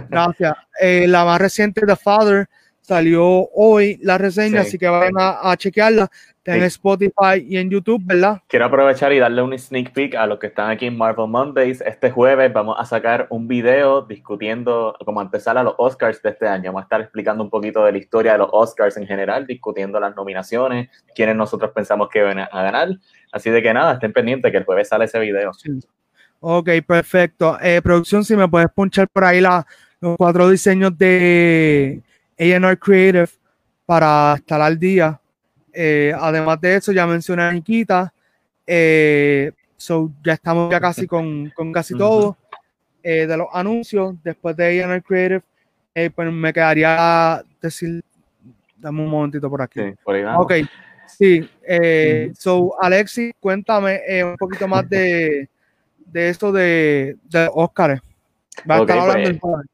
Gracias. 0.09 0.55
la 0.81 1.25
más 1.25 1.41
reciente, 1.41 1.81
The 1.85 1.95
Father, 1.95 2.47
salió 2.87 3.49
hoy 3.53 3.99
la 4.01 4.17
reseña, 4.17 4.61
así 4.61 4.77
que 4.77 4.87
vayan 4.87 5.19
a, 5.19 5.51
a 5.51 5.57
chequearla 5.57 6.09
en 6.45 6.63
Spotify 6.63 7.45
y 7.45 7.57
en 7.57 7.69
YouTube, 7.69 8.01
¿verdad? 8.05 8.41
Quiero 8.47 8.63
aprovechar 8.63 9.11
y 9.11 9.19
darle 9.19 9.41
un 9.41 9.57
sneak 9.59 9.91
peek 9.91 10.15
a 10.15 10.25
los 10.25 10.39
que 10.39 10.47
están 10.47 10.69
aquí 10.69 10.85
en 10.85 10.97
Marvel 10.97 11.27
Mondays. 11.27 11.81
Este 11.81 12.09
jueves 12.11 12.53
vamos 12.53 12.77
a 12.79 12.85
sacar 12.85 13.27
un 13.29 13.49
video 13.49 14.03
discutiendo 14.03 14.95
cómo 15.03 15.21
empezar 15.21 15.57
a 15.57 15.63
los 15.63 15.73
Oscars 15.77 16.21
de 16.21 16.29
este 16.29 16.47
año. 16.47 16.71
Vamos 16.71 16.83
a 16.83 16.85
estar 16.85 17.01
explicando 17.01 17.43
un 17.43 17.49
poquito 17.49 17.83
de 17.83 17.91
la 17.91 17.97
historia 17.97 18.31
de 18.31 18.37
los 18.37 18.49
Oscars 18.53 18.95
en 18.95 19.05
general, 19.05 19.45
discutiendo 19.45 19.99
las 19.99 20.15
nominaciones, 20.15 20.89
quiénes 21.13 21.35
nosotros 21.35 21.71
pensamos 21.75 22.07
que 22.07 22.21
van 22.21 22.39
a 22.39 22.47
ganar. 22.49 22.87
Así 23.33 23.49
de 23.49 23.61
que 23.61 23.73
nada, 23.73 23.95
estén 23.95 24.13
pendientes 24.13 24.49
que 24.49 24.57
el 24.59 24.63
jueves 24.63 24.87
sale 24.87 25.03
ese 25.03 25.19
video. 25.19 25.51
Ok, 26.39 26.69
perfecto. 26.87 27.57
Eh, 27.61 27.81
producción, 27.81 28.23
si 28.23 28.37
me 28.37 28.47
puedes 28.47 28.69
punchar 28.69 29.09
por 29.09 29.25
ahí 29.25 29.41
la, 29.41 29.67
los 29.99 30.15
cuatro 30.15 30.49
diseños 30.49 30.97
de 30.97 32.01
AR 32.39 32.77
Creative 32.77 33.29
para 33.85 34.35
estar 34.37 34.61
al 34.61 34.77
día. 34.77 35.19
Eh, 35.73 36.13
además 36.17 36.59
de 36.61 36.75
eso, 36.75 36.91
ya 36.91 37.07
mencioné 37.07 37.43
a 37.43 37.51
Nikita. 37.51 38.13
Eh, 38.65 39.51
so 39.75 40.11
ya 40.23 40.33
estamos 40.33 40.71
ya 40.71 40.79
casi 40.79 41.07
con, 41.07 41.51
con 41.55 41.71
casi 41.71 41.95
todo 41.95 42.37
eh, 43.03 43.25
de 43.25 43.37
los 43.37 43.47
anuncios. 43.53 44.15
Después 44.23 44.55
de 44.55 44.83
A&R 44.83 45.01
Creative, 45.01 45.41
pues 46.13 46.31
me 46.31 46.53
quedaría 46.53 47.43
decir, 47.61 48.03
dame 48.77 49.01
un 49.01 49.09
momentito 49.09 49.49
por 49.49 49.61
aquí. 49.61 49.79
Sí, 49.79 49.95
ok, 50.35 50.53
sí. 51.07 51.49
So, 52.35 52.75
Alexi, 52.81 53.31
cuéntame 53.39 54.01
un 54.23 54.37
poquito 54.37 54.67
más 54.67 54.87
de, 54.89 55.49
de 56.05 56.29
esto 56.29 56.51
de, 56.51 57.17
de 57.23 57.49
Oscar. 57.53 58.01
Va 58.69 58.75
a 58.75 58.79
estar 58.79 58.97
hablando 58.97 59.39
pues, 59.39 59.65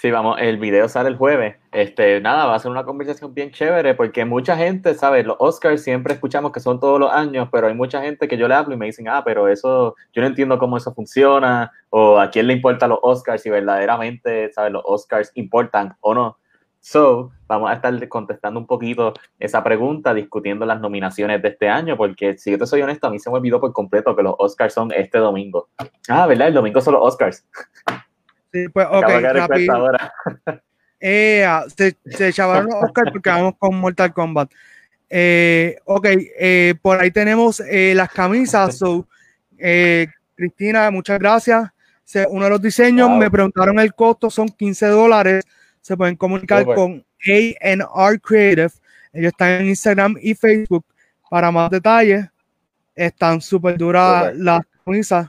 Sí, 0.00 0.12
vamos, 0.12 0.36
el 0.40 0.58
video 0.58 0.88
sale 0.88 1.08
el 1.08 1.16
jueves. 1.16 1.56
Este, 1.72 2.20
nada, 2.20 2.46
va 2.46 2.54
a 2.54 2.58
ser 2.60 2.70
una 2.70 2.84
conversación 2.84 3.34
bien 3.34 3.50
chévere 3.50 3.96
porque 3.96 4.24
mucha 4.24 4.56
gente, 4.56 4.94
¿sabes? 4.94 5.26
Los 5.26 5.36
Oscars 5.40 5.82
siempre 5.82 6.14
escuchamos 6.14 6.52
que 6.52 6.60
son 6.60 6.78
todos 6.78 7.00
los 7.00 7.10
años, 7.10 7.48
pero 7.50 7.66
hay 7.66 7.74
mucha 7.74 8.00
gente 8.00 8.28
que 8.28 8.36
yo 8.36 8.46
le 8.46 8.54
hablo 8.54 8.74
y 8.74 8.76
me 8.76 8.86
dicen, 8.86 9.08
ah, 9.08 9.24
pero 9.24 9.48
eso, 9.48 9.96
yo 10.12 10.22
no 10.22 10.28
entiendo 10.28 10.56
cómo 10.56 10.76
eso 10.76 10.94
funciona 10.94 11.72
o 11.90 12.20
a 12.20 12.30
quién 12.30 12.46
le 12.46 12.52
importan 12.52 12.90
los 12.90 13.00
Oscars 13.02 13.42
si 13.42 13.50
verdaderamente, 13.50 14.52
¿sabes? 14.52 14.70
Los 14.70 14.84
Oscars 14.86 15.32
importan 15.34 15.96
o 16.00 16.14
no. 16.14 16.38
So, 16.78 17.32
vamos 17.48 17.68
a 17.68 17.74
estar 17.74 18.08
contestando 18.08 18.60
un 18.60 18.68
poquito 18.68 19.14
esa 19.40 19.64
pregunta, 19.64 20.14
discutiendo 20.14 20.64
las 20.64 20.80
nominaciones 20.80 21.42
de 21.42 21.48
este 21.48 21.68
año, 21.68 21.96
porque 21.96 22.38
si 22.38 22.52
yo 22.52 22.58
te 22.58 22.66
soy 22.66 22.82
honesto, 22.82 23.08
a 23.08 23.10
mí 23.10 23.18
se 23.18 23.30
me 23.30 23.38
olvidó 23.38 23.60
por 23.60 23.72
completo 23.72 24.14
que 24.14 24.22
los 24.22 24.36
Oscars 24.38 24.74
son 24.74 24.92
este 24.92 25.18
domingo. 25.18 25.70
Ah, 26.08 26.28
¿verdad? 26.28 26.46
El 26.46 26.54
domingo 26.54 26.80
son 26.80 26.94
los 26.94 27.02
Oscars. 27.02 27.44
Sí, 28.64 28.68
pues, 28.72 28.86
ok, 28.90 29.08
rápido. 29.32 29.90
Eh, 31.00 31.44
ah, 31.46 31.64
se, 31.76 31.96
se 32.06 32.28
echaban 32.28 32.66
los 32.66 32.74
Oscar 32.74 33.12
porque 33.12 33.30
vamos 33.30 33.54
con 33.58 33.76
Mortal 33.76 34.12
Kombat. 34.12 34.50
Eh, 35.10 35.78
ok, 35.84 36.06
eh, 36.38 36.74
por 36.82 37.00
ahí 37.00 37.10
tenemos 37.10 37.60
eh, 37.60 37.92
las 37.94 38.10
camisas. 38.10 38.78
So, 38.78 39.06
Cristina, 40.34 40.90
muchas 40.90 41.18
gracias. 41.18 41.70
uno 42.30 42.44
de 42.44 42.50
los 42.50 42.62
diseños 42.62 43.10
me 43.10 43.30
preguntaron 43.30 43.78
el 43.78 43.94
costo, 43.94 44.30
son 44.30 44.48
15 44.48 44.86
dólares. 44.86 45.44
Se 45.80 45.96
pueden 45.96 46.16
comunicar 46.16 46.64
con 46.64 47.04
ANR 47.26 48.20
Creative. 48.20 48.70
Ellos 49.12 49.32
están 49.32 49.62
en 49.62 49.68
Instagram 49.68 50.16
y 50.20 50.34
Facebook 50.34 50.84
para 51.30 51.50
más 51.50 51.70
detalles. 51.70 52.26
Están 52.94 53.40
súper 53.40 53.78
duras 53.78 54.36
las 54.36 54.60
camisas. 54.84 55.28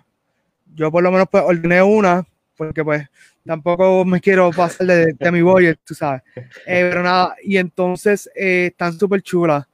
Yo 0.76 0.92
por 0.92 1.04
lo 1.04 1.12
menos 1.12 1.28
pues 1.32 1.44
ordené 1.44 1.82
una 1.82 2.26
porque 2.60 2.84
pues 2.84 3.08
tampoco 3.46 4.04
me 4.04 4.20
quiero 4.20 4.52
pasar 4.52 4.86
de, 4.86 5.32
mi 5.32 5.42
boy, 5.42 5.74
tú 5.86 5.96
sabes. 5.96 6.22
Eh, 6.36 6.90
pero 6.90 7.02
nada, 7.02 7.34
y 7.42 7.56
entonces 7.56 8.30
eh, 8.36 8.68
están 8.72 8.92
súper 9.00 9.22
chulas. 9.22 9.66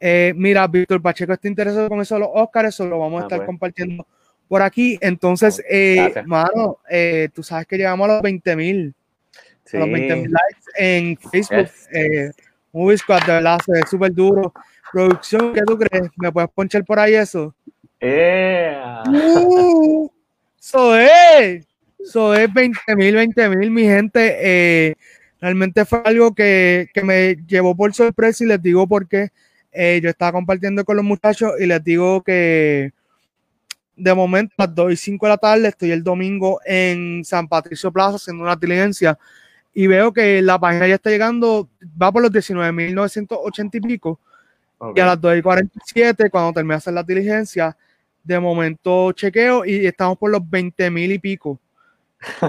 Eh, 0.00 0.32
mira, 0.34 0.66
Víctor 0.66 1.00
Pacheco 1.00 1.32
está 1.32 1.46
interesado 1.46 1.88
con 1.88 2.00
eso 2.00 2.16
de 2.16 2.22
los 2.22 2.30
Oscars, 2.34 2.70
eso 2.70 2.88
lo 2.88 2.98
vamos 2.98 3.20
a 3.20 3.22
ah, 3.22 3.26
estar 3.26 3.38
pues. 3.38 3.46
compartiendo 3.46 4.04
por 4.48 4.62
aquí. 4.62 4.98
Entonces, 5.00 5.62
mano, 6.26 6.78
tú 7.32 7.44
sabes 7.44 7.68
que 7.68 7.76
llegamos 7.76 8.10
a 8.10 8.14
los 8.14 8.22
20 8.22 8.56
mil. 8.56 8.94
A 9.72 9.76
los 9.76 9.92
20 9.92 10.16
mil 10.16 10.32
likes 10.32 10.60
en 10.76 11.16
Facebook. 11.16 11.70
Yes. 11.92 12.34
Movie 12.72 12.98
Squad, 12.98 13.22
de 13.26 13.32
verdad, 13.34 13.60
se 13.64 13.72
ve 13.72 13.82
súper 13.88 14.12
duro. 14.12 14.52
Producción, 14.92 15.54
¿qué 15.54 15.60
tú 15.64 15.78
crees? 15.78 16.10
¿Me 16.16 16.32
puedes 16.32 16.50
ponchar 16.50 16.84
por 16.84 16.98
ahí 16.98 17.14
eso? 17.14 17.54
Yeah. 18.00 19.04
Uh, 19.06 20.10
so, 20.58 20.98
eh. 20.98 21.64
Eso 22.04 22.34
es 22.34 22.52
20 22.52 22.96
mil, 22.96 23.14
20 23.14 23.48
mil, 23.48 23.70
mi 23.70 23.82
gente. 23.82 24.36
Eh, 24.40 24.94
realmente 25.40 25.84
fue 25.86 26.02
algo 26.04 26.34
que, 26.34 26.90
me 27.02 27.36
llevó 27.46 27.74
por 27.74 27.94
sorpresa 27.94 28.44
y 28.44 28.46
les 28.46 28.60
digo 28.60 28.86
porque 28.86 29.30
eh, 29.72 30.00
yo 30.02 30.10
estaba 30.10 30.32
compartiendo 30.32 30.84
con 30.84 30.96
los 30.96 31.04
muchachos 31.04 31.52
y 31.58 31.66
les 31.66 31.82
digo 31.82 32.22
que 32.22 32.92
de 33.96 34.14
momento 34.14 34.54
a 34.58 34.66
las 34.66 34.74
2 34.74 34.92
y 34.92 34.96
5 34.96 35.26
de 35.26 35.30
la 35.30 35.38
tarde 35.38 35.68
estoy 35.68 35.92
el 35.92 36.02
domingo 36.02 36.60
en 36.66 37.24
San 37.24 37.48
Patricio 37.48 37.90
Plaza 37.90 38.16
haciendo 38.16 38.42
una 38.42 38.56
diligencia 38.56 39.18
y 39.72 39.86
veo 39.86 40.12
que 40.12 40.42
la 40.42 40.58
página 40.58 40.86
ya 40.86 40.96
está 40.96 41.10
llegando, 41.10 41.68
va 42.00 42.12
por 42.12 42.22
los 42.22 42.30
19.980 42.30 43.74
y 43.74 43.80
pico. 43.80 44.20
Y 44.94 45.00
a 45.00 45.06
las 45.06 45.20
2 45.20 45.38
y 45.38 45.42
47, 45.42 46.28
cuando 46.28 46.52
termine 46.52 46.74
de 46.74 46.78
hacer 46.78 46.92
la 46.92 47.02
diligencia, 47.02 47.74
de 48.22 48.38
momento 48.38 49.12
chequeo 49.12 49.64
y 49.64 49.86
estamos 49.86 50.18
por 50.18 50.30
los 50.30 50.48
20 50.48 50.90
mil 50.90 51.10
y 51.10 51.18
pico. 51.18 51.58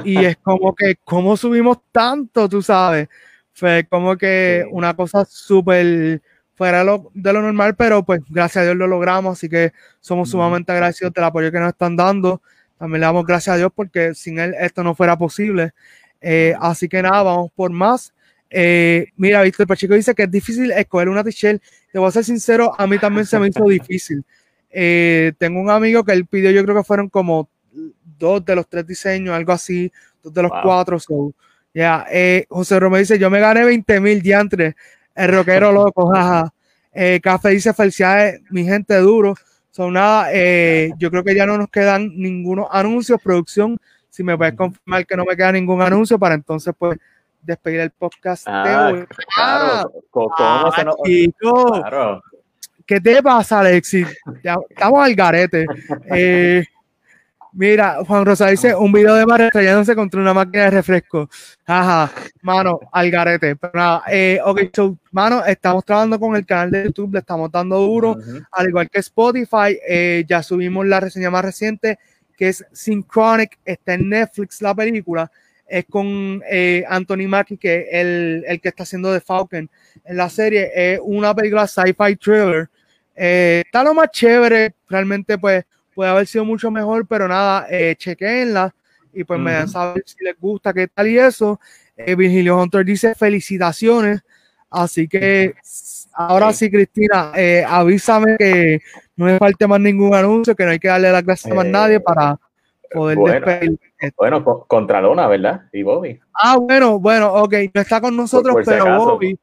Y 0.04 0.24
es 0.24 0.38
como 0.38 0.74
que, 0.76 0.96
¿cómo 1.04 1.38
subimos 1.38 1.78
tanto? 1.92 2.48
Tú 2.50 2.62
sabes. 2.62 3.08
Fue 3.54 3.86
como 3.90 4.18
que 4.18 4.66
una 4.72 4.94
cosa 4.96 5.26
súper 5.26 6.22
fuera 6.56 6.80
de 6.80 6.86
lo, 6.86 7.12
de 7.14 7.34
lo, 7.34 7.42
normal, 7.42 7.76
pero 7.76 8.04
pues 8.04 8.22
gracias 8.30 8.62
a 8.62 8.66
Dios 8.66 8.76
lo 8.78 8.88
logramos, 8.88 9.38
así 9.38 9.50
que 9.50 9.74
somos 10.00 10.30
sumamente 10.30 10.72
agradecidos 10.72 11.14
del 11.14 11.26
apoyo 11.26 11.52
que 11.52 11.60
nos 11.60 11.70
están 11.70 11.96
dando. 11.96 12.42
También 12.78 13.02
le 13.02 13.06
damos 13.06 13.26
gracias 13.26 13.56
a 13.56 13.58
Dios 13.58 13.72
porque 13.74 14.14
sin 14.14 14.40
él 14.40 14.54
esto 14.60 14.84
no 14.84 14.96
fuera 14.96 15.18
posible. 15.18 15.74
Eh, 16.22 16.54
así 16.60 16.90
que 16.90 17.02
nada, 17.02 17.24
vamos 17.24 17.52
por 17.56 17.72
más. 17.72 18.14
Eh, 18.50 19.08
mira, 19.18 19.42
Víctor 19.42 19.68
Pacheco 19.68 19.96
dice 19.96 20.16
que 20.16 20.24
es 20.24 20.32
difícil 20.32 20.72
escoger 20.72 21.10
una 21.10 21.24
t-shirt. 21.24 21.62
Te 21.92 22.00
voy 22.00 22.08
a 22.08 22.12
ser 22.12 22.24
sincero, 22.24 22.74
a 22.78 22.88
mí 22.88 22.98
también 22.98 23.26
se 23.26 23.40
me 23.40 23.48
hizo 23.48 23.64
difícil. 23.70 24.24
Eh, 24.70 25.34
tengo 25.38 25.62
un 25.62 25.70
amigo 25.70 26.04
que 26.04 26.12
él 26.12 26.26
pidió, 26.26 26.52
yo 26.52 26.64
creo 26.64 26.76
que 26.76 26.84
fueron 26.84 27.10
como 27.10 27.50
dos 28.04 28.44
de 28.46 28.56
los 28.56 28.68
tres 28.68 28.86
diseños, 28.86 29.36
algo 29.36 29.54
así, 29.54 29.92
dos 30.24 30.34
de 30.34 30.44
los 30.44 30.52
cuatro. 30.64 30.98
ya, 31.74 32.06
José 32.50 32.80
Romero 32.80 33.00
dice: 33.00 33.20
Yo 33.20 33.30
me 33.30 33.40
gané 33.40 33.64
20 33.64 34.00
mil 34.00 34.22
diantres. 34.22 34.76
El 35.14 35.32
rockero 35.32 35.72
loco, 35.72 36.10
jaja. 36.14 36.54
Café 37.22 37.50
dice: 37.50 37.74
Felicidades, 37.74 38.42
mi 38.50 38.64
gente 38.64 38.96
duro. 38.98 39.36
Son 39.72 39.92
nada, 39.92 40.32
yo 40.98 41.12
creo 41.12 41.24
que 41.24 41.36
ya 41.36 41.46
no 41.46 41.58
nos 41.58 41.70
quedan 41.70 42.10
ningunos 42.16 42.68
anuncios, 42.72 43.22
producción 43.22 43.78
si 44.16 44.24
me 44.24 44.38
puedes 44.38 44.56
confirmar 44.56 45.06
que 45.06 45.18
no 45.18 45.26
me 45.26 45.36
queda 45.36 45.52
ningún 45.52 45.82
anuncio 45.82 46.18
para 46.18 46.36
entonces 46.36 46.74
pues 46.78 46.98
despedir 47.42 47.82
el 47.82 47.92
podcast 47.92 48.48
ah, 48.48 48.94
Claro, 49.36 49.92
¿cómo 50.10 50.34
ah, 50.38 50.72
se 50.74 50.86
nos... 50.86 50.96
claro. 51.82 52.24
¿Qué 52.86 53.02
te 53.02 53.22
pasa, 53.22 53.60
Alexis? 53.60 54.08
estamos 54.70 55.04
al 55.04 55.16
garete. 55.16 55.66
Eh, 56.12 56.64
mira, 57.56 58.04
Juan 58.06 58.26
Rosa 58.26 58.48
dice 58.48 58.76
un 58.76 58.92
video 58.92 59.16
de 59.16 59.26
Mar 59.26 59.42
estrellándose 59.42 59.96
contra 59.96 60.22
una 60.22 60.34
máquina 60.34 60.66
de 60.66 60.72
refresco. 60.72 61.30
Ajá, 61.66 62.12
mano, 62.42 62.80
al 62.92 63.10
garete. 63.10 63.56
Pero 63.56 63.74
nada, 63.74 64.04
eh, 64.12 64.40
ok, 64.44 64.62
so, 64.74 64.98
mano, 65.12 65.44
estamos 65.46 65.84
trabajando 65.84 66.20
con 66.20 66.36
el 66.36 66.46
canal 66.46 66.72
de 66.72 66.84
YouTube, 66.86 67.14
le 67.14 67.20
estamos 67.20 67.52
dando 67.52 67.80
duro, 67.80 68.18
al 68.52 68.70
igual 68.70 68.90
que 68.90 69.00
Spotify. 69.00 69.80
Eh, 69.88 70.24
ya 70.28 70.44
subimos 70.44 70.86
la 70.86 71.00
reseña 71.00 71.32
más 71.32 71.44
reciente 71.44 71.98
que 72.36 72.50
es 72.50 72.66
Synchronic, 72.72 73.58
está 73.66 73.94
en 73.94 74.10
Netflix 74.10 74.62
la 74.62 74.76
película, 74.76 75.32
es 75.68 75.86
con 75.90 76.42
eh, 76.50 76.84
Anthony 76.88 77.28
Mackie, 77.28 77.58
que 77.58 77.88
es 77.90 78.44
el, 78.48 78.62
que 78.62 78.70
está 78.70 78.84
haciendo 78.84 79.12
de 79.12 79.22
Falcon 79.22 79.70
en 80.04 80.18
la 80.18 80.30
serie, 80.30 80.72
es 80.76 81.00
una 81.02 81.34
película 81.34 81.68
sci-fi 81.68 82.16
thriller, 82.18 82.70
eh, 83.16 83.64
está 83.66 83.84
lo 83.84 83.94
más 83.94 84.12
chévere, 84.12 84.76
realmente 84.90 85.38
pues 85.38 85.66
puede 85.96 86.12
haber 86.12 86.28
sido 86.28 86.46
mucho 86.46 86.70
mejor, 86.70 87.08
pero 87.08 87.28
nada, 87.28 87.66
eh, 87.70 87.96
chequenla 87.98 88.76
y 89.14 89.24
pues 89.24 89.40
me 89.40 89.54
dan 89.54 89.70
saber 89.70 90.04
si 90.06 90.24
les 90.24 90.38
gusta, 90.38 90.74
qué 90.74 90.88
tal 90.88 91.08
y 91.08 91.18
eso. 91.18 91.60
Eh, 91.96 92.16
Virgilio 92.16 92.62
Hunter 92.62 92.86
dice 92.86 93.16
felicitaciones, 93.16 94.22
así 94.70 95.08
que 95.08 95.56
ahora 96.14 96.52
sí, 96.52 96.70
Cristina, 96.70 97.32
avísame 97.68 98.36
que 98.38 98.82
no 99.16 99.26
me 99.26 99.38
falte 99.38 99.66
más 99.68 99.80
ningún 99.80 100.14
anuncio, 100.14 100.56
que 100.56 100.66
no 100.66 100.72
hay 100.72 100.80
que 100.80 100.90
darle 100.90 101.12
la 101.12 101.22
gracias 101.22 101.52
a 101.52 101.56
más 101.56 101.66
nadie 101.66 102.02
para 102.02 102.38
poder 102.96 103.18
bueno, 103.18 103.46
despedir. 103.46 103.80
Bueno, 104.18 104.44
contra 104.68 105.02
Lona, 105.02 105.28
¿verdad? 105.28 105.64
Y 105.72 105.84
Bobby. 105.84 106.20
Ah, 106.34 106.58
bueno, 106.58 107.00
bueno, 107.00 107.34
ok, 107.34 107.54
no 107.74 107.82
está 107.82 108.02
con 108.02 108.16
nosotros, 108.16 108.56
pero 108.66 108.98
Bobby. 108.98 109.38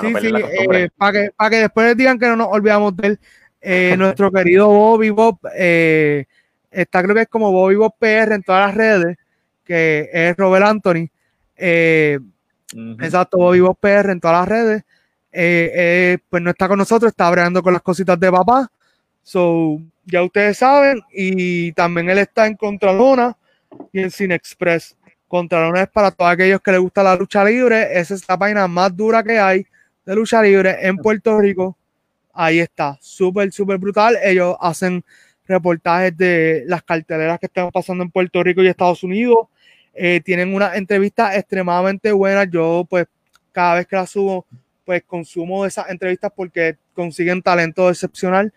sí, 0.00 0.14
sí, 0.20 0.32
eh, 0.34 0.88
para 0.96 1.12
que, 1.12 1.30
para 1.36 1.50
que 1.50 1.56
después 1.56 1.96
digan 1.96 2.18
que 2.18 2.26
no 2.26 2.36
nos 2.36 2.48
olvidamos 2.50 2.96
de 2.96 3.08
él. 3.08 3.20
Eh, 3.62 3.94
nuestro 3.96 4.30
querido 4.32 4.66
Bobby 4.68 5.10
Bob 5.10 5.38
eh, 5.54 6.24
está, 6.70 7.02
creo 7.02 7.14
que 7.14 7.22
es 7.22 7.28
como 7.28 7.52
Bobby 7.52 7.76
Bob 7.76 7.94
PR 7.98 8.34
en 8.34 8.42
todas 8.42 8.66
las 8.66 8.76
redes, 8.76 9.16
que 9.64 10.10
es 10.12 10.36
Robert 10.36 10.66
Anthony. 10.66 11.08
Exacto, 11.56 13.38
Bobby 13.38 13.60
Bob 13.60 13.78
PR 13.78 14.10
en 14.10 14.20
todas 14.20 14.40
las 14.40 14.48
redes. 14.48 14.82
pues 16.28 16.42
no 16.42 16.50
está 16.50 16.68
con 16.68 16.78
nosotros, 16.78 17.10
está 17.10 17.30
bregando 17.30 17.62
con 17.62 17.72
las 17.72 17.82
cositas 17.82 18.18
de 18.18 18.30
papá. 18.32 18.70
So, 19.22 19.80
ya 20.04 20.22
ustedes 20.22 20.58
saben, 20.58 21.00
y 21.12 21.72
también 21.72 22.10
él 22.10 22.18
está 22.18 22.46
en 22.46 22.56
Contralona 22.56 23.36
y 23.92 24.00
en 24.00 24.10
Cine 24.10 24.34
Express. 24.34 24.96
Contralona 25.28 25.82
es 25.82 25.88
para 25.88 26.10
todos 26.10 26.30
aquellos 26.30 26.60
que 26.60 26.72
les 26.72 26.80
gusta 26.80 27.02
la 27.02 27.16
lucha 27.16 27.44
libre. 27.44 27.98
Esa 27.98 28.14
es 28.14 28.28
la 28.28 28.36
página 28.36 28.66
más 28.66 28.94
dura 28.94 29.22
que 29.22 29.38
hay 29.38 29.66
de 30.04 30.14
lucha 30.14 30.42
libre 30.42 30.76
en 30.82 30.96
Puerto 30.96 31.38
Rico. 31.38 31.76
Ahí 32.32 32.60
está, 32.60 32.98
súper, 33.00 33.52
súper 33.52 33.78
brutal. 33.78 34.16
Ellos 34.22 34.56
hacen 34.60 35.04
reportajes 35.46 36.16
de 36.16 36.64
las 36.66 36.82
carteleras 36.82 37.38
que 37.38 37.46
están 37.46 37.70
pasando 37.70 38.04
en 38.04 38.10
Puerto 38.10 38.42
Rico 38.42 38.62
y 38.62 38.68
Estados 38.68 39.02
Unidos. 39.02 39.48
Eh, 39.94 40.20
tienen 40.24 40.54
una 40.54 40.74
entrevista 40.76 41.36
extremadamente 41.36 42.12
buena. 42.12 42.44
Yo, 42.44 42.86
pues, 42.88 43.06
cada 43.52 43.76
vez 43.76 43.86
que 43.86 43.96
la 43.96 44.06
subo, 44.06 44.46
pues 44.84 45.02
consumo 45.06 45.64
esas 45.66 45.90
entrevistas 45.90 46.32
porque 46.34 46.76
consiguen 46.94 47.42
talento 47.42 47.90
excepcional. 47.90 48.52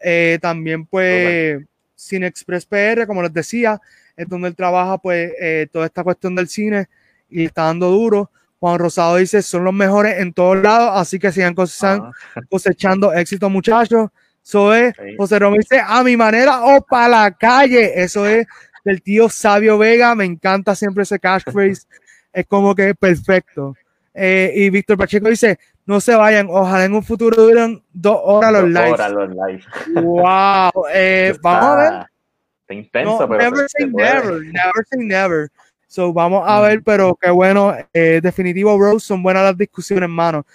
Eh, 0.00 0.38
también, 0.42 0.84
pues, 0.86 1.62
Cine 1.94 2.26
Express 2.26 2.66
PR, 2.66 3.06
como 3.06 3.22
les 3.22 3.32
decía, 3.32 3.80
es 4.16 4.28
donde 4.28 4.48
él 4.48 4.56
trabaja, 4.56 4.98
pues, 4.98 5.32
eh, 5.40 5.68
toda 5.70 5.86
esta 5.86 6.02
cuestión 6.02 6.34
del 6.34 6.48
cine 6.48 6.88
y 7.30 7.44
está 7.44 7.64
dando 7.64 7.88
duro. 7.90 8.30
Juan 8.62 8.78
Rosado 8.78 9.16
dice, 9.16 9.42
son 9.42 9.64
los 9.64 9.74
mejores 9.74 10.20
en 10.20 10.32
todos 10.32 10.56
lados, 10.62 10.92
así 10.94 11.18
que 11.18 11.32
sigan 11.32 11.52
cosechando, 11.52 12.12
cosechando 12.48 13.12
éxito, 13.12 13.50
muchachos. 13.50 14.10
Eso 14.40 14.72
es, 14.72 14.94
José 15.18 15.40
Romero 15.40 15.60
dice, 15.60 15.82
a 15.84 16.04
mi 16.04 16.16
manera 16.16 16.62
o 16.62 16.80
para 16.80 17.08
la 17.08 17.30
calle. 17.32 18.00
Eso 18.00 18.24
es 18.24 18.46
del 18.84 19.02
tío 19.02 19.28
Sabio 19.28 19.78
Vega, 19.78 20.14
me 20.14 20.24
encanta 20.24 20.76
siempre 20.76 21.02
ese 21.02 21.18
catchphrase, 21.18 21.88
es 22.32 22.46
como 22.46 22.72
que 22.72 22.94
perfecto. 22.94 23.74
Eh, 24.14 24.52
y 24.54 24.70
Víctor 24.70 24.96
Pacheco 24.96 25.28
dice, 25.28 25.58
no 25.84 26.00
se 26.00 26.14
vayan, 26.14 26.46
ojalá 26.48 26.84
en 26.84 26.94
un 26.94 27.02
futuro 27.02 27.42
duren 27.42 27.82
dos 27.92 28.20
horas 28.22 28.52
los 28.52 28.68
lives. 28.68 28.92
Horas 28.92 29.10
los 29.10 29.28
lives. 29.28 29.66
Wow, 29.92 30.84
eh, 30.94 31.34
vamos 31.42 31.64
a 31.64 31.76
ver. 31.76 32.06
Intenso, 32.68 33.28
pero 33.28 33.42
never 33.42 33.68
say 33.68 33.88
never, 33.88 34.40
never 34.40 34.86
say 34.88 35.04
never. 35.04 35.50
So 35.92 36.10
vamos 36.10 36.42
a 36.46 36.58
ver, 36.62 36.82
pero 36.82 37.18
qué 37.20 37.28
bueno, 37.28 37.76
eh, 37.92 38.20
definitivo, 38.22 38.78
bro, 38.78 38.98
son 38.98 39.22
buenas 39.22 39.42
las 39.42 39.58
discusiones, 39.58 40.04
hermano. 40.04 40.46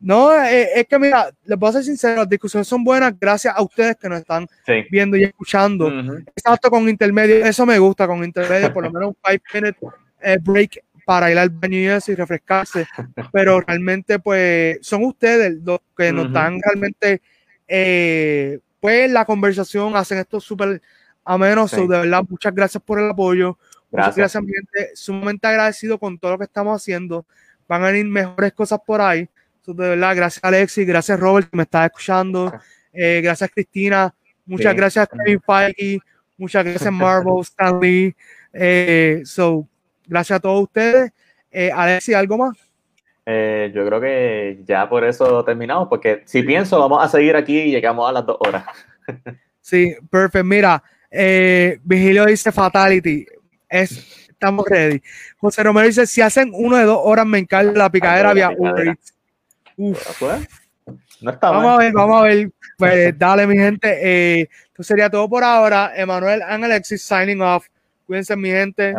No, 0.00 0.34
eh, 0.42 0.70
es 0.74 0.86
que 0.86 0.98
mira, 0.98 1.30
les 1.44 1.58
voy 1.58 1.68
a 1.68 1.72
ser 1.72 1.84
sincero, 1.84 2.16
las 2.16 2.28
discusiones 2.30 2.66
son 2.66 2.82
buenas 2.82 3.12
gracias 3.20 3.54
a 3.54 3.62
ustedes 3.62 3.96
que 3.96 4.08
nos 4.08 4.20
están 4.20 4.46
viendo 4.90 5.18
y 5.18 5.24
escuchando. 5.24 5.92
Exacto, 6.34 6.70
con 6.70 6.88
intermedio, 6.88 7.44
eso 7.44 7.66
me 7.66 7.78
gusta, 7.78 8.06
con 8.06 8.24
intermedio, 8.24 8.72
por 8.72 8.84
lo 8.84 8.90
menos 8.92 9.08
un 9.10 9.16
five 9.22 9.42
minute 9.52 9.78
eh, 10.22 10.38
break 10.40 10.82
para 11.04 11.30
ir 11.30 11.36
al 11.36 11.50
baño 11.50 11.76
y 11.76 11.84
eso 11.88 12.12
y 12.12 12.14
refrescarse, 12.14 12.86
pero 13.30 13.60
realmente 13.60 14.18
pues 14.18 14.78
son 14.80 15.04
ustedes 15.04 15.58
los 15.62 15.80
que 15.94 16.10
nos 16.10 16.32
dan 16.32 16.58
realmente 16.64 17.20
eh, 17.68 18.60
pues 18.80 19.10
la 19.10 19.26
conversación, 19.26 19.94
hacen 19.94 20.16
esto 20.16 20.40
súper 20.40 20.80
ameno, 21.22 21.66
de 21.66 21.86
verdad 21.86 22.24
muchas 22.26 22.54
gracias 22.54 22.82
por 22.82 22.98
el 22.98 23.10
apoyo, 23.10 23.58
gracias. 23.96 24.16
muchas 24.16 24.16
gracias 24.16 24.42
mi 24.42 24.52
gente, 24.52 24.96
sumamente 24.96 25.46
agradecido 25.46 25.98
con 25.98 26.18
todo 26.18 26.32
lo 26.32 26.38
que 26.38 26.44
estamos 26.44 26.80
haciendo, 26.80 27.26
van 27.68 27.82
a 27.82 27.86
venir 27.86 28.06
mejores 28.06 28.52
cosas 28.52 28.78
por 28.86 29.00
ahí, 29.00 29.28
de 29.66 29.88
verdad 29.88 30.14
gracias 30.14 30.44
Alexis, 30.44 30.86
gracias 30.86 31.18
Robert 31.18 31.50
que 31.50 31.56
me 31.56 31.64
está 31.64 31.86
escuchando, 31.86 32.52
eh, 32.92 33.20
gracias 33.22 33.50
Cristina, 33.50 34.14
muchas 34.44 34.74
gracias 34.74 35.08
Kevin 35.08 35.40
Feige, 35.40 35.98
muchas 36.36 36.64
gracias 36.64 36.92
Marvel, 36.92 37.40
Stanley, 37.42 38.14
eh, 38.52 39.22
so 39.24 39.68
Gracias 40.06 40.36
a 40.36 40.40
todos 40.40 40.62
ustedes. 40.62 41.12
Eh, 41.50 41.70
Alexi, 41.74 42.14
¿algo 42.14 42.38
más? 42.38 42.56
Eh, 43.24 43.72
yo 43.74 43.84
creo 43.84 44.00
que 44.00 44.60
ya 44.64 44.88
por 44.88 45.04
eso 45.04 45.44
terminamos, 45.44 45.88
porque 45.88 46.22
si 46.26 46.42
pienso, 46.42 46.78
vamos 46.78 47.04
a 47.04 47.08
seguir 47.08 47.34
aquí 47.34 47.58
y 47.58 47.70
llegamos 47.72 48.08
a 48.08 48.12
las 48.12 48.24
dos 48.24 48.36
horas. 48.40 48.64
sí, 49.60 49.96
perfecto. 50.08 50.44
Mira, 50.44 50.82
eh, 51.10 51.80
Vigilio 51.82 52.26
dice 52.26 52.52
Fatality. 52.52 53.26
Es, 53.82 54.28
estamos 54.28 54.66
ready. 54.68 55.02
José 55.38 55.62
Romero 55.62 55.86
dice: 55.86 56.06
si 56.06 56.20
hacen 56.20 56.50
uno 56.54 56.76
de 56.76 56.84
dos 56.84 57.00
horas, 57.02 57.26
me 57.26 57.38
encargo 57.38 57.72
la 57.72 57.90
picadera 57.90 58.32
vía. 58.32 58.50
Pues, 58.56 60.48
no 61.20 61.30
está 61.30 61.50
vamos 61.50 61.72
a 61.72 61.76
ver, 61.78 61.92
vamos 61.92 62.16
a 62.16 62.22
ver. 62.22 62.50
Pues 62.76 63.18
dale, 63.18 63.46
mi 63.46 63.56
gente. 63.56 63.98
Eh, 64.02 64.48
esto 64.66 64.82
sería 64.82 65.10
todo 65.10 65.28
por 65.28 65.42
ahora. 65.42 65.92
Emanuel 65.96 66.42
and 66.42 66.64
Alexis 66.64 67.02
signing 67.02 67.40
off. 67.40 67.66
Cuídense, 68.06 68.36
mi 68.36 68.50
gente. 68.50 68.94